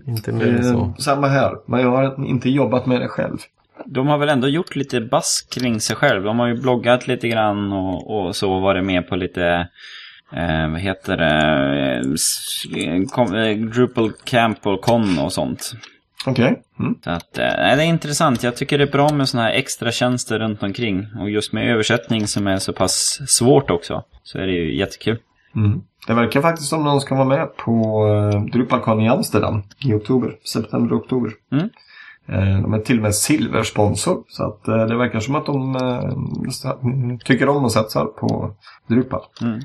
Inte 0.06 0.32
mer 0.32 0.46
än 0.46 0.64
så. 0.64 0.80
Eh, 0.80 0.94
samma 0.94 1.26
här, 1.26 1.56
men 1.66 1.80
jag 1.80 1.90
har 1.90 2.26
inte 2.26 2.50
jobbat 2.50 2.86
med 2.86 3.00
det 3.00 3.08
själv. 3.08 3.38
De 3.86 4.06
har 4.06 4.18
väl 4.18 4.28
ändå 4.28 4.48
gjort 4.48 4.76
lite 4.76 5.00
bass 5.00 5.46
kring 5.50 5.80
sig 5.80 5.96
själv. 5.96 6.22
De 6.22 6.38
har 6.38 6.46
ju 6.46 6.60
bloggat 6.60 7.08
lite 7.08 7.28
grann 7.28 7.72
och, 7.72 8.26
och 8.26 8.36
så 8.36 8.60
varit 8.60 8.84
med 8.84 9.08
på 9.08 9.16
lite 9.16 9.68
eh, 10.32 10.70
vad 10.70 10.80
heter 10.80 11.16
det, 11.16 12.02
eh, 13.50 13.56
Drupal 13.56 14.12
Camp 14.24 14.66
och 14.66 14.80
Con 14.80 15.18
och 15.18 15.32
sånt. 15.32 15.72
Okej. 16.26 16.44
Okay. 16.44 16.56
Mm. 16.80 16.94
Så 17.04 17.10
att, 17.10 17.38
eh, 17.38 17.44
det 17.44 17.82
är 17.82 17.82
intressant. 17.82 18.42
Jag 18.42 18.56
tycker 18.56 18.78
det 18.78 18.84
är 18.84 18.92
bra 18.92 19.12
med 19.12 19.28
sådana 19.28 19.48
här 19.48 19.54
extra 19.54 19.92
tjänster 19.92 20.38
runt 20.38 20.62
omkring. 20.62 21.06
Och 21.20 21.30
just 21.30 21.52
med 21.52 21.70
översättning 21.70 22.26
som 22.26 22.46
är 22.46 22.58
så 22.58 22.72
pass 22.72 23.20
svårt 23.26 23.70
också. 23.70 24.04
Så 24.22 24.38
är 24.38 24.46
det 24.46 24.52
ju 24.52 24.76
jättekul. 24.76 25.18
Mm. 25.56 25.80
Det 26.06 26.14
verkar 26.14 26.42
faktiskt 26.42 26.68
som 26.68 26.84
någon 26.84 27.00
ska 27.00 27.14
vara 27.14 27.28
med 27.28 27.56
på 27.56 28.04
uh, 28.06 28.44
DrupalCon 28.44 29.00
i 29.00 29.08
Amsterdam 29.08 29.62
i 29.84 29.94
oktober. 29.94 30.36
September-oktober. 30.52 31.32
Mm. 31.52 31.68
Uh, 32.28 32.62
de 32.62 32.74
är 32.74 32.78
till 32.78 32.96
och 32.96 33.02
med 33.02 33.14
silversponsor. 33.14 34.24
Så 34.28 34.44
att 34.44 34.68
uh, 34.68 34.86
det 34.86 34.96
verkar 34.96 35.20
som 35.20 35.34
att 35.34 35.46
de 35.46 35.76
uh, 35.76 37.18
tycker 37.24 37.48
om 37.48 37.64
och 37.64 37.72
satsar 37.72 38.04
på 38.04 38.54
Drupal. 38.88 39.22
Mm. 39.42 39.60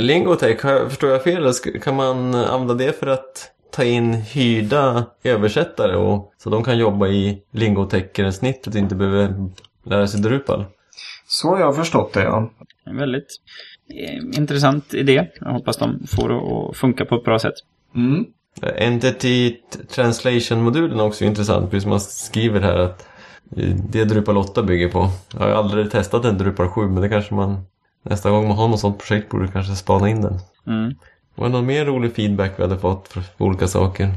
Lingotech, 0.00 0.60
förstår 0.60 1.10
jag 1.10 1.24
fel? 1.24 1.52
Kan 1.82 1.96
man 1.96 2.34
använda 2.34 2.74
det 2.74 2.98
för 2.98 3.06
att 3.06 3.55
ta 3.76 3.84
in 3.84 4.12
hyrda 4.12 5.06
översättare 5.22 5.96
och, 5.96 6.32
så 6.38 6.50
de 6.50 6.64
kan 6.64 6.78
jobba 6.78 7.08
i 7.08 7.42
lingotech-snittet 7.50 8.74
och 8.74 8.80
inte 8.80 8.94
behöver 8.94 9.50
lära 9.84 10.06
sig 10.06 10.20
Drupal. 10.20 10.64
Så 11.26 11.48
har 11.48 11.60
jag 11.60 11.76
förstått 11.76 12.12
det, 12.12 12.22
ja. 12.22 12.50
En 12.84 12.96
väldigt 12.96 13.40
eh, 13.90 14.38
intressant 14.38 14.94
idé. 14.94 15.28
Jag 15.40 15.52
hoppas 15.52 15.76
de 15.76 16.06
får 16.06 16.28
det 16.28 16.36
att 16.36 16.76
funka 16.76 17.04
på 17.04 17.14
ett 17.14 17.24
bra 17.24 17.38
sätt. 17.38 17.54
Mm. 17.94 18.24
Entity 18.76 19.56
Translation-modulen 19.90 21.00
är 21.00 21.04
också 21.04 21.24
intressant, 21.24 21.70
precis 21.70 21.82
som 21.82 21.90
man 21.90 22.00
skriver 22.00 22.60
här 22.60 22.78
att 22.78 23.08
det 23.90 24.04
Drupal 24.04 24.36
8 24.36 24.62
bygger 24.62 24.88
på. 24.88 25.08
Jag 25.32 25.40
har 25.40 25.48
aldrig 25.48 25.90
testat 25.90 26.24
en 26.24 26.38
Drupal 26.38 26.68
7, 26.68 26.80
men 26.80 27.02
det 27.02 27.08
kanske 27.08 27.34
man 27.34 27.64
nästa 28.02 28.30
gång 28.30 28.48
man 28.48 28.56
har 28.56 28.68
något 28.68 28.80
sånt 28.80 28.98
projekt 28.98 29.28
borde 29.28 29.48
kanske 29.48 29.74
spana 29.74 30.08
in 30.08 30.22
den. 30.22 30.38
Mm. 30.66 30.94
Var 31.36 31.46
det 31.46 31.52
någon 31.52 31.66
mer 31.66 31.84
rolig 31.84 32.14
feedback 32.14 32.52
vi 32.56 32.62
hade 32.62 32.78
fått 32.78 33.08
för 33.08 33.22
olika 33.38 33.66
saker? 33.66 34.14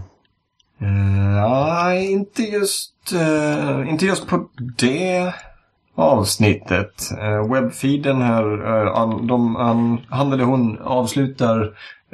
Uh, 0.81 2.11
inte 2.11 2.41
just, 2.41 2.93
uh, 3.13 3.89
inte 3.89 4.05
just 4.05 4.27
på 4.27 4.49
det 4.77 5.33
avsnittet. 5.95 7.09
Uh, 7.21 7.53
webbfeeden 7.53 8.21
här, 8.21 8.43
uh, 8.53 9.25
de, 9.25 9.55
han, 9.55 9.97
han 10.09 10.33
eller 10.33 10.43
hon 10.43 10.79
avslutar 10.79 11.61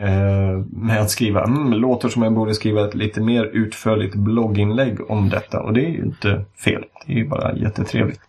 uh, 0.01 0.65
med 0.69 1.01
att 1.01 1.09
skriva 1.09 1.43
mm, 1.43 1.73
låter 1.73 2.09
som 2.09 2.23
jag 2.23 2.33
borde 2.33 2.53
skriva 2.53 2.87
ett 2.87 2.95
lite 2.95 3.21
mer 3.21 3.43
utförligt 3.43 4.15
blogginlägg 4.15 5.11
om 5.11 5.29
detta. 5.29 5.61
Och 5.61 5.73
det 5.73 5.85
är 5.85 5.89
ju 5.89 6.03
inte 6.03 6.45
fel. 6.63 6.83
Det 7.05 7.13
är 7.13 7.17
ju 7.17 7.27
bara 7.27 7.55
jättetrevligt. 7.55 8.21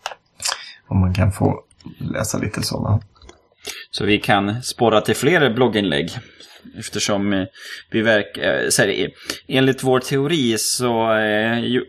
Om 0.89 1.01
man 1.01 1.15
kan 1.15 1.33
få 1.33 1.61
läsa 1.99 2.39
lite 2.39 2.63
sådana. 2.63 3.01
Så 3.91 4.05
vi 4.05 4.19
kan 4.19 4.63
spåra 4.63 5.01
till 5.01 5.17
fler 5.17 5.51
blogginlägg. 5.51 6.11
Eftersom 6.79 7.33
eh, 7.33 7.47
vi 7.91 8.03
verkar, 8.03 8.63
eh, 8.63 8.69
så 8.69 8.83
här, 8.83 8.89
eh, 8.89 9.09
enligt 9.49 9.83
vår 9.83 10.01
teori 10.01 10.59
så 10.59 11.09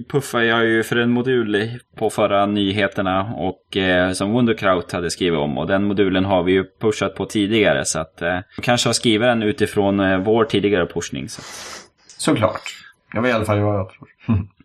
puffar 0.09 0.41
jag 0.41 0.65
ju 0.65 0.83
för 0.83 0.95
en 0.95 1.11
modul 1.11 1.79
på 1.95 2.09
förra 2.09 2.45
nyheterna 2.45 3.33
och 3.35 3.77
som 4.13 4.33
Wunderkraut 4.33 4.91
hade 4.91 5.11
skrivit 5.11 5.39
om 5.39 5.57
och 5.57 5.67
den 5.67 5.83
modulen 5.83 6.25
har 6.25 6.43
vi 6.43 6.51
ju 6.51 6.65
pushat 6.81 7.15
på 7.15 7.25
tidigare 7.25 7.85
så 7.85 7.99
att 7.99 8.21
vi 8.57 8.63
kanske 8.63 8.89
har 8.89 8.93
skrivit 8.93 9.27
den 9.27 9.43
utifrån 9.43 10.23
vår 10.23 10.45
tidigare 10.45 10.87
pushning. 10.87 11.29
Så. 11.29 11.41
Såklart. 12.17 12.61
Det 13.13 13.19
var 13.19 13.27
i 13.27 13.31
alla 13.31 13.45
fall 13.45 13.59
vad 13.59 13.79
jag 13.79 13.89
tror. 13.89 14.47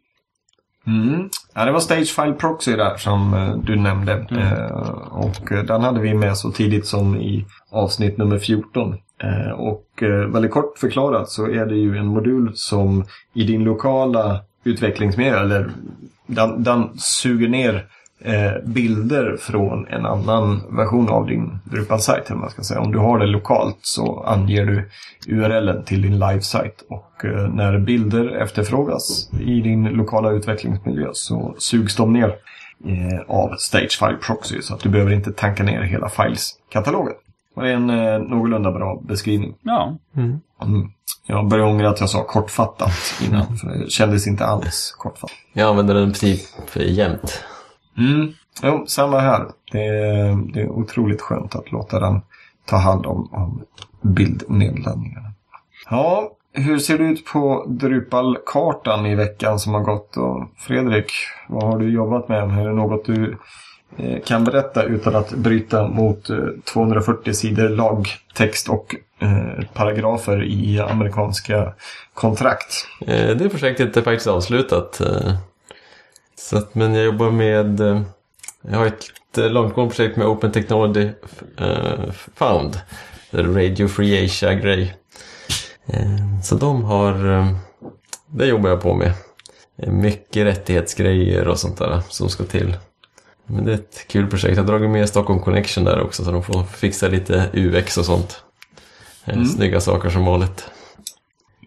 Mm. 0.87 1.29
Ja, 1.55 1.65
det 1.65 1.73
var 1.73 1.81
Stagefile 1.81 2.33
Proxy 2.33 2.77
där 2.77 2.97
som 2.97 3.53
du 3.65 3.77
nämnde. 3.77 4.13
Mm. 4.13 4.43
Eh, 4.43 4.71
och 5.11 5.67
den 5.67 5.83
hade 5.83 6.01
vi 6.01 6.15
med 6.15 6.37
så 6.37 6.51
tidigt 6.51 6.87
som 6.87 7.17
i 7.17 7.47
avsnitt 7.71 8.19
nummer 8.19 8.39
14. 8.39 8.95
Eh, 9.23 9.51
och 9.51 10.03
eh, 10.03 10.09
väldigt 10.09 10.51
kort 10.51 10.79
förklarat 10.79 11.31
så 11.31 11.47
är 11.47 11.67
det 11.67 11.77
ju 11.77 11.97
en 11.97 12.07
modul 12.07 12.53
som 12.55 13.05
i 13.35 13.45
din 13.45 13.65
lokala 13.65 14.41
utvecklingsmiljö, 14.65 15.41
eller 15.41 15.71
den, 16.27 16.63
den 16.63 16.99
suger 16.99 17.49
ner 17.49 17.87
eh, 18.25 18.53
bilder 18.65 19.37
från 19.41 19.87
en 19.87 20.07
annan 20.07 20.61
version 20.77 21.09
av 21.09 21.27
din 21.27 21.59
Drupal-sajt. 21.65 22.31
Man 22.31 22.51
ska 22.51 22.63
säga. 22.63 22.81
Om 22.81 22.93
du 22.93 22.99
har 22.99 23.19
det 23.19 23.27
lokalt 23.27 23.79
så 23.81 24.23
anger 24.27 24.67
du 24.67 24.91
URLen 25.29 25.85
till 25.85 26.03
din 26.03 26.19
live-sajt. 26.19 26.85
Och 26.89 27.25
när 27.55 27.79
bilder 27.79 28.43
efterfrågas 28.43 29.31
i 29.41 29.61
din 29.61 29.85
lokala 29.85 30.31
utvecklingsmiljö 30.31 31.09
så 31.13 31.55
sugs 31.59 31.97
de 31.97 32.13
ner 32.13 32.35
av 33.29 33.57
Stagefile 33.59 34.17
Proxy. 34.27 34.63
Så 34.63 34.75
att 34.75 34.81
du 34.81 34.89
behöver 34.89 35.13
inte 35.13 35.33
tanka 35.33 35.63
ner 35.63 35.83
hela 35.83 36.09
files-katalogen. 36.09 37.15
Det 37.55 37.69
är 37.69 37.75
en 37.75 37.91
eh, 37.91 38.19
någorlunda 38.19 38.73
bra 38.73 39.03
beskrivning. 39.09 39.55
Ja. 39.63 39.97
Mm. 40.17 40.41
Mm. 40.63 40.91
Jag 41.27 41.49
börjar 41.49 41.67
ångra 41.67 41.91
att 41.91 42.01
jag 42.01 42.11
sa 42.11 42.25
kortfattat 42.25 42.93
innan, 43.27 43.57
för 43.57 43.69
det 43.69 43.91
kändes 43.91 44.27
inte 44.27 44.45
alls 44.45 44.95
kortfattat. 44.99 45.37
Jag 45.53 45.69
använder 45.69 45.95
den 45.95 46.13
typ 46.13 46.41
för 46.67 46.81
jämt. 46.81 47.45
Mm. 47.99 48.33
Jo, 48.63 48.85
samma 48.87 49.19
här. 49.19 49.47
Det 49.73 49.87
är, 49.87 50.53
det 50.53 50.61
är 50.61 50.69
otroligt 50.69 51.21
skönt 51.21 51.55
att 51.55 51.73
låta 51.73 52.01
den 52.01 52.21
ta 52.65 52.77
hand 52.77 53.07
om, 53.07 53.29
om 53.33 53.63
bildnedladdningarna. 54.01 55.33
Ja, 55.91 56.33
hur 56.53 56.79
ser 56.79 56.99
det 56.99 57.05
ut 57.05 57.27
på 57.27 57.65
Drupal-kartan 57.69 59.07
i 59.07 59.15
veckan 59.15 59.59
som 59.59 59.75
har 59.75 59.81
gått? 59.81 60.17
Och 60.17 60.49
Fredrik, 60.57 61.13
vad 61.49 61.63
har 61.63 61.79
du 61.79 61.91
jobbat 61.91 62.29
med? 62.29 62.43
Är 62.43 62.69
det 62.69 62.75
något 62.75 63.05
du 63.05 63.37
eh, 63.97 64.23
kan 64.25 64.45
berätta 64.45 64.83
utan 64.83 65.17
att 65.17 65.33
bryta 65.33 65.89
mot 65.89 66.31
eh, 66.31 66.37
240 66.65 67.35
sidor 67.35 67.69
lagtext 67.69 68.69
och 68.69 68.97
eh, 69.19 69.65
paragrafer 69.75 70.45
i 70.45 70.81
amerikanska 70.81 71.73
kontrakt. 72.15 72.87
Eh, 73.01 73.37
det 73.37 73.49
projektet 73.49 73.97
är 73.97 74.03
faktiskt 74.03 74.27
avslutat. 74.27 75.01
Så 76.43 76.59
att, 76.59 76.75
men 76.75 76.95
jag 76.95 77.05
jobbar 77.05 77.31
med... 77.31 77.81
Jag 78.63 78.79
har 78.79 78.87
ett 78.87 79.11
långtgående 79.37 79.95
projekt 79.95 80.17
med 80.17 80.27
Open 80.27 80.53
Technology 80.53 81.11
Found. 82.35 82.81
Radio 83.31 83.89
Free 83.89 84.25
Asia-grej. 84.25 84.97
Så 86.43 86.55
de 86.55 86.85
har... 86.85 87.47
Det 88.27 88.47
jobbar 88.47 88.71
jag 88.71 88.83
på 88.83 88.95
med. 88.95 89.13
Mycket 89.77 90.47
rättighetsgrejer 90.47 91.49
och 91.49 91.59
sånt 91.59 91.79
där 91.79 92.03
som 92.09 92.29
ska 92.29 92.45
till. 92.45 92.77
Men 93.47 93.65
det 93.65 93.73
är 93.73 93.75
ett 93.75 94.05
kul 94.09 94.27
projekt. 94.27 94.57
Jag 94.57 94.63
har 94.63 94.69
dragit 94.69 94.91
med 94.91 95.09
Stockholm 95.09 95.41
Connection 95.41 95.85
där 95.85 96.01
också 96.01 96.25
så 96.25 96.31
de 96.31 96.43
får 96.43 96.63
fixa 96.63 97.09
lite 97.09 97.51
UX 97.53 97.99
och 97.99 98.05
sånt. 98.05 98.45
Eh, 99.25 99.35
mm. 99.35 99.47
Snygga 99.47 99.81
saker 99.81 100.11
som 100.11 100.25
vanligt. 100.25 100.71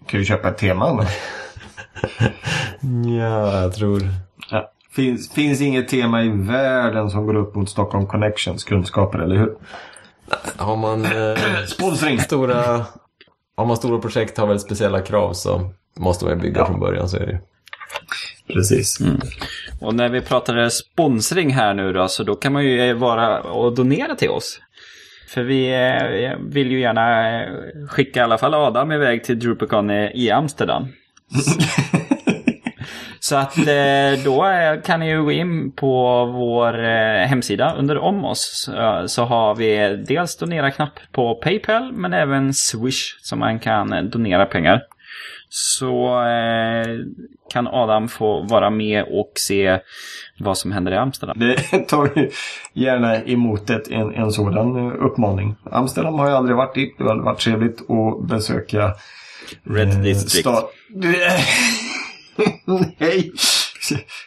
Kan 0.07 0.19
du 0.19 0.25
köpa 0.25 0.49
ett 0.49 0.57
tema 0.57 0.89
eller? 0.89 1.07
ja, 3.19 3.61
jag 3.61 3.73
tror... 3.73 4.24
Ja. 4.49 4.71
Finns, 4.91 5.33
finns 5.33 5.61
inget 5.61 5.87
tema 5.87 6.23
i 6.23 6.29
världen 6.29 7.09
som 7.09 7.25
går 7.25 7.35
upp 7.35 7.55
mot 7.55 7.69
Stockholm 7.69 8.07
Connections 8.07 8.63
kunskaper, 8.63 9.19
eller 9.19 9.35
hur? 9.35 9.55
Har 10.57 10.75
man... 10.75 11.05
Eh, 11.05 11.65
Sponsring! 11.67 12.19
Stora, 12.19 12.85
har 13.55 13.65
man 13.65 13.77
stora 13.77 14.01
projekt 14.01 14.37
har 14.37 14.47
väldigt 14.47 14.65
speciella 14.65 15.01
krav 15.01 15.33
så 15.33 15.69
måste 15.99 16.25
man 16.25 16.39
bygga 16.39 16.59
ja. 16.59 16.65
från 16.65 16.79
början, 16.79 17.09
så 17.09 17.17
är 17.17 17.25
det 17.25 17.39
Precis. 18.47 18.99
Mm. 19.01 19.21
Och 19.81 19.95
när 19.95 20.09
vi 20.09 20.21
pratade 20.21 20.71
sponsring 20.71 21.49
här 21.53 21.73
nu 21.73 21.93
då, 21.93 22.07
så 22.07 22.23
då 22.23 22.35
kan 22.35 22.53
man 22.53 22.65
ju 22.65 22.93
vara 22.93 23.41
och 23.41 23.75
donera 23.75 24.15
till 24.15 24.29
oss. 24.29 24.59
För 25.27 25.43
vi 25.43 25.73
eh, 25.73 26.37
vill 26.39 26.71
ju 26.71 26.79
gärna 26.79 27.35
eh, 27.41 27.49
skicka 27.89 28.19
i 28.19 28.23
alla 28.23 28.37
fall 28.37 28.53
Adam 28.53 28.91
iväg 28.91 29.23
till 29.23 29.39
Drupalcon 29.39 29.91
i 29.91 30.31
Amsterdam. 30.31 30.87
Så 33.29 33.35
att 33.35 33.57
eh, 33.57 34.23
då 34.23 34.45
kan 34.85 34.99
ni 34.99 35.09
ju 35.09 35.23
gå 35.23 35.31
in 35.31 35.71
på 35.71 36.25
vår 36.25 36.73
hemsida 37.25 37.75
under 37.77 37.97
om 37.97 38.25
oss. 38.25 38.69
Så 39.07 39.23
har 39.23 39.55
vi 39.55 40.03
dels 40.07 40.37
donera-knapp 40.37 40.99
på 41.11 41.35
Paypal 41.35 41.91
men 41.91 42.13
även 42.13 42.53
Swish 42.53 43.17
som 43.21 43.39
man 43.39 43.59
kan 43.59 44.09
donera 44.09 44.45
pengar 44.45 44.81
så 45.49 46.21
eh, 46.21 46.99
kan 47.53 47.67
Adam 47.67 48.07
få 48.07 48.41
vara 48.41 48.69
med 48.69 49.03
och 49.03 49.31
se 49.35 49.79
vad 50.39 50.57
som 50.57 50.71
händer 50.71 50.91
i 50.91 50.95
Amsterdam. 50.95 51.39
Det 51.39 51.79
tar 51.87 52.09
vi 52.15 52.31
gärna 52.73 53.23
emot 53.23 53.69
ett, 53.69 53.91
en, 53.91 54.15
en 54.15 54.31
sådan 54.31 54.75
eh, 54.75 55.05
uppmaning. 55.05 55.55
Amsterdam 55.71 56.13
har 56.13 56.27
jag 56.27 56.37
aldrig 56.37 56.57
varit 56.57 56.77
i. 56.77 56.93
Det 56.97 57.03
har 57.03 57.23
varit 57.23 57.39
trevligt 57.39 57.81
att 57.89 58.27
besöka 58.27 58.93
Red 59.63 59.89
eh, 59.89 59.99
District. 59.99 60.47
Nej! 62.97 63.31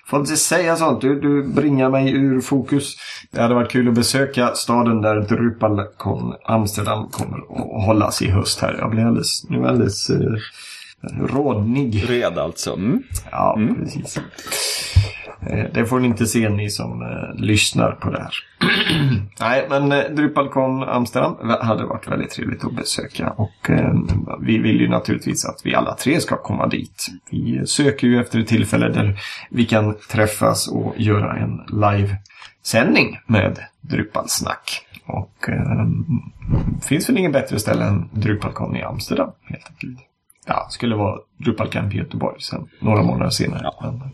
Får 0.07 0.21
inte 0.21 0.37
säga 0.37 0.77
sånt. 0.77 1.01
Du, 1.01 1.21
du 1.21 1.49
bringar 1.49 1.91
mig 1.91 2.13
ur 2.13 2.41
fokus. 2.41 2.97
Det 3.31 3.41
hade 3.43 3.55
varit 3.55 3.71
kul 3.71 3.89
att 3.89 3.95
besöka 3.95 4.55
staden 4.55 5.03
där 5.03 5.21
Drupal 5.21 5.87
Amsterdam 6.45 7.09
kommer 7.09 7.39
att 7.39 7.85
hållas 7.85 8.23
i 8.23 8.31
höst 8.31 8.61
här. 8.61 8.77
Jag 8.79 8.91
blir 8.91 9.05
alldeles, 9.05 9.45
nu 9.51 9.67
alldeles 9.67 10.11
eh, 10.11 10.33
Rådnig. 11.03 12.11
Röd 12.11 12.39
alltså. 12.39 12.73
Mm. 12.73 13.03
Ja, 13.31 13.55
mm. 13.57 13.75
precis. 13.75 14.21
Eh, 15.41 15.65
det 15.75 15.87
får 15.87 16.01
ni 16.01 16.07
inte 16.07 16.27
se 16.27 16.49
ni 16.49 16.71
som 16.71 17.03
eh, 17.03 17.41
lyssnar 17.41 17.93
på 17.93 18.11
det 18.11 18.19
här. 18.19 18.35
Nej, 19.41 19.67
men 19.71 19.93
eh, 19.93 20.05
Drupalcon 20.11 20.83
Amsterdam 20.83 21.37
hade 21.61 21.85
varit 21.85 22.09
väldigt 22.09 22.31
trevligt 22.31 22.65
att 22.65 22.77
besöka. 22.77 23.31
Och 23.31 23.71
eh, 23.71 23.95
vi 24.41 24.59
vill 24.59 24.81
ju 24.81 24.89
naturligtvis 24.89 25.45
att 25.45 25.61
vi 25.65 25.75
alla 25.75 25.95
tre 25.95 26.21
ska 26.21 26.37
komma 26.37 26.67
dit. 26.67 27.07
Vi 27.31 27.67
söker 27.67 28.07
ju 28.07 28.21
efter 28.21 28.41
ett 28.41 28.49
tillfälle 28.49 28.89
där 28.89 29.21
vi 29.51 29.67
kan 29.67 29.95
träffas 30.11 30.69
och 30.69 30.95
göra 30.97 31.37
en 31.37 31.61
livesändning 31.69 33.19
med 33.27 33.59
Drupalsnack. 33.81 34.85
Och 35.07 35.49
eh, 35.49 35.87
finns 36.83 37.09
väl 37.09 37.19
inget 37.19 37.33
bättre 37.33 37.59
ställe 37.59 37.85
än 37.85 38.09
Drupalcon 38.13 38.77
i 38.77 38.83
Amsterdam 38.83 39.31
helt 39.49 39.71
enkelt 39.71 40.08
ja, 40.49 40.67
skulle 40.71 40.97
vara 40.97 41.19
Drupalcamp 41.37 41.95
i 41.95 41.97
Göteborg 41.97 42.41
sen, 42.41 42.69
några 42.81 43.03
månader 43.03 43.31
senare. 43.31 43.61
Ja. 43.63 43.75
Men, 43.83 44.11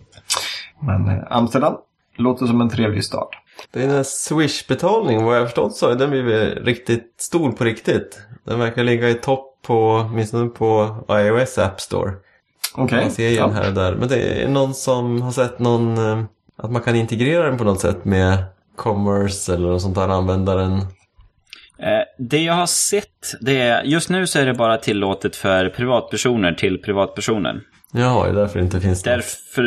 men 0.81 1.19
eh, 1.19 1.25
Amsterdam 1.31 1.77
låter 2.17 2.47
som 2.47 2.61
en 2.61 2.69
trevlig 2.69 3.05
stad. 3.05 3.29
Den 3.71 3.91
här 3.91 4.03
Swish-betalningen, 4.03 5.25
vad 5.25 5.37
jag 5.37 5.47
förstått 5.47 5.77
så 5.77 5.89
har 5.89 5.95
den 5.95 6.11
blivit 6.11 6.59
riktigt 6.59 7.15
stor 7.19 7.53
på 7.53 7.65
riktigt. 7.65 8.21
Den 8.45 8.59
verkar 8.59 8.85
ligga 8.85 9.09
i 9.09 9.15
topp 9.15 9.59
på, 9.67 10.07
åtminstone 10.11 10.49
på 10.49 10.97
iOS 11.11 11.59
App 11.59 11.81
Store. 11.81 12.13
Okej. 12.75 12.85
Okay. 12.85 13.03
Man 13.03 13.11
ser 13.11 13.29
igen 13.29 13.51
ja. 13.55 13.63
här 13.63 13.69
och 13.69 13.75
där. 13.75 13.95
Men 13.95 14.09
det 14.09 14.43
är 14.43 14.49
någon 14.49 14.75
som 14.75 15.23
har 15.23 15.33
sett 15.33 15.59
någon, 15.59 15.99
eh, 15.99 16.25
att 16.57 16.71
man 16.71 16.83
kan 16.83 16.97
integrera 16.97 17.47
den 17.47 17.59
på 17.59 17.65
något 17.65 17.81
sätt 17.81 18.05
med 18.05 18.45
Commerce 18.77 19.55
eller 19.55 19.69
något 19.69 19.83
sånt 19.83 19.95
där 19.95 20.09
användaren 20.09 20.81
det 22.19 22.43
jag 22.43 22.55
har 22.55 22.67
sett, 22.67 23.35
det 23.41 23.61
är, 23.61 23.83
just 23.83 24.11
nu 24.11 24.27
så 24.27 24.39
är 24.39 24.47
det 24.47 24.55
bara 24.55 24.77
tillåtet 24.77 25.37
för 25.37 25.69
privatpersoner 25.69 26.53
till 26.53 26.79
privatpersoner. 26.79 27.61
Ja, 27.97 28.25
det 28.25 28.31
är 28.31 28.35
därför 28.35 28.59
det 28.59 28.65
inte 28.65 28.81
finns 28.81 29.03
Därför 29.03 29.63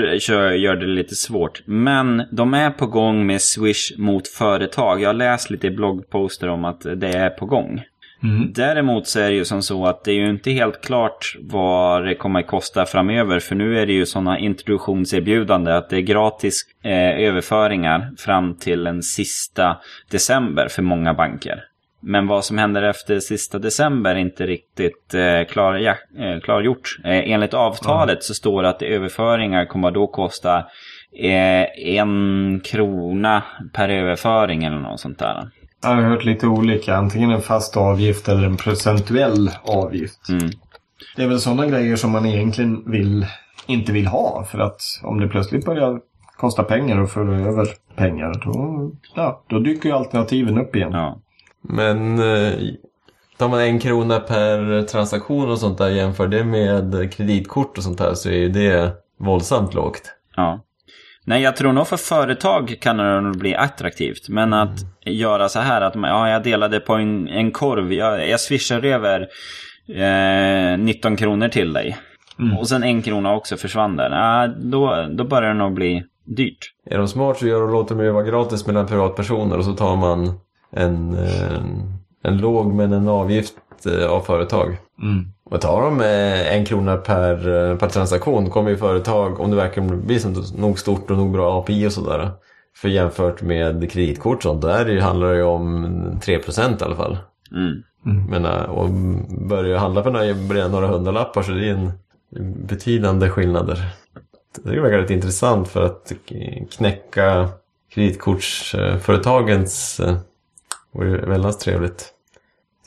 gör 0.55 0.75
det 0.75 0.85
lite 0.85 1.15
svårt. 1.15 1.61
Men 1.65 2.23
de 2.31 2.53
är 2.53 2.69
på 2.69 2.87
gång 2.87 3.25
med 3.25 3.41
Swish 3.41 3.97
mot 3.97 4.27
företag. 4.27 5.01
Jag 5.01 5.09
har 5.09 5.13
läst 5.13 5.49
lite 5.49 5.69
bloggposter 5.69 6.49
om 6.49 6.65
att 6.65 6.81
det 6.81 7.07
är 7.07 7.29
på 7.29 7.45
gång. 7.45 7.81
Mm. 8.23 8.53
Däremot 8.53 9.07
så 9.07 9.19
är 9.19 9.29
det 9.29 9.35
ju 9.35 9.45
som 9.45 9.61
så 9.61 9.85
att 9.85 10.03
det 10.03 10.11
är 10.11 10.15
ju 10.15 10.29
inte 10.29 10.51
helt 10.51 10.81
klart 10.81 11.35
vad 11.39 12.05
det 12.05 12.15
kommer 12.15 12.39
att 12.39 12.47
kosta 12.47 12.85
framöver. 12.85 13.39
För 13.39 13.55
nu 13.55 13.79
är 13.79 13.85
det 13.85 13.93
ju 13.93 14.05
sådana 14.05 14.39
introduktionserbjudande 14.39 15.71
att 15.71 15.89
det 15.89 15.97
är 15.97 16.01
gratis 16.01 16.61
eh, 16.83 17.27
överföringar 17.27 18.11
fram 18.17 18.55
till 18.55 18.83
den 18.83 19.03
sista 19.03 19.77
december 20.11 20.67
för 20.67 20.81
många 20.81 21.13
banker. 21.13 21.63
Men 21.99 22.27
vad 22.27 22.45
som 22.45 22.57
händer 22.57 22.83
efter 22.83 23.19
sista 23.19 23.59
december 23.59 24.15
är 24.15 24.19
inte 24.19 24.45
riktigt 24.45 25.13
eh, 25.13 25.43
klar, 25.51 25.75
ja, 25.75 25.95
eh, 26.19 26.39
klargjort. 26.43 26.97
Eh, 27.03 27.31
enligt 27.31 27.53
avtalet 27.53 28.09
mm. 28.09 28.21
så 28.21 28.33
står 28.33 28.63
det 28.63 28.69
att 28.69 28.81
överföringar 28.81 29.65
kommer 29.65 29.91
då 29.91 30.07
kosta 30.07 30.57
eh, 31.19 31.97
en 31.97 32.61
krona 32.63 33.43
per 33.73 33.89
överföring 33.89 34.63
eller 34.63 34.79
något 34.79 34.99
sånt 34.99 35.19
där. 35.19 35.49
Jag 35.81 35.89
har 35.89 36.01
hört 36.01 36.25
lite 36.25 36.47
olika. 36.47 36.95
Antingen 36.95 37.31
en 37.31 37.41
fast 37.41 37.77
avgift 37.77 38.27
eller 38.27 38.43
en 38.43 38.57
procentuell 38.57 39.49
avgift. 39.63 40.29
Mm. 40.29 40.49
Det 41.15 41.23
är 41.23 41.27
väl 41.27 41.39
sådana 41.39 41.65
grejer 41.65 41.95
som 41.95 42.11
man 42.11 42.25
egentligen 42.25 42.91
vill, 42.91 43.25
inte 43.67 43.91
vill 43.91 44.07
ha. 44.07 44.43
För 44.51 44.59
att 44.59 44.81
om 45.03 45.19
det 45.19 45.27
plötsligt 45.27 45.65
börjar 45.65 45.99
kosta 46.37 46.63
pengar 46.63 46.99
och 46.99 47.11
föra 47.11 47.35
över 47.35 47.67
pengar 47.95 48.41
då, 48.45 48.91
ja, 49.15 49.43
då 49.47 49.59
dyker 49.59 49.89
ju 49.89 49.95
alternativen 49.95 50.57
upp 50.57 50.75
igen. 50.75 50.91
Ja. 50.91 51.19
Men 51.61 52.19
eh, 52.19 52.53
tar 53.37 53.47
man 53.47 53.61
en 53.61 53.79
krona 53.79 54.19
per 54.19 54.81
transaktion 54.83 55.49
och 55.49 55.59
sånt 55.59 55.77
där 55.77 55.89
jämför 55.89 56.27
det 56.27 56.43
med 56.43 57.13
kreditkort 57.13 57.77
och 57.77 57.83
sånt 57.83 57.97
där 57.97 58.13
så 58.13 58.29
är 58.29 58.37
ju 58.37 58.49
det 58.49 58.91
våldsamt 59.19 59.73
lågt. 59.73 60.13
Ja. 60.35 60.63
Nej, 61.25 61.41
jag 61.41 61.55
tror 61.55 61.73
nog 61.73 61.87
för 61.87 61.97
företag 61.97 62.75
kan 62.81 62.97
det 62.97 63.21
nog 63.21 63.37
bli 63.37 63.55
attraktivt. 63.55 64.29
Men 64.29 64.53
att 64.53 64.81
mm. 64.81 65.17
göra 65.17 65.49
så 65.49 65.59
här 65.59 65.81
att 65.81 65.95
ja, 65.95 66.29
jag 66.29 66.43
delade 66.43 66.79
på 66.79 66.93
en, 66.93 67.27
en 67.27 67.51
korv. 67.51 67.93
Jag, 67.93 68.29
jag 68.29 68.39
swishar 68.39 68.85
över 68.85 69.27
eh, 69.87 70.77
19 70.77 71.15
kronor 71.15 71.47
till 71.47 71.73
dig. 71.73 71.97
Mm. 72.39 72.57
Och 72.57 72.67
sen 72.67 72.83
en 72.83 73.01
krona 73.01 73.35
också 73.35 73.57
försvann 73.57 73.95
där. 73.95 74.09
Ja, 74.09 74.47
då, 74.47 75.07
då 75.11 75.23
börjar 75.23 75.49
det 75.49 75.59
nog 75.59 75.73
bli 75.73 76.03
dyrt. 76.23 76.73
Är 76.85 76.97
de 76.97 77.07
smart 77.07 77.37
så 77.37 77.47
gör 77.47 77.61
de, 77.61 77.71
låter 77.71 77.95
de 77.95 78.03
det 78.03 78.11
vara 78.11 78.23
gratis 78.23 78.67
mellan 78.67 78.87
privatpersoner 78.87 79.57
och 79.57 79.65
så 79.65 79.73
tar 79.73 79.95
man 79.95 80.39
en, 80.71 81.17
en, 82.23 82.37
låg 82.37 82.73
men 82.73 82.93
en 82.93 83.07
avgift 83.07 83.55
eh, 83.85 84.07
av 84.07 84.21
företag. 84.21 84.77
Mm. 85.01 85.25
Och 85.49 85.61
tar 85.61 85.81
de 85.81 86.01
eh, 86.01 86.55
en 86.55 86.65
krona 86.65 86.97
per, 86.97 87.47
eh, 87.47 87.77
per 87.77 87.87
transaktion 87.87 88.49
kommer 88.49 88.69
ju 88.69 88.77
företag, 88.77 89.39
om 89.39 89.49
det 89.49 89.55
verkligen 89.55 90.07
blir 90.07 90.19
som 90.19 90.43
nog 90.57 90.79
stort 90.79 91.11
och 91.11 91.17
nog 91.17 91.31
bra 91.31 91.59
API 91.59 91.87
och 91.87 91.93
sådär. 91.93 92.31
För 92.75 92.89
jämfört 92.89 93.41
med 93.41 93.91
kreditkort 93.91 94.37
och 94.37 94.43
sånt, 94.43 94.61
där 94.61 94.99
handlar 94.99 95.29
det 95.29 95.35
ju 95.35 95.43
om 95.43 95.85
3% 96.21 96.81
i 96.81 96.83
alla 96.83 96.95
fall. 96.95 97.17
Mm. 97.51 97.83
Mm. 98.05 98.25
Men, 98.29 98.45
och 98.65 98.89
börjar 99.47 99.77
handla 99.77 100.03
för 100.03 100.11
några, 100.11 100.67
några 100.67 100.87
hundralappar 100.87 101.41
så 101.41 101.51
det 101.51 101.69
är 101.69 101.73
en 101.73 101.91
betydande 102.67 103.29
skillnader. 103.29 103.89
Det 104.63 104.75
är 104.75 104.81
väldigt 104.81 105.09
intressant 105.09 105.67
för 105.67 105.83
att 105.83 106.11
knäcka 106.71 107.49
kreditkortsföretagens 107.93 110.01
det 110.91 110.99
vore 110.99 111.25
väldigt 111.25 111.59
trevligt. 111.59 112.13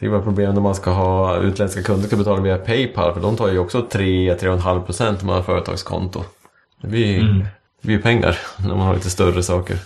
Det 0.01 0.07
är 0.07 0.11
bara 0.11 0.22
problem 0.22 0.55
när 0.55 0.61
man 0.61 0.74
ska 0.74 0.90
ha 0.90 1.36
utländska 1.36 1.82
kunder 1.82 2.07
ska 2.07 2.16
betala 2.16 2.40
via 2.40 2.59
Paypal 2.59 3.14
för 3.14 3.20
de 3.20 3.36
tar 3.36 3.48
ju 3.48 3.59
också 3.59 3.86
3-3,5 3.90 4.82
procent 4.82 5.20
om 5.20 5.26
man 5.26 5.36
har 5.36 5.42
företagskonto. 5.42 6.22
Det 6.82 6.88
blir, 6.88 7.20
mm. 7.20 7.38
det 7.82 7.86
blir 7.86 7.98
pengar 7.98 8.38
när 8.59 8.76
man 8.76 8.86
har 8.86 8.94
lite 8.94 9.11
större 9.11 9.42
saker. 9.42 9.76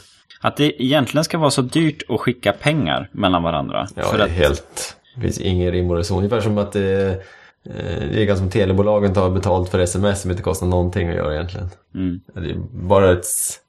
Att 0.40 0.56
det 0.56 0.82
egentligen 0.82 1.24
ska 1.24 1.38
vara 1.38 1.50
så 1.50 1.62
dyrt 1.62 2.02
att 2.08 2.20
skicka 2.20 2.52
pengar 2.52 3.08
mellan 3.12 3.42
varandra. 3.42 3.86
Ja, 3.94 4.02
för 4.02 4.18
det 4.18 4.24
är 4.24 4.26
att... 4.26 4.32
helt... 4.32 4.96
Det 5.14 5.20
finns 5.20 5.38
ingen 5.38 5.72
rim 5.72 5.90
och 5.90 5.96
reson. 5.96 6.18
Ungefär 6.18 6.40
som 6.40 6.58
att 6.58 6.72
det, 6.72 7.10
eh, 7.66 8.08
det 8.12 8.28
är 8.30 8.36
som 8.36 8.50
telebolagen 8.50 9.14
tar 9.14 9.30
betalt 9.30 9.70
för 9.70 9.78
sms 9.78 10.20
som 10.20 10.30
inte 10.30 10.42
kostar 10.42 10.66
någonting 10.66 11.08
att 11.08 11.14
göra 11.14 11.34
egentligen. 11.34 11.68
Mm. 11.94 12.20
Det 12.34 12.50
är 12.50 12.56
bara 12.72 13.12
ett... 13.12 13.26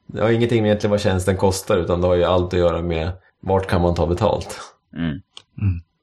Det 0.08 0.22
har 0.22 0.30
ingenting 0.30 0.62
med 0.62 0.70
egentligen 0.70 0.92
vad 0.92 1.02
tjänsten 1.02 1.38
kostar 1.38 1.78
utan 1.78 2.02
det 2.02 2.08
har 2.08 2.16
ju 2.16 2.24
allt 2.24 2.54
att 2.54 2.60
göra 2.60 2.82
med 2.82 3.12
vart 3.46 3.68
kan 3.68 3.82
man 3.82 3.96
ta 3.96 4.08
betalt? 4.08 4.60
Mm. 4.96 5.10
Mm. 5.10 5.22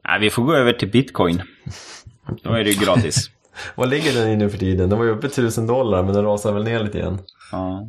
Ja, 0.05 0.19
vi 0.21 0.31
får 0.31 0.43
gå 0.43 0.55
över 0.55 0.73
till 0.73 0.91
bitcoin. 0.91 1.43
Då 2.43 2.51
är 2.51 2.65
det 2.65 2.71
ju 2.71 2.85
gratis. 2.85 3.31
Vad 3.75 3.89
ligger 3.89 4.13
den 4.13 4.29
i 4.29 4.37
nu 4.37 4.51
för 4.51 4.59
tiden? 4.59 4.89
Den 4.89 4.99
var 4.99 5.07
ju 5.07 5.11
uppe 5.11 5.27
i 5.27 5.31
1000 5.31 5.67
dollar 5.67 6.03
men 6.03 6.15
den 6.15 6.25
rasar 6.25 6.53
väl 6.53 6.65
ner 6.65 6.85
lite 6.85 6.99
igen. 6.99 7.19
Ja. 7.53 7.89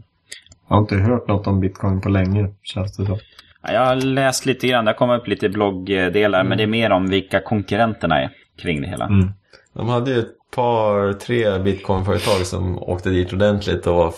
Jag 0.68 0.76
har 0.76 0.82
inte 0.82 0.96
hört 0.96 1.28
något 1.28 1.48
om 1.48 1.60
bitcoin 1.60 2.02
på 2.02 2.10
länge 2.10 2.54
känns 2.64 2.98
det 2.98 3.06
så. 3.06 3.20
Ja, 3.62 3.74
jag 3.74 3.86
har 3.86 3.96
läst 3.96 4.46
lite 4.46 4.68
grann, 4.68 4.86
det 4.86 4.92
har 4.92 4.98
kommit 4.98 5.22
upp 5.22 5.28
lite 5.28 5.50
bloggdelar 5.50 6.40
mm. 6.40 6.50
men 6.50 6.58
det 6.58 6.64
är 6.64 6.68
mer 6.68 6.92
om 6.92 7.10
vilka 7.10 7.40
konkurrenterna 7.40 8.22
är 8.22 8.30
kring 8.58 8.82
det 8.82 8.88
hela. 8.88 9.06
Mm. 9.06 9.30
De 9.74 9.90
hade 9.90 10.12
ju 10.12 10.20
ett 10.20 10.52
par, 10.56 11.14
tre 11.14 11.60
bitcoinföretag 11.60 12.46
som 12.46 12.84
åkte 12.84 13.10
dit 13.10 13.34
ordentligt 13.34 13.88
och 13.88 14.14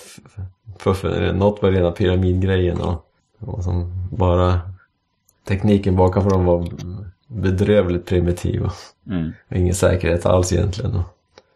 var 0.84 1.34
något 1.34 1.62
var 1.62 1.72
rena 1.72 1.92
pyramidgrejen 1.92 2.82
och, 2.82 3.06
och 3.40 3.64
som 3.64 4.08
bara 4.12 4.62
tekniken 5.48 5.96
bakom 5.96 6.24
för 6.24 6.30
dem 6.30 6.46
var 6.46 6.68
bedrövligt 7.28 8.06
primitiv 8.06 8.64
och 8.64 8.74
mm. 9.12 9.32
ingen 9.52 9.76
säkerhet 9.76 10.26
alls 10.26 10.54
egentligen. 10.54 11.02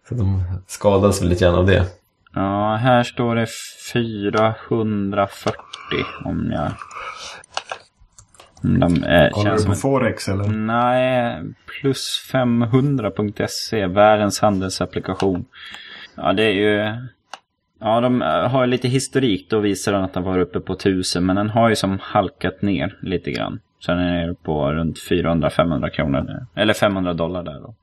Så 0.09 0.15
de 0.15 0.43
skadades 0.67 1.21
väl 1.21 1.29
lite 1.29 1.45
grann 1.45 1.55
av 1.55 1.65
det. 1.65 1.85
Ja, 2.33 2.75
här 2.75 3.03
står 3.03 3.35
det 3.35 3.47
440 3.93 5.59
om 6.25 6.51
jag... 6.51 6.71
Om 8.63 8.79
de, 8.79 9.03
eh, 9.03 9.29
Kollar 9.29 9.49
känns 9.49 9.61
du 9.61 9.67
på 9.69 9.75
som 9.75 9.81
Forex 9.81 10.29
eller? 10.29 10.47
Nej, 10.47 11.43
plus 11.65 12.29
500.se, 12.33 13.87
världens 13.87 14.39
handelsapplikation. 14.39 15.45
Ja, 16.15 16.33
det 16.33 16.43
är 16.43 16.51
ju... 16.51 17.07
Ja, 17.79 18.01
de 18.01 18.21
har 18.21 18.67
lite 18.67 18.87
historik. 18.87 19.49
Då 19.49 19.59
visar 19.59 19.93
den 19.93 20.03
att 20.03 20.13
den 20.13 20.23
var 20.23 20.39
uppe 20.39 20.59
på 20.59 20.73
1000, 20.73 21.25
men 21.25 21.35
den 21.35 21.49
har 21.49 21.69
ju 21.69 21.75
som 21.75 21.99
halkat 22.01 22.61
ner 22.61 22.97
lite 23.01 23.31
grann. 23.31 23.59
Så 23.79 23.91
den 23.91 23.99
är 23.99 24.33
på 24.33 24.73
runt 24.73 24.97
400-500 25.09 25.89
kronor. 25.89 26.45
Eller 26.55 26.73
500 26.73 27.13
dollar 27.13 27.43
där 27.43 27.59
då. 27.59 27.75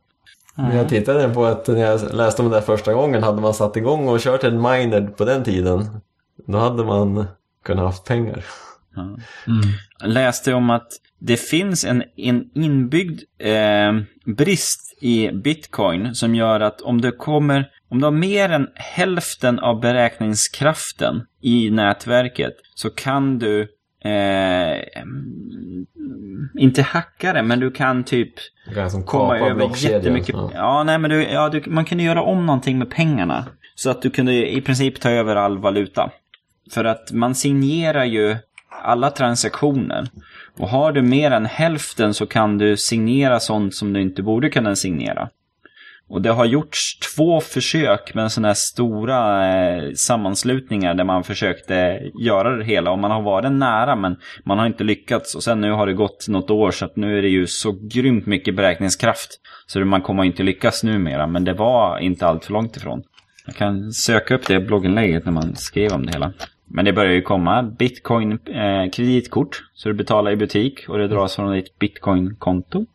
Men 0.57 0.77
jag 0.77 0.89
tittade 0.89 1.29
på 1.29 1.45
att 1.45 1.69
när 1.69 1.81
jag 1.81 2.15
läste 2.15 2.43
om 2.43 2.51
det 2.51 2.57
där 2.57 2.63
första 2.63 2.95
gången 2.95 3.23
hade 3.23 3.41
man 3.41 3.55
satt 3.55 3.77
igång 3.77 4.09
och 4.09 4.21
kört 4.21 4.45
en 4.45 4.63
miner 4.63 5.01
på 5.07 5.25
den 5.25 5.45
tiden. 5.45 6.01
Då 6.47 6.59
hade 6.59 6.85
man 6.85 7.27
kunnat 7.65 7.85
haft 7.85 8.05
pengar. 8.07 8.45
Jag 10.01 10.11
läste 10.11 10.55
om 10.55 10.71
att 10.71 10.89
det 11.19 11.37
finns 11.37 11.85
en, 11.85 12.03
en 12.17 12.51
inbyggd 12.55 13.23
eh, 13.39 13.93
brist 14.37 14.99
i 15.01 15.31
bitcoin 15.31 16.15
som 16.15 16.35
gör 16.35 16.61
att 16.61 16.81
om 16.81 17.01
du 17.01 17.13
kommer 17.13 17.71
om 17.89 17.99
du 17.99 18.07
har 18.07 18.13
mer 18.13 18.49
än 18.49 18.69
hälften 18.75 19.59
av 19.59 19.81
beräkningskraften 19.81 21.27
i 21.41 21.71
nätverket 21.71 22.55
så 22.75 22.91
kan 22.91 23.39
du 23.39 23.69
eh, 24.07 24.83
inte 26.59 26.83
hacka 26.83 27.33
det, 27.33 27.43
men 27.43 27.61
du 27.61 27.71
kan 27.71 28.05
typ 28.05 28.33
komma 29.07 29.39
över 29.39 29.71
jättemycket. 29.77 30.35
Ja. 30.35 30.51
Ja, 30.55 30.83
nej, 30.83 30.99
men 30.99 31.11
du, 31.11 31.23
ja, 31.23 31.49
du, 31.49 31.63
man 31.67 31.85
kunde 31.85 32.05
göra 32.05 32.23
om 32.23 32.47
någonting 32.47 32.79
med 32.79 32.91
pengarna. 32.91 33.45
Så 33.75 33.91
att 33.91 34.03
du 34.03 34.11
kunde 34.11 34.51
i 34.51 34.61
princip 34.61 35.01
ta 35.01 35.11
över 35.11 35.37
all 35.37 35.59
valuta. 35.59 36.11
För 36.73 36.85
att 36.85 37.13
man 37.13 37.35
signerar 37.35 38.05
ju 38.05 38.37
alla 38.83 39.11
transaktioner. 39.11 40.09
Och 40.59 40.69
har 40.69 40.93
du 40.93 41.03
mer 41.03 41.31
än 41.31 41.47
hälften 41.47 42.15
så 42.15 42.27
kan 42.27 42.59
du 42.59 42.77
signera 42.77 43.41
sånt 43.41 43.75
som 43.75 43.93
du 43.93 44.01
inte 44.01 44.23
borde 44.23 44.51
kunna 44.51 44.77
signera. 44.77 45.29
Och 46.09 46.23
det 46.23 46.31
har 46.31 46.45
gjorts 46.45 46.99
två 46.99 47.41
försök 47.41 48.15
med 48.15 48.33
sådana 48.33 48.49
här 48.49 48.55
stora 48.55 49.49
eh, 49.49 49.93
sammanslutningar 49.95 50.95
där 50.95 51.05
man 51.05 51.25
försökte 51.25 52.01
göra 52.21 52.57
det 52.57 52.65
hela. 52.65 52.91
Och 52.91 52.99
man 52.99 53.11
har 53.11 53.23
varit 53.23 53.53
nära 53.53 53.97
men 53.97 54.17
man 54.45 54.59
har 54.59 54.67
inte 54.67 54.85
lyckats. 54.85 55.35
Och 55.35 55.43
sen 55.43 55.61
nu 55.61 55.71
har 55.71 55.87
det 55.87 55.93
gått 55.93 56.29
något 56.29 56.51
år 56.51 56.71
så 56.71 56.85
att 56.85 56.97
nu 56.97 57.19
är 57.19 57.23
det 57.23 57.29
ju 57.29 57.47
så 57.47 57.79
grymt 57.83 58.27
mycket 58.27 58.57
beräkningskraft. 58.57 59.41
Så 59.67 59.81
man 59.81 60.03
kommer 60.03 60.25
inte 60.25 60.43
lyckas 60.43 60.85
numera. 60.85 61.27
Men 61.27 61.45
det 61.45 61.53
var 61.53 61.99
inte 61.99 62.27
allt 62.27 62.45
för 62.45 62.53
långt 62.53 62.77
ifrån. 62.77 63.03
Jag 63.47 63.55
kan 63.55 63.93
söka 63.93 64.35
upp 64.35 64.47
det 64.47 64.61
blogginlägget 64.61 65.25
när 65.25 65.33
man 65.33 65.57
skrev 65.57 65.93
om 65.93 66.07
det 66.07 66.13
hela. 66.13 66.33
Men 66.69 66.85
det 66.85 66.93
börjar 66.93 67.13
ju 67.13 67.23
komma 67.23 67.63
bitcoin 67.63 68.33
eh, 68.33 68.91
kreditkort. 68.93 69.63
Så 69.75 69.89
du 69.89 69.95
betalar 69.95 70.31
i 70.31 70.37
butik 70.37 70.89
och 70.89 70.99
det 70.99 71.09
dras 71.09 71.37
från 71.37 71.53
ditt 71.53 71.79
bitcoin-konto. 71.79 72.87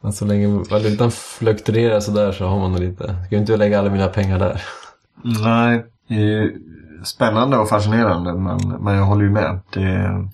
Men 0.00 0.12
så 0.12 0.24
länge 0.24 0.46
valutan 0.70 1.10
fluktuerar 1.10 2.00
sådär 2.00 2.32
så 2.32 2.46
har 2.46 2.58
man 2.58 2.72
nog 2.72 2.80
lite... 2.80 3.04
Jag 3.04 3.26
ska 3.26 3.34
ju 3.34 3.40
inte 3.40 3.56
lägga 3.56 3.78
alla 3.78 3.90
mina 3.90 4.08
pengar 4.08 4.38
där. 4.38 4.62
Nej, 5.44 5.84
det 6.08 6.14
är 6.14 6.18
ju 6.18 6.56
spännande 7.04 7.56
och 7.56 7.68
fascinerande 7.68 8.32
men, 8.34 8.58
men 8.80 8.94
jag 8.96 9.04
håller 9.04 9.24
ju 9.24 9.30
med. 9.30 9.60
Det, 9.72 10.28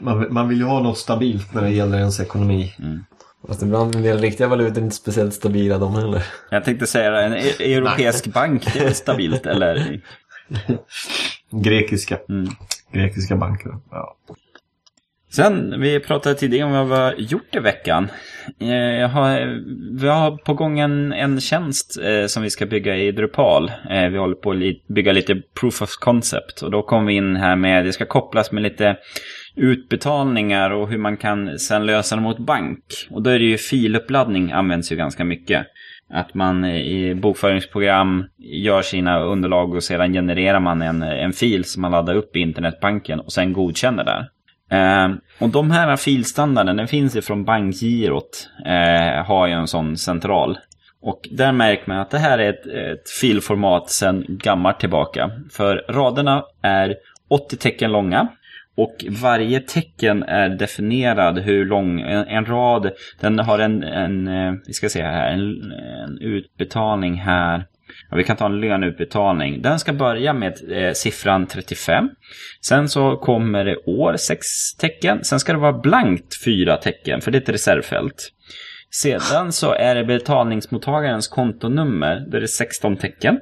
man, 0.00 0.26
man 0.30 0.48
vill 0.48 0.58
ju 0.58 0.64
ha 0.64 0.80
något 0.82 0.98
stabilt 0.98 1.54
när 1.54 1.62
det 1.62 1.70
gäller 1.70 1.98
ens 1.98 2.20
ekonomi. 2.20 2.74
Fast 3.48 3.62
ibland 3.62 3.94
en 3.94 4.02
del 4.02 4.18
riktiga 4.18 4.48
valutor 4.48 4.78
är 4.78 4.84
inte 4.84 4.96
speciellt 4.96 5.34
stabila 5.34 5.78
de 5.78 5.94
heller. 5.94 6.26
Jag 6.50 6.64
tänkte 6.64 6.86
säga 6.86 7.10
det, 7.10 7.22
en 7.24 7.32
e- 7.32 7.74
europeisk 7.74 8.26
bank, 8.26 8.74
det 8.74 8.78
är 8.78 8.92
stabilt 8.92 9.46
eller? 9.46 10.00
Grekiska. 11.50 12.18
Mm. 12.28 12.50
Grekiska 12.92 13.36
banker. 13.36 13.76
Ja. 13.90 14.16
Sen, 15.30 15.80
vi 15.80 16.00
pratade 16.00 16.34
tidigare 16.34 16.66
om 16.66 16.72
vad 16.72 16.88
vi 16.88 16.94
har 16.94 17.14
gjort 17.18 17.54
i 17.56 17.58
veckan. 17.58 18.08
Eh, 18.60 18.68
Jag 18.74 19.08
har, 19.08 19.60
vi 20.00 20.08
har 20.08 20.36
på 20.36 20.54
gång 20.54 20.78
en, 20.78 21.12
en 21.12 21.40
tjänst 21.40 21.98
eh, 22.02 22.26
som 22.26 22.42
vi 22.42 22.50
ska 22.50 22.66
bygga 22.66 22.96
i 22.96 23.12
Drupal. 23.12 23.72
Eh, 23.90 24.08
vi 24.08 24.18
håller 24.18 24.34
på 24.34 24.50
att 24.50 24.56
li, 24.56 24.82
bygga 24.88 25.12
lite 25.12 25.42
proof 25.60 25.82
of 25.82 25.90
concept. 25.90 26.62
Och 26.62 26.70
då 26.70 26.82
kom 26.82 27.06
vi 27.06 27.14
in 27.14 27.36
här 27.36 27.56
med, 27.56 27.84
det 27.84 27.92
ska 27.92 28.04
kopplas 28.04 28.52
med 28.52 28.62
lite 28.62 28.96
utbetalningar 29.56 30.70
och 30.70 30.88
hur 30.88 30.98
man 30.98 31.16
kan 31.16 31.58
sen 31.58 31.86
lösa 31.86 32.16
det 32.16 32.22
mot 32.22 32.38
bank. 32.38 32.84
Och 33.10 33.22
då 33.22 33.30
är 33.30 33.38
det 33.38 33.44
ju 33.44 33.58
filuppladdning 33.58 34.52
används 34.52 34.92
ju 34.92 34.96
ganska 34.96 35.24
mycket. 35.24 35.66
Att 36.10 36.34
man 36.34 36.64
eh, 36.64 36.76
i 36.76 37.14
bokföringsprogram 37.14 38.24
gör 38.38 38.82
sina 38.82 39.20
underlag 39.20 39.74
och 39.74 39.84
sedan 39.84 40.12
genererar 40.12 40.60
man 40.60 40.82
en, 40.82 41.02
en 41.02 41.32
fil 41.32 41.64
som 41.64 41.82
man 41.82 41.90
laddar 41.90 42.14
upp 42.14 42.36
i 42.36 42.40
internetbanken 42.40 43.20
och 43.20 43.32
sen 43.32 43.52
godkänner 43.52 44.04
där. 44.04 44.28
Eh, 44.70 45.08
och 45.38 45.48
de 45.48 45.70
här 45.70 45.96
filstandarden, 45.96 46.76
den 46.76 46.88
finns 46.88 47.16
ifrån 47.16 47.44
bankgirot, 47.44 48.48
eh, 48.66 49.24
har 49.24 49.46
ju 49.46 49.52
en 49.52 49.68
sån 49.68 49.96
central. 49.96 50.58
Och 51.00 51.28
där 51.30 51.52
märker 51.52 51.84
man 51.86 51.98
att 51.98 52.10
det 52.10 52.18
här 52.18 52.38
är 52.38 52.50
ett, 52.50 52.66
ett 52.66 53.10
filformat 53.20 53.90
sedan 53.90 54.24
gammalt 54.28 54.80
tillbaka. 54.80 55.30
För 55.50 55.84
raderna 55.88 56.44
är 56.62 56.96
80 57.28 57.56
tecken 57.56 57.92
långa. 57.92 58.28
Och 58.76 59.04
varje 59.22 59.60
tecken 59.60 60.22
är 60.22 60.48
definierad 60.48 61.38
hur 61.38 61.66
lång, 61.66 62.00
en, 62.00 62.26
en 62.26 62.46
rad, 62.46 62.90
den 63.20 63.38
har 63.38 63.58
en, 63.58 63.82
en, 63.82 64.28
eh, 64.28 64.54
vi 64.66 64.72
ska 64.72 64.88
se 64.88 65.02
här, 65.02 65.30
en, 65.30 65.72
en 65.72 66.18
utbetalning 66.20 67.14
här. 67.14 67.64
Ja, 68.10 68.16
vi 68.16 68.24
kan 68.24 68.36
ta 68.36 68.46
en 68.46 68.60
löneutbetalning. 68.60 69.62
Den 69.62 69.78
ska 69.78 69.92
börja 69.92 70.32
med 70.32 70.54
eh, 70.70 70.92
siffran 70.92 71.46
35. 71.46 72.08
Sen 72.66 72.88
så 72.88 73.16
kommer 73.16 73.64
det 73.64 73.76
år, 73.76 74.16
sex 74.16 74.46
tecken. 74.80 75.24
Sen 75.24 75.40
ska 75.40 75.52
det 75.52 75.58
vara 75.58 75.78
blankt 75.78 76.44
fyra 76.44 76.76
tecken, 76.76 77.20
för 77.20 77.30
det 77.30 77.38
är 77.38 77.42
ett 77.42 77.48
reservfält. 77.48 78.32
Sedan 78.90 79.52
så 79.52 79.72
är 79.72 79.94
det 79.94 80.04
betalningsmottagarens 80.04 81.28
kontonummer, 81.28 82.14
där 82.30 82.40
det 82.40 82.44
är 82.44 82.46
16 82.46 82.96
tecken. 82.96 83.38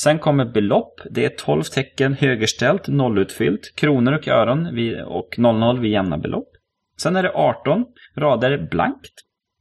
Sen 0.00 0.18
kommer 0.18 0.44
belopp, 0.44 1.00
det 1.10 1.24
är 1.24 1.28
12 1.28 1.62
tecken 1.62 2.14
högerställt, 2.14 2.88
nollutfyllt, 2.88 3.72
kronor 3.76 4.12
och 4.12 4.28
öron 4.28 4.74
vid- 4.74 5.02
och 5.02 5.38
00 5.38 5.80
vid 5.80 5.90
jämna 5.92 6.18
belopp. 6.18 6.48
Sen 7.02 7.16
är 7.16 7.22
det 7.22 7.30
18 7.30 7.84
rader 8.16 8.68
blankt. 8.70 9.12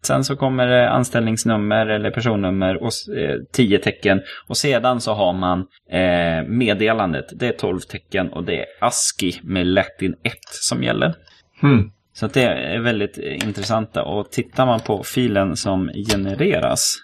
Sen 0.04 0.24
så 0.24 0.36
kommer 0.36 0.68
det 0.68 0.90
anställningsnummer 0.90 1.88
eller 1.88 2.12
personnummer 2.12 2.84
och 2.84 2.92
eh, 3.18 3.36
10 3.54 3.80
tecken. 3.80 4.22
Och 4.48 4.58
sedan 4.58 5.02
så 5.02 5.14
har 5.14 5.34
man 5.34 5.60
eh, 5.92 6.48
meddelandet. 6.48 7.26
Det 7.40 7.48
är 7.48 7.52
12 7.52 7.80
tecken 7.80 8.34
och 8.34 8.44
det 8.44 8.60
är 8.60 8.66
ASCII 8.82 9.40
med 9.44 9.68
Latin 9.68 10.16
1 10.24 10.34
som 10.50 10.84
gäller. 10.84 11.16
Hmm. 11.62 11.92
Så 12.14 12.26
att 12.26 12.34
det 12.34 12.44
är 12.44 12.80
väldigt 12.80 13.18
intressanta. 13.18 14.04
Och 14.04 14.32
tittar 14.32 14.66
man 14.66 14.80
på 14.80 15.04
filen 15.04 15.56
som 15.56 15.92
genereras. 16.12 16.96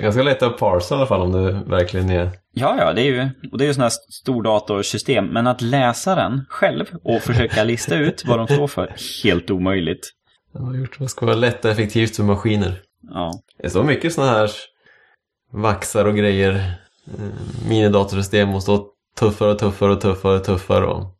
Ganska 0.00 0.22
lätt 0.22 0.42
att 0.42 0.58
parsa 0.58 0.94
i 0.94 0.98
alla 0.98 1.06
fall 1.06 1.20
om 1.20 1.32
det 1.32 1.52
verkligen 1.66 2.10
är... 2.10 2.30
Ja, 2.52 2.76
ja, 2.78 2.92
det 2.92 3.00
är 3.00 3.04
ju, 3.04 3.28
och 3.52 3.58
det 3.58 3.64
är 3.64 3.66
ju 3.66 3.74
sådana 3.74 3.84
här 3.84 3.96
stordatorsystem. 4.10 5.26
Men 5.26 5.46
att 5.46 5.62
läsa 5.62 6.14
den 6.14 6.44
själv 6.48 6.84
och 7.02 7.22
försöka 7.22 7.64
lista 7.64 7.96
ut 7.96 8.24
vad 8.26 8.38
de 8.38 8.46
står 8.46 8.66
för, 8.66 8.94
helt 9.24 9.50
omöjligt. 9.50 10.10
Det 10.54 10.62
har 10.64 10.74
gjort. 10.74 10.98
Det 10.98 11.08
ska 11.08 11.26
vara 11.26 11.36
lätt 11.36 11.64
och 11.64 11.70
effektivt 11.70 12.16
för 12.16 12.22
maskiner. 12.22 12.82
Ja. 13.02 13.32
Det 13.58 13.66
är 13.66 13.70
så 13.70 13.82
mycket 13.82 14.12
sådana 14.12 14.32
här 14.32 14.50
vaxar 15.52 16.04
och 16.04 16.16
grejer. 16.16 16.54
Eh, 17.06 17.68
Minidatorsystem 17.68 18.48
måste 18.48 18.70
vara 18.70 18.82
tuffare 19.18 19.50
och 19.50 19.58
tuffare 19.58 19.92
och 19.92 20.00
tuffare 20.00 20.34
och 20.36 20.44
tuffare. 20.44 20.84
Och 20.86 21.14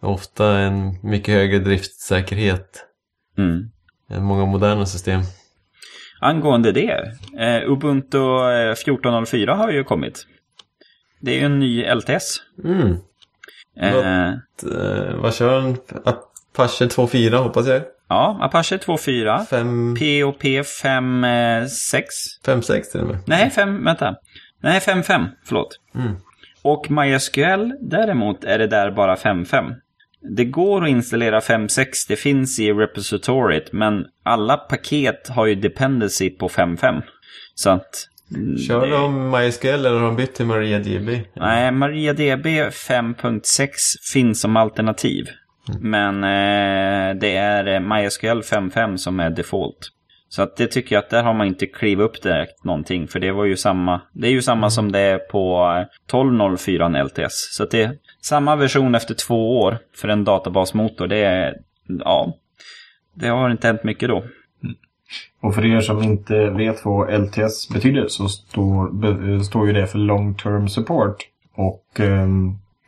ofta 0.00 0.58
en 0.58 0.98
mycket 1.02 1.34
högre 1.34 1.58
driftsäkerhet 1.58 2.82
Mm. 3.38 3.70
än 4.10 4.24
många 4.24 4.44
moderna 4.44 4.86
system. 4.86 5.20
Angående 6.20 6.72
det, 6.72 7.12
eh, 7.38 7.70
Ubuntu 7.70 8.18
eh, 8.18 8.74
14.04 8.74 9.54
har 9.54 9.70
ju 9.70 9.84
kommit. 9.84 10.26
Det 11.20 11.30
är 11.30 11.34
ju 11.38 11.44
en 11.46 11.58
ny 11.58 11.84
LTS. 11.84 12.36
Mm. 12.64 12.96
Eh, 13.80 14.28
Eh, 14.62 15.14
vad 15.16 15.34
kör 15.34 15.60
den? 15.60 15.76
Apache 16.04 16.86
2.4 16.88 17.36
hoppas 17.36 17.66
jag? 17.66 17.82
Ja, 18.08 18.38
Apache 18.40 18.76
2.4. 18.76 19.44
5... 19.44 19.94
POP 19.94 20.42
5.6. 20.42 22.02
5.6 22.46 22.82
till 22.92 23.00
och 23.00 23.06
med. 23.06 23.18
Nej, 23.26 23.50
5, 23.50 23.84
vänta. 23.84 24.14
Nej, 24.60 24.80
5.5, 24.80 25.26
förlåt. 25.44 25.80
Mm. 25.94 26.16
Och 26.62 26.90
MySQL 26.90 27.72
däremot 27.80 28.44
är 28.44 28.58
det 28.58 28.66
där 28.66 28.90
bara 28.90 29.14
5.5. 29.14 29.74
Det 30.36 30.44
går 30.44 30.82
att 30.84 30.88
installera 30.90 31.40
5.6, 31.40 31.86
det 32.08 32.16
finns 32.16 32.60
i 32.60 32.72
repositoryt, 32.72 33.72
men 33.72 34.04
alla 34.22 34.56
paket 34.56 35.28
har 35.28 35.46
ju 35.46 35.54
dependency 35.54 36.30
på 36.30 36.48
5.5. 36.48 37.02
Så 37.54 37.70
att... 37.70 38.08
mm, 38.34 38.58
Kör 38.58 38.90
de 38.90 39.30
MySQL 39.30 39.66
eller 39.68 39.92
har 39.92 40.06
de 40.06 40.16
bytt 40.16 40.34
till 40.34 40.46
MariaDB? 40.46 41.08
Nej, 41.34 41.72
MariaDB 41.72 42.46
5.6 42.46 43.68
finns 44.12 44.40
som 44.40 44.56
alternativ. 44.56 45.26
Men 45.80 46.24
eh, 46.24 47.16
det 47.20 47.36
är 47.36 47.66
eh, 47.66 47.80
MySQL 47.80 48.40
5.5 48.40 48.96
som 48.96 49.20
är 49.20 49.30
default. 49.30 49.92
Så 50.28 50.42
att 50.42 50.56
det 50.56 50.66
tycker 50.66 50.96
jag 50.96 51.04
att 51.04 51.10
där 51.10 51.22
har 51.22 51.34
man 51.34 51.46
inte 51.46 51.66
klivit 51.66 52.04
upp 52.04 52.22
direkt 52.22 52.64
någonting. 52.64 53.08
För 53.08 53.20
det 53.20 53.32
var 53.32 53.44
ju 53.44 53.56
samma. 53.56 54.00
Det 54.12 54.26
är 54.26 54.30
ju 54.30 54.42
samma 54.42 54.70
som 54.70 54.92
det 54.92 54.98
är 54.98 55.18
på 55.18 55.70
1204 56.06 57.02
LTS. 57.02 57.56
Så 57.56 57.62
att 57.62 57.70
det 57.70 57.82
är 57.82 57.96
samma 58.22 58.56
version 58.56 58.94
efter 58.94 59.14
två 59.14 59.60
år 59.60 59.78
för 59.96 60.08
en 60.08 60.24
databasmotor. 60.24 61.06
Det 61.06 61.16
är, 61.16 61.56
ja, 61.86 62.36
det 63.14 63.28
har 63.28 63.50
inte 63.50 63.66
hänt 63.66 63.84
mycket 63.84 64.08
då. 64.08 64.24
Och 65.40 65.54
för 65.54 65.66
er 65.66 65.80
som 65.80 66.02
inte 66.02 66.50
vet 66.50 66.84
vad 66.84 67.20
LTS 67.20 67.68
betyder 67.68 68.08
så 68.08 68.28
står, 68.28 68.90
be, 68.92 69.44
står 69.44 69.66
ju 69.66 69.72
det 69.72 69.86
för 69.86 69.98
Long 69.98 70.34
Term 70.34 70.68
Support. 70.68 71.16
Och 71.54 72.00
eh, 72.00 72.28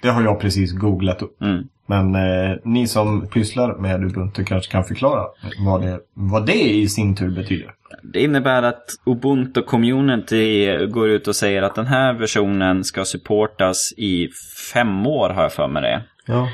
det 0.02 0.08
har 0.08 0.22
jag 0.22 0.40
precis 0.40 0.72
googlat 0.72 1.22
upp. 1.22 1.42
Mm. 1.42 1.64
Men 1.86 2.14
eh, 2.14 2.56
ni 2.64 2.86
som 2.86 3.26
pysslar 3.26 3.74
med 3.74 4.04
Ubuntu 4.04 4.44
kanske 4.44 4.72
kan 4.72 4.84
förklara 4.84 5.24
vad 5.64 5.82
det, 5.82 5.98
vad 6.14 6.46
det 6.46 6.70
i 6.70 6.88
sin 6.88 7.16
tur 7.16 7.30
betyder. 7.30 7.74
Det 8.02 8.20
innebär 8.20 8.62
att 8.62 8.84
Ubuntu 9.06 9.62
Community 9.62 10.76
går 10.86 11.08
ut 11.08 11.28
och 11.28 11.36
säger 11.36 11.62
att 11.62 11.74
den 11.74 11.86
här 11.86 12.12
versionen 12.12 12.84
ska 12.84 13.04
supportas 13.04 13.92
i 13.96 14.28
fem 14.72 15.06
år 15.06 15.30
har 15.30 15.42
jag 15.42 15.52
för 15.52 15.68
mig 15.68 15.82
det. 15.82 16.02
Ja. 16.26 16.48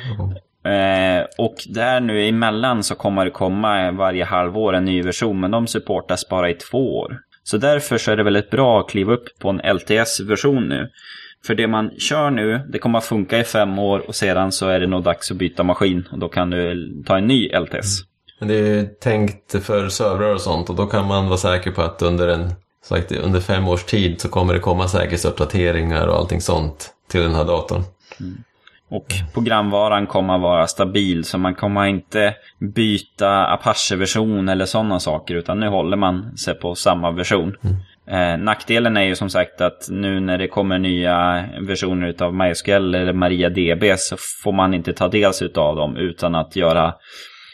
Eh, 0.71 1.25
och 1.39 1.55
där 1.69 2.01
nu 2.01 2.29
emellan 2.29 2.83
så 2.83 2.95
kommer 2.95 3.25
det 3.25 3.31
komma 3.31 3.91
varje 3.91 4.25
halvår 4.25 4.73
en 4.73 4.85
ny 4.85 5.03
version, 5.03 5.41
men 5.41 5.51
de 5.51 5.67
supportas 5.67 6.29
bara 6.29 6.51
i 6.51 6.55
två 6.55 6.99
år. 6.99 7.19
Så 7.43 7.57
därför 7.57 7.99
så 7.99 8.11
är 8.11 8.17
det 8.17 8.23
väldigt 8.23 8.51
bra 8.51 8.81
att 8.81 8.89
kliva 8.89 9.13
upp 9.13 9.25
på 9.39 9.49
en 9.49 9.77
LTS-version 9.77 10.69
nu. 10.69 10.91
För 11.47 11.55
det 11.55 11.67
man 11.67 11.91
kör 11.99 12.31
nu, 12.31 12.61
det 12.69 12.79
kommer 12.79 12.99
att 12.99 13.05
funka 13.05 13.39
i 13.39 13.45
fem 13.45 13.79
år 13.79 14.09
och 14.09 14.15
sedan 14.15 14.53
så 14.53 14.69
är 14.69 14.81
det 14.81 14.87
nog 14.87 15.03
dags 15.03 15.31
att 15.31 15.37
byta 15.37 15.63
maskin 15.63 16.09
och 16.13 16.19
då 16.19 16.29
kan 16.29 16.51
du 16.51 16.93
ta 17.07 17.19
en 17.19 17.27
ny 17.27 17.49
LTS. 17.49 18.01
Men 18.39 18.49
det 18.49 18.55
är 18.55 18.67
ju 18.67 18.87
tänkt 18.87 19.65
för 19.65 19.89
servrar 19.89 20.35
och 20.35 20.41
sånt 20.41 20.71
och 20.71 20.77
då 20.77 20.87
kan 20.87 21.07
man 21.07 21.27
vara 21.27 21.39
säker 21.39 21.71
på 21.71 21.83
att 21.83 22.03
under 22.03 22.29
en 22.29 22.51
sagt, 22.85 23.13
under 23.13 23.41
fem 23.41 23.69
års 23.69 23.85
tid 23.85 24.21
så 24.21 24.29
kommer 24.29 24.55
det 24.55 24.61
komma 24.61 24.89
säkerhetsuppdateringar 24.89 26.07
och 26.07 26.17
allting 26.17 26.41
sånt 26.41 26.91
till 27.11 27.21
den 27.21 27.35
här 27.35 27.45
datorn. 27.45 27.83
Och 28.89 29.07
programvaran 29.35 30.07
kommer 30.07 30.35
att 30.35 30.41
vara 30.41 30.67
stabil 30.67 31.25
så 31.25 31.39
man 31.39 31.55
kommer 31.55 31.87
inte 31.87 32.35
byta 32.75 33.47
Apache-version 33.47 34.49
eller 34.49 34.67
sådana 34.67 35.01
saker 35.01 35.35
utan 35.35 35.61
nu 35.61 35.69
håller 35.69 35.97
man 35.97 36.37
sig 36.37 36.55
på 36.55 36.75
samma 36.75 37.11
version. 37.11 37.57
Eh, 38.07 38.39
nackdelen 38.39 38.97
är 38.97 39.03
ju 39.05 39.15
som 39.15 39.31
sagt 39.31 39.61
att 39.61 39.89
nu 39.91 40.21
när 40.21 40.39
det 40.39 40.49
kommer 40.49 40.79
nya 40.79 41.45
versioner 41.61 42.23
av 42.23 42.35
MySQL 42.35 42.95
eller 42.95 43.13
MariaDB 43.13 43.99
så 43.99 44.17
får 44.45 44.53
man 44.53 44.75
inte 44.75 44.93
ta 44.93 45.09
dels 45.09 45.43
av 45.43 45.77
dem 45.77 45.97
utan 45.97 46.35
att 46.35 46.57
göra 46.57 46.87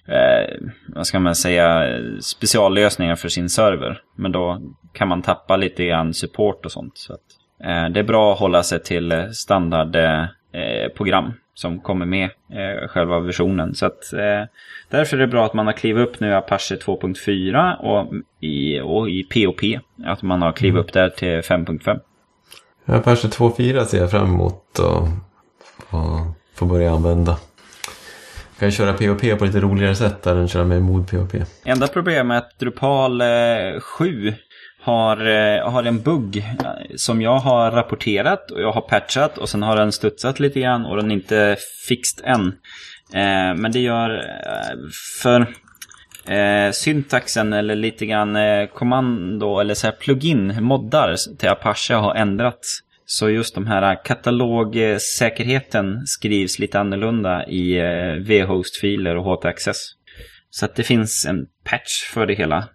eh, 0.08 0.56
vad 0.88 1.06
ska 1.06 1.20
man 1.20 1.34
säga, 1.34 1.98
speciallösningar 2.20 3.14
för 3.14 3.28
sin 3.28 3.48
server. 3.48 4.00
Men 4.16 4.32
då 4.32 4.60
kan 4.92 5.08
man 5.08 5.22
tappa 5.22 5.56
lite 5.56 5.84
grann 5.84 6.14
support 6.14 6.64
och 6.64 6.72
sånt. 6.72 6.98
Så 6.98 7.12
att, 7.12 7.20
eh, 7.64 7.88
det 7.88 8.00
är 8.00 8.04
bra 8.04 8.32
att 8.32 8.38
hålla 8.38 8.62
sig 8.62 8.82
till 8.82 9.28
standardprogram 9.32 11.24
eh, 11.24 11.32
som 11.60 11.80
kommer 11.80 12.06
med 12.06 12.24
eh, 12.24 12.88
själva 12.88 13.20
versionen. 13.20 13.74
Så 13.74 13.86
att, 13.86 14.12
eh, 14.12 14.48
därför 14.90 15.16
är 15.16 15.20
det 15.20 15.26
bra 15.26 15.46
att 15.46 15.54
man 15.54 15.66
har 15.66 15.72
klivit 15.72 16.08
upp 16.08 16.20
nu 16.20 16.34
Apache 16.34 16.76
2.4 16.76 17.76
och 17.76 18.12
i, 18.40 18.80
och 18.80 19.10
i 19.10 19.22
POP. 19.22 19.60
Att 20.04 20.22
man 20.22 20.42
har 20.42 20.52
klivit 20.52 20.80
upp 20.80 20.92
där 20.92 21.08
till 21.08 21.40
5.5. 21.40 22.00
Apache 22.86 23.28
2.4 23.28 23.84
ser 23.84 23.98
jag 23.98 24.10
fram 24.10 24.28
emot 24.28 24.78
och, 24.78 25.02
och 25.96 26.20
få 26.54 26.66
börja 26.66 26.92
använda. 26.92 27.36
Jag 28.52 28.60
kan 28.60 28.70
köra 28.70 28.92
POP 28.92 29.38
på 29.38 29.44
lite 29.44 29.60
roligare 29.60 29.94
sätt 29.94 30.22
där 30.22 30.36
än 30.36 30.48
köra 30.48 30.64
med 30.64 30.82
mod 30.82 31.10
POP. 31.10 31.34
Enda 31.64 31.86
problemet 31.86 32.42
är 32.42 32.46
att 32.46 32.58
Drupal 32.58 33.20
eh, 33.20 33.80
7 33.80 34.34
har, 34.82 35.26
eh, 35.26 35.70
har 35.70 35.84
en 35.84 36.02
bugg 36.02 36.36
eh, 36.36 36.44
som 36.96 37.22
jag 37.22 37.38
har 37.38 37.70
rapporterat 37.70 38.50
och 38.50 38.60
jag 38.60 38.72
har 38.72 38.80
patchat 38.80 39.38
och 39.38 39.48
sen 39.48 39.62
har 39.62 39.76
den 39.76 39.92
studsat 39.92 40.40
lite 40.40 40.60
grann 40.60 40.86
och 40.86 40.96
den 40.96 41.10
är 41.10 41.14
inte 41.14 41.56
fixt 41.88 42.20
än. 42.24 42.46
Eh, 43.14 43.54
men 43.56 43.72
det 43.72 43.80
gör 43.80 44.18
eh, 44.18 44.76
för 45.22 45.40
eh, 46.34 46.70
syntaxen 46.72 47.52
eller 47.52 47.74
lite 47.74 48.06
grann 48.06 48.36
eh, 48.36 48.66
kommando 48.66 49.58
eller 49.58 49.74
så 49.74 49.86
här 49.86 49.94
plugin, 49.94 50.64
moddar 50.64 51.16
till 51.38 51.48
Apache 51.48 51.94
har 51.94 52.14
ändrats. 52.14 52.80
Så 53.04 53.30
just 53.30 53.54
de 53.54 53.66
här 53.66 54.04
katalogsäkerheten 54.04 56.06
skrivs 56.06 56.58
lite 56.58 56.80
annorlunda 56.80 57.46
i 57.46 57.78
eh, 57.78 58.12
V-host-filer 58.26 59.16
och 59.16 59.24
htaccess. 59.24 59.76
Så 60.50 60.64
att 60.64 60.74
det 60.74 60.82
finns 60.82 61.26
en 61.26 61.46
patch 61.64 62.04
för 62.12 62.26
det 62.26 62.34
hela 62.34 62.68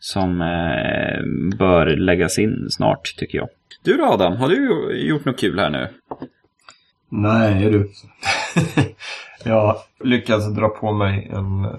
som 0.00 0.40
eh, 0.40 1.56
bör 1.58 1.86
läggas 1.86 2.38
in 2.38 2.66
snart 2.70 3.14
tycker 3.16 3.38
jag. 3.38 3.48
Du 3.84 3.96
då 3.96 4.04
Adam, 4.04 4.36
har 4.36 4.48
du 4.48 4.92
gjort 5.08 5.24
något 5.24 5.40
kul 5.40 5.58
här 5.58 5.70
nu? 5.70 5.88
Nej 7.08 7.70
du. 7.70 7.90
jag 9.44 9.76
lyckades 10.04 10.54
dra 10.54 10.68
på 10.68 10.92
mig 10.92 11.30
en 11.32 11.64
uh, 11.64 11.70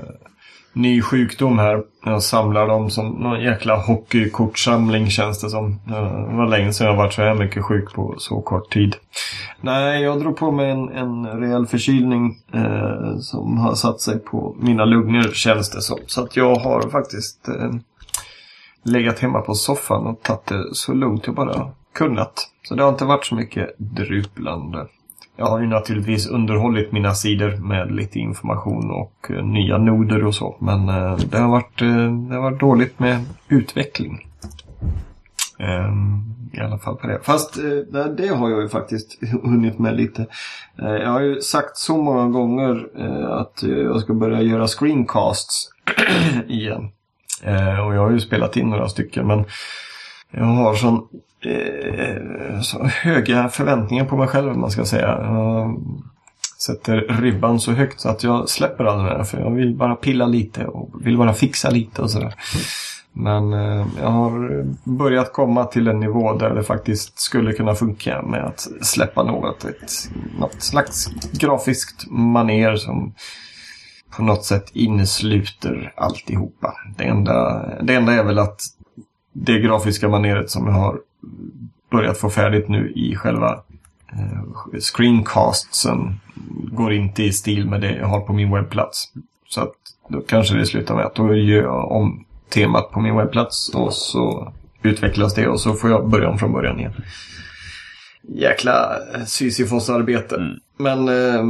ny 0.74 1.02
sjukdom 1.02 1.60
här. 1.60 1.84
Jag 2.06 2.24
samlar 2.24 2.68
dem 2.68 2.90
som 2.90 3.08
någon 3.08 3.42
jäkla 3.42 3.76
hockeykortsamling 3.76 5.10
känns 5.10 5.42
det 5.42 5.50
som. 5.50 5.80
Det 5.88 6.36
var 6.36 6.48
länge 6.48 6.74
sedan 6.74 6.88
jag 6.88 6.96
varit 6.96 7.14
så 7.14 7.22
här 7.22 7.34
mycket 7.34 7.64
sjuk 7.64 7.94
på 7.94 8.16
så 8.18 8.42
kort 8.42 8.74
tid. 8.74 8.96
Nej, 9.62 10.02
jag 10.02 10.20
drog 10.20 10.38
på 10.38 10.52
mig 10.52 10.72
en, 10.72 10.90
en 10.90 11.26
rejäl 11.28 11.66
förkylning 11.68 12.38
uh, 12.56 13.18
som 13.20 13.58
har 13.58 13.76
satt 13.76 14.02
sig 14.02 14.20
på 14.20 14.56
mina 14.60 14.86
lungor 14.86 15.32
känns 15.34 15.70
det 15.70 15.82
som. 15.82 16.00
Så 16.08 16.24
att 16.24 16.38
jag 16.38 16.56
har 16.56 16.90
faktiskt 16.90 17.50
legat 18.84 19.20
hemma 19.20 19.42
på 19.42 19.56
soffan 19.56 20.08
och 20.08 20.22
tagit 20.22 20.46
det 20.46 20.76
så 20.76 20.94
lugnt 20.94 21.26
jag 21.26 21.36
bara 21.36 21.72
kunnat. 21.94 22.48
Så 22.64 22.76
det 22.76 22.84
har 22.84 22.90
inte 22.90 23.06
varit 23.06 23.26
så 23.26 23.36
mycket 23.36 23.76
druplande. 23.78 24.88
Jag 25.36 25.46
har 25.46 25.60
ju 25.60 25.68
naturligtvis 25.68 26.28
underhållit 26.28 26.92
mina 26.92 27.14
sidor 27.14 27.56
med 27.58 27.96
lite 27.96 28.20
information 28.20 28.92
och 28.92 29.32
eh, 29.32 29.46
nya 29.46 29.78
noder 29.78 30.26
och 30.26 30.36
så. 30.36 30.56
Men 30.60 30.90
eh, 30.90 31.18
det, 31.18 31.38
har 31.38 31.50
varit, 31.50 31.82
eh, 31.82 32.12
det 32.12 32.36
har 32.36 32.42
varit 32.42 32.60
dåligt 32.60 33.00
med 33.00 33.26
utveckling. 33.48 34.28
Ehm, 35.60 36.22
I 36.54 36.60
alla 36.60 36.78
fall 36.78 36.96
på 36.96 37.08
det. 37.08 37.20
Fast 37.24 37.60
det 38.18 38.28
har 38.28 38.50
jag 38.50 38.62
ju 38.62 38.70
faktiskt 38.70 39.20
hunnit 39.44 39.80
med 39.80 39.96
lite. 39.96 40.26
jag 40.76 41.10
har 41.10 41.22
ju 41.22 41.42
sagt 41.42 41.78
så 41.78 41.98
många 41.98 42.28
gånger 42.28 42.88
att 43.32 43.64
jag 43.64 44.02
ska 44.02 44.14
börja 44.14 44.42
göra 44.42 44.68
screencasts 44.68 45.70
igen. 46.48 46.92
Eh, 47.44 47.80
och 47.80 47.96
jag 47.96 48.02
har 48.02 48.12
ju 48.12 48.20
spelat 48.20 48.58
in 48.58 48.70
några 48.70 48.90
stycken 48.90 49.28
men 49.28 49.46
jag 50.32 50.46
har 50.46 50.76
sån, 50.76 51.08
eh, 51.46 52.62
så 52.62 52.84
höga 52.84 53.50
förväntningar 53.50 54.06
på 54.06 54.18
mig 54.18 54.28
själv 54.28 54.58
man 54.58 54.72
ska 54.72 54.86
säga. 54.86 55.08
Jag 55.08 55.82
sätter 56.66 57.22
ribban 57.22 57.60
så 57.60 57.72
högt 57.72 58.00
så 58.00 58.10
att 58.10 58.24
jag 58.24 58.50
släpper 58.50 58.86
aldrig 58.86 59.12
det 59.12 59.18
där. 59.18 59.24
för 59.24 59.40
jag 59.40 59.52
vill 59.52 59.76
bara 59.76 59.96
pilla 59.96 60.26
lite 60.26 60.66
och 60.66 61.06
vill 61.06 61.18
bara 61.18 61.34
fixa 61.34 61.70
lite 61.70 62.02
och 62.02 62.12
sådär. 62.12 62.36
Men 63.14 63.54
eh, 63.54 63.88
jag 64.02 64.10
har 64.10 64.66
börjat 64.84 65.34
komma 65.34 65.66
till 65.66 65.88
en 65.88 66.00
nivå 66.00 66.34
där 66.34 66.56
det 66.56 66.64
faktiskt 66.64 67.20
skulle 67.20 67.54
kunna 67.54 67.76
funka 67.76 68.22
med 68.22 68.46
att 68.46 68.68
släppa 68.82 69.24
något. 69.24 69.66
Ett, 69.66 69.92
något 70.40 70.62
slags 70.62 71.10
grafiskt 71.32 72.10
maner 72.10 72.76
som 72.76 73.14
på 74.12 74.24
något 74.24 74.46
sätt 74.46 74.70
innesluter 74.74 75.94
alltihopa. 75.96 76.74
Det 76.98 77.04
enda, 77.04 77.66
det 77.82 77.96
enda 77.96 78.14
är 78.14 78.24
väl 78.24 78.40
att 78.40 78.62
det 79.34 79.60
grafiska 79.60 80.10
maneret 80.10 80.50
som 80.50 80.68
jag 80.68 80.74
har 80.74 81.00
börjat 81.92 82.18
få 82.18 82.30
färdigt 82.30 82.70
nu 82.70 82.92
i 82.96 83.16
själva 83.16 83.60
eh, 84.14 84.80
screencastsen 84.80 86.20
går 86.72 86.94
inte 86.94 87.24
i 87.24 87.32
stil 87.32 87.70
med 87.70 87.82
det 87.82 87.96
jag 87.96 88.08
har 88.08 88.22
på 88.22 88.34
min 88.34 88.52
webbplats. 88.52 89.12
Så 89.48 89.62
att 89.62 89.74
då 90.08 90.22
kanske 90.22 90.56
det 90.56 90.66
slutar 90.66 90.96
med 90.96 91.06
att 91.06 91.16
då 91.16 91.36
gör 91.36 91.64
jag 91.64 91.92
om 91.92 92.26
temat 92.50 92.92
på 92.92 93.00
min 93.00 93.16
webbplats 93.16 93.70
och 93.70 93.94
så 93.94 94.54
utvecklas 94.82 95.36
det 95.36 95.48
och 95.48 95.60
så 95.60 95.74
får 95.74 95.90
jag 95.90 96.10
börja 96.10 96.30
om 96.30 96.38
från 96.38 96.54
början 96.54 96.80
igen. 96.80 96.94
Jäkla 98.22 98.98
Sisyfos-arbete. 99.26 100.36
Mm. 100.36 100.60
Men 100.78 101.08
eh, 101.08 101.44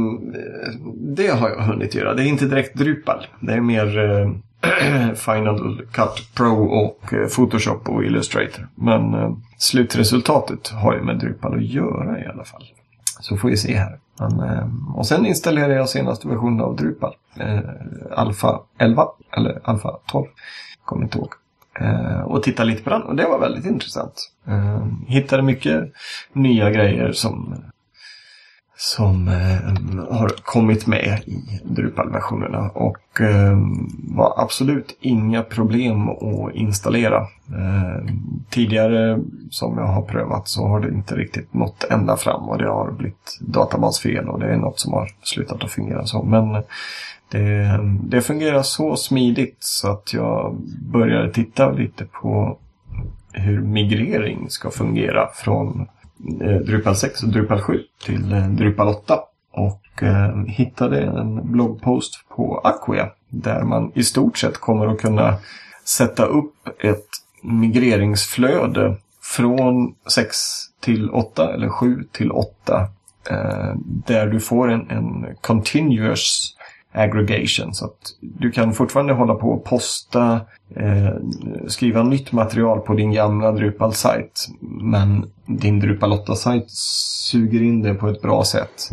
det 0.96 1.28
har 1.28 1.48
jag 1.48 1.62
hunnit 1.62 1.94
göra. 1.94 2.14
Det 2.14 2.22
är 2.22 2.26
inte 2.26 2.46
direkt 2.46 2.74
Drupal. 2.74 3.26
Det 3.40 3.52
är 3.52 3.60
mer 3.60 3.98
eh, 3.98 4.30
Final 5.14 5.82
Cut 5.92 6.34
Pro 6.34 6.64
och 6.64 7.14
eh, 7.14 7.28
Photoshop 7.28 7.88
och 7.88 8.04
Illustrator. 8.04 8.68
Men 8.74 9.14
eh, 9.14 9.36
slutresultatet 9.58 10.68
har 10.68 10.94
ju 10.94 11.02
med 11.02 11.18
Drupal 11.18 11.54
att 11.54 11.64
göra 11.64 12.20
i 12.20 12.26
alla 12.26 12.44
fall. 12.44 12.64
Så 13.20 13.36
får 13.36 13.48
vi 13.48 13.56
se 13.56 13.74
här. 13.74 13.98
Men, 14.18 14.40
eh, 14.40 14.68
och 14.94 15.06
sen 15.06 15.26
installerar 15.26 15.74
jag 15.74 15.88
senaste 15.88 16.28
versionen 16.28 16.60
av 16.60 16.76
Drupal. 16.76 17.14
Eh, 17.36 17.58
Alfa 18.10 18.60
11 18.78 19.06
eller 19.36 19.60
Alfa 19.64 19.90
12. 20.06 20.26
Kommer 20.84 21.04
inte 21.04 21.18
ihåg. 21.18 21.32
Eh, 21.80 22.20
och 22.20 22.42
titta 22.42 22.64
lite 22.64 22.82
på 22.82 22.90
den 22.90 23.02
och 23.02 23.16
det 23.16 23.24
var 23.24 23.38
väldigt 23.38 23.66
intressant. 23.66 24.30
Eh, 24.46 24.86
hittade 25.06 25.42
mycket 25.42 25.92
nya 26.32 26.70
grejer 26.70 27.12
som 27.12 27.62
som 28.82 29.28
eh, 29.28 30.16
har 30.18 30.28
kommit 30.28 30.86
med 30.86 31.20
i 31.26 31.60
Drupal-versionerna 31.64 32.70
och 32.74 33.20
eh, 33.20 33.58
var 34.08 34.34
absolut 34.36 34.96
inga 35.00 35.42
problem 35.42 36.08
att 36.08 36.54
installera. 36.54 37.20
Eh, 37.48 38.14
tidigare 38.50 39.18
som 39.50 39.78
jag 39.78 39.86
har 39.86 40.02
prövat 40.02 40.48
så 40.48 40.66
har 40.66 40.80
det 40.80 40.88
inte 40.88 41.14
riktigt 41.14 41.54
nått 41.54 41.84
ända 41.84 42.16
fram 42.16 42.48
och 42.48 42.58
det 42.58 42.68
har 42.68 42.90
blivit 42.90 43.38
databasfel 43.40 44.28
och 44.28 44.40
det 44.40 44.46
är 44.46 44.56
något 44.56 44.80
som 44.80 44.92
har 44.92 45.10
slutat 45.22 45.64
att 45.64 45.70
fungera 45.70 46.06
så. 46.06 46.22
Men 46.22 46.62
det, 47.32 47.80
det 48.02 48.20
fungerar 48.20 48.62
så 48.62 48.96
smidigt 48.96 49.56
så 49.60 49.90
att 49.90 50.12
jag 50.14 50.56
började 50.92 51.32
titta 51.32 51.70
lite 51.70 52.04
på 52.04 52.58
hur 53.32 53.60
migrering 53.60 54.50
ska 54.50 54.70
fungera 54.70 55.28
från 55.34 55.88
eh, 56.40 56.56
Drupal 56.56 56.96
6 56.96 57.22
och 57.22 57.28
Drupal 57.28 57.60
7 57.60 57.80
till 58.04 58.32
eh, 58.32 58.48
Drupal 58.48 58.88
8. 58.88 59.18
Och 59.52 60.02
eh, 60.02 60.44
hittade 60.46 61.00
en 61.00 61.52
bloggpost 61.52 62.24
på 62.28 62.60
Acquia 62.64 63.10
där 63.28 63.62
man 63.62 63.92
i 63.94 64.02
stort 64.02 64.38
sett 64.38 64.58
kommer 64.58 64.86
att 64.86 65.00
kunna 65.00 65.36
sätta 65.84 66.24
upp 66.24 66.54
ett 66.80 67.08
migreringsflöde 67.42 68.96
från 69.36 69.94
6 70.14 70.38
till 70.80 71.10
8 71.10 71.54
eller 71.54 71.68
7 71.68 72.04
till 72.12 72.30
8. 72.30 72.88
Eh, 73.30 73.74
där 73.84 74.26
du 74.26 74.40
får 74.40 74.70
en, 74.70 74.90
en 74.90 75.26
continuous 75.40 76.56
aggregation. 76.92 77.74
Så 77.74 77.84
att 77.84 77.98
du 78.20 78.50
kan 78.50 78.72
fortfarande 78.72 79.12
hålla 79.12 79.34
på 79.34 79.48
och 79.48 79.64
posta, 79.64 80.40
eh, 80.76 81.14
skriva 81.66 82.02
nytt 82.02 82.32
material 82.32 82.80
på 82.80 82.94
din 82.94 83.12
gamla 83.12 83.52
Drupal-sajt. 83.52 84.48
Men 84.60 85.30
din 85.46 85.80
Drupal 85.80 86.12
8-sajt 86.12 86.70
suger 87.30 87.62
in 87.62 87.82
det 87.82 87.94
på 87.94 88.08
ett 88.08 88.22
bra 88.22 88.44
sätt 88.44 88.90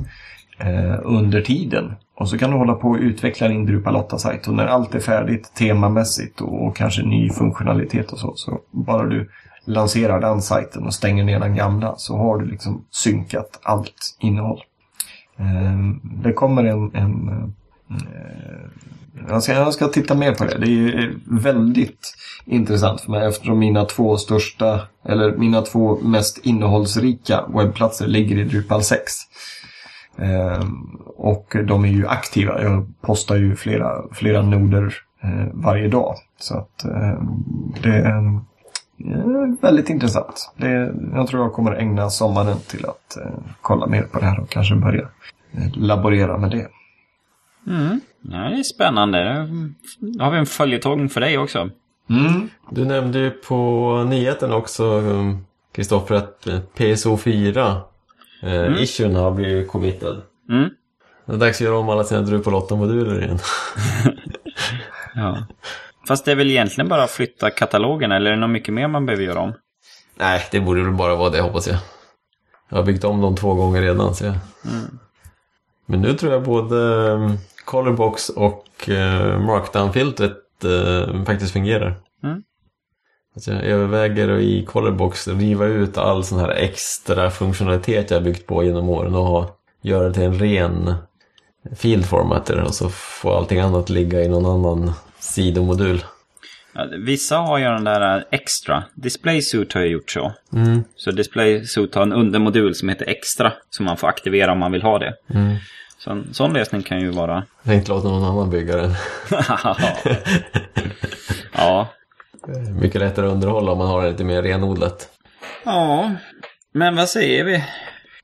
eh, 0.59 0.99
under 1.03 1.41
tiden. 1.41 1.93
Och 2.15 2.29
så 2.29 2.37
kan 2.37 2.51
du 2.51 2.57
hålla 2.57 2.73
på 2.73 2.89
och 2.89 2.97
utveckla 2.99 3.47
din 3.47 3.65
Drupal 3.65 3.95
8-sajt. 3.95 4.47
Och 4.47 4.53
när 4.53 4.65
allt 4.65 4.95
är 4.95 4.99
färdigt 4.99 5.51
temamässigt 5.55 6.41
och, 6.41 6.67
och 6.67 6.75
kanske 6.75 7.01
ny 7.01 7.29
funktionalitet 7.29 8.11
och 8.11 8.19
så, 8.19 8.33
så 8.35 8.59
bara 8.71 9.05
du 9.05 9.29
lanserar 9.65 10.19
den 10.19 10.41
sajten 10.41 10.83
och 10.83 10.93
stänger 10.93 11.23
ner 11.23 11.39
den 11.39 11.55
gamla 11.55 11.95
så 11.97 12.17
har 12.17 12.37
du 12.37 12.45
liksom 12.45 12.85
synkat 12.91 13.59
allt 13.63 14.17
innehåll. 14.19 14.61
Eh, 15.37 15.77
det 16.23 16.33
kommer 16.33 16.63
en, 16.63 16.95
en 16.95 17.29
eh, 17.29 17.49
jag 19.29 19.43
ska, 19.43 19.53
jag 19.53 19.73
ska 19.73 19.87
titta 19.87 20.15
mer 20.15 20.33
på 20.33 20.43
det. 20.43 20.57
Det 20.57 20.67
är 20.67 21.13
väldigt 21.25 22.15
intressant 22.45 23.01
för 23.01 23.11
mig 23.11 23.27
eftersom 23.27 23.59
mina 23.59 23.85
två 23.85 24.17
största, 24.17 24.81
eller 25.05 25.37
mina 25.37 25.61
två 25.61 25.99
mest 25.99 26.37
innehållsrika 26.37 27.45
webbplatser 27.47 28.07
ligger 28.07 28.37
i 28.37 28.43
Drupal 28.43 28.83
6. 28.83 29.13
Eh, 30.17 30.63
och 31.17 31.55
de 31.67 31.85
är 31.85 31.89
ju 31.89 32.07
aktiva. 32.07 32.61
Jag 32.61 32.93
postar 33.01 33.35
ju 33.35 33.55
flera, 33.55 34.03
flera 34.11 34.41
noder 34.41 34.95
eh, 35.23 35.47
varje 35.53 35.87
dag. 35.87 36.15
Så 36.39 36.57
att 36.57 36.85
det 37.83 37.95
är 37.95 38.41
väldigt 39.61 39.89
intressant. 39.89 40.53
Det, 40.57 40.93
jag 41.13 41.27
tror 41.27 41.43
jag 41.43 41.53
kommer 41.53 41.71
ägna 41.71 42.09
sommaren 42.09 42.57
till 42.67 42.85
att 42.85 43.17
kolla 43.61 43.87
mer 43.87 44.01
på 44.01 44.19
det 44.19 44.25
här 44.25 44.39
och 44.39 44.49
kanske 44.49 44.75
börja 44.75 45.07
laborera 45.73 46.37
med 46.37 46.51
det. 46.51 46.67
Mm. 47.67 48.01
Ja, 48.21 48.37
det 48.37 48.59
är 48.59 48.63
spännande. 48.63 49.47
Då 49.99 50.23
har 50.23 50.31
vi 50.31 50.37
en 50.37 50.45
följetong 50.45 51.09
för 51.09 51.21
dig 51.21 51.37
också. 51.37 51.69
Mm. 52.09 52.49
Du 52.71 52.85
nämnde 52.85 53.19
ju 53.19 53.29
på 53.29 54.03
nyheten 54.09 54.53
också, 54.53 54.83
um, 54.83 55.45
Kristoffer, 55.71 56.15
att 56.15 56.47
eh, 56.47 56.59
PSO4 56.77 57.81
eh, 58.41 58.53
mm. 58.53 58.79
issuen 58.79 59.15
har 59.15 59.31
blivit 59.31 59.67
committad. 59.67 60.21
Mm. 60.49 60.69
Det 61.25 61.33
är 61.33 61.37
dags 61.37 61.57
att 61.57 61.65
göra 61.65 61.77
om 61.77 61.89
alla 61.89 62.03
sina 62.03 62.21
Drupal 62.21 62.53
8-moduler 62.53 63.23
igen. 63.23 63.39
ja. 65.15 65.45
Fast 66.07 66.25
det 66.25 66.31
är 66.31 66.35
väl 66.35 66.49
egentligen 66.49 66.89
bara 66.89 67.03
att 67.03 67.11
flytta 67.11 67.49
katalogen, 67.49 68.11
eller 68.11 68.31
är 68.31 68.35
det 68.35 68.39
något 68.39 68.49
mycket 68.49 68.73
mer 68.73 68.87
man 68.87 69.05
behöver 69.05 69.23
göra 69.23 69.39
om? 69.39 69.53
Nej, 70.15 70.47
det 70.51 70.59
borde 70.59 70.83
väl 70.83 70.93
bara 70.93 71.15
vara 71.15 71.29
det 71.29 71.41
hoppas 71.41 71.67
jag. 71.67 71.77
Jag 72.69 72.77
har 72.77 72.83
byggt 72.83 73.03
om 73.03 73.21
dem 73.21 73.35
två 73.35 73.53
gånger 73.53 73.81
redan, 73.81 74.15
så 74.15 74.25
jag... 74.25 74.35
Mm. 74.65 74.99
Men 75.89 76.01
nu 76.01 76.13
tror 76.13 76.33
jag 76.33 76.43
både 76.43 76.75
um, 76.75 77.37
Colorbox 77.65 78.29
och 78.29 78.89
eh, 78.89 79.39
Markdown-filtret 79.39 80.63
eh, 80.63 81.23
faktiskt 81.23 81.53
fungerar. 81.53 81.95
Mm. 82.23 82.43
Alltså 83.35 83.51
jag 83.51 83.63
överväger 83.63 84.29
att 84.29 84.41
i 84.41 84.65
Colorbox 84.65 85.27
riva 85.27 85.65
ut 85.65 85.97
all 85.97 86.23
sån 86.23 86.39
här 86.39 86.49
extra 86.49 87.31
funktionalitet 87.31 88.11
jag 88.11 88.23
byggt 88.23 88.47
på 88.47 88.63
genom 88.63 88.89
åren 88.89 89.15
och 89.15 89.45
göra 89.81 90.07
det 90.07 90.13
till 90.13 90.23
en 90.23 90.39
ren 90.39 90.93
field 91.75 92.05
formatter 92.05 92.63
och 92.63 92.73
så 92.73 92.89
får 92.89 93.37
allting 93.37 93.59
annat 93.59 93.89
ligga 93.89 94.21
i 94.21 94.27
någon 94.27 94.45
annan 94.45 94.91
sidomodul. 95.19 96.03
Vissa 96.97 97.37
har 97.37 97.57
ju 97.57 97.65
den 97.65 97.83
där 97.83 98.25
extra. 98.31 98.83
DisplaySuit 98.93 99.73
har 99.73 99.81
ju 99.81 99.87
gjort 99.87 100.11
så. 100.11 100.33
Mm. 100.53 100.83
Så 100.95 101.11
DisplaySuit 101.11 101.95
har 101.95 102.01
en 102.01 102.13
undermodul 102.13 102.75
som 102.75 102.89
heter 102.89 103.09
extra 103.09 103.53
som 103.69 103.85
man 103.85 103.97
får 103.97 104.07
aktivera 104.07 104.51
om 104.51 104.59
man 104.59 104.71
vill 104.71 104.81
ha 104.81 104.99
det. 104.99 105.13
Mm. 105.33 105.55
Så 105.97 106.11
en 106.11 106.33
sån 106.33 106.53
lösning 106.53 106.83
kan 106.83 106.99
ju 106.99 107.09
vara... 107.09 107.43
Jag 107.63 107.71
tänkte 107.71 107.91
låta 107.91 108.07
någon 108.07 108.23
annan 108.23 108.49
bygga 108.49 108.75
den. 108.75 108.95
ja. 111.53 111.87
Mycket 112.81 113.01
lättare 113.01 113.25
att 113.25 113.33
underhålla 113.33 113.71
om 113.71 113.77
man 113.77 113.87
har 113.87 114.03
det 114.03 114.11
lite 114.11 114.23
mer 114.23 114.41
renodlat. 114.41 115.09
Ja, 115.65 116.11
men 116.73 116.95
vad 116.95 117.09
säger 117.09 117.43
vi? 117.43 117.63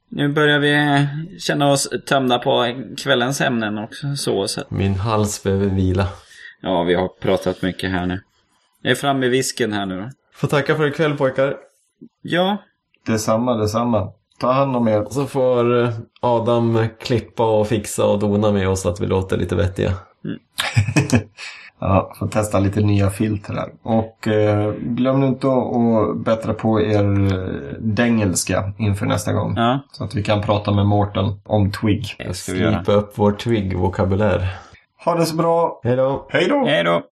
Nu 0.10 0.28
börjar 0.28 0.60
vi 0.60 1.08
känna 1.40 1.72
oss 1.72 1.90
tömda 2.06 2.40
på 2.40 2.76
kvällens 2.98 3.42
ämnen 3.42 3.78
också. 3.78 4.16
Så, 4.16 4.48
så. 4.48 4.62
Min 4.70 4.96
hals 4.96 5.44
behöver 5.44 5.68
vila. 5.68 6.08
Ja, 6.62 6.84
vi 6.84 6.94
har 6.94 7.08
pratat 7.08 7.62
mycket 7.62 7.92
här 7.92 8.06
nu. 8.06 8.22
Jag 8.86 8.92
är 8.92 8.96
framme 8.96 9.26
i 9.26 9.30
visken 9.30 9.74
här 9.74 9.86
nu. 9.86 10.10
Får 10.34 10.48
tacka 10.48 10.76
för 10.76 10.88
ikväll 10.88 11.18
pojkar. 11.18 11.56
Ja. 12.22 12.58
Detsamma, 13.06 13.54
detsamma. 13.54 14.12
Ta 14.40 14.52
hand 14.52 14.76
om 14.76 14.88
er. 14.88 15.06
Så 15.10 15.26
får 15.26 15.84
eh, 15.84 15.90
Adam 16.22 16.88
klippa 17.00 17.60
och 17.60 17.68
fixa 17.68 18.06
och 18.06 18.20
dona 18.20 18.52
med 18.52 18.70
oss 18.70 18.82
så 18.82 18.90
att 18.90 19.02
vi 19.02 19.06
låter 19.06 19.38
lite 19.38 19.56
vettiga. 19.56 19.94
Mm. 20.26 20.40
ja, 21.80 22.14
får 22.20 22.28
testa 22.28 22.60
lite 22.60 22.82
nya 22.82 23.10
filter 23.10 23.54
här. 23.54 23.70
Och 23.84 24.28
eh, 24.28 24.74
glöm 24.74 25.24
inte 25.24 25.48
att 25.48 26.18
bättra 26.26 26.54
på 26.54 26.82
er 26.82 27.34
eh, 27.34 27.80
dengelska 27.80 28.74
inför 28.78 29.06
nästa 29.06 29.34
gång. 29.34 29.54
Ja. 29.58 29.80
Så 29.92 30.04
att 30.04 30.16
vi 30.16 30.24
kan 30.24 30.42
prata 30.42 30.72
med 30.72 30.86
Mårten 30.86 31.42
om 31.44 31.72
Twig. 31.72 32.16
Slipa 32.34 32.92
upp 32.92 33.12
vår 33.16 33.32
Twig-vokabulär. 33.32 34.48
Ha 35.06 35.16
det 35.16 35.26
så 35.26 35.36
bra. 35.36 35.80
Hej 35.84 35.96
då. 35.96 36.28
Hej 36.30 36.48
då. 36.48 36.66
Hej 36.66 36.84
då. 36.84 37.04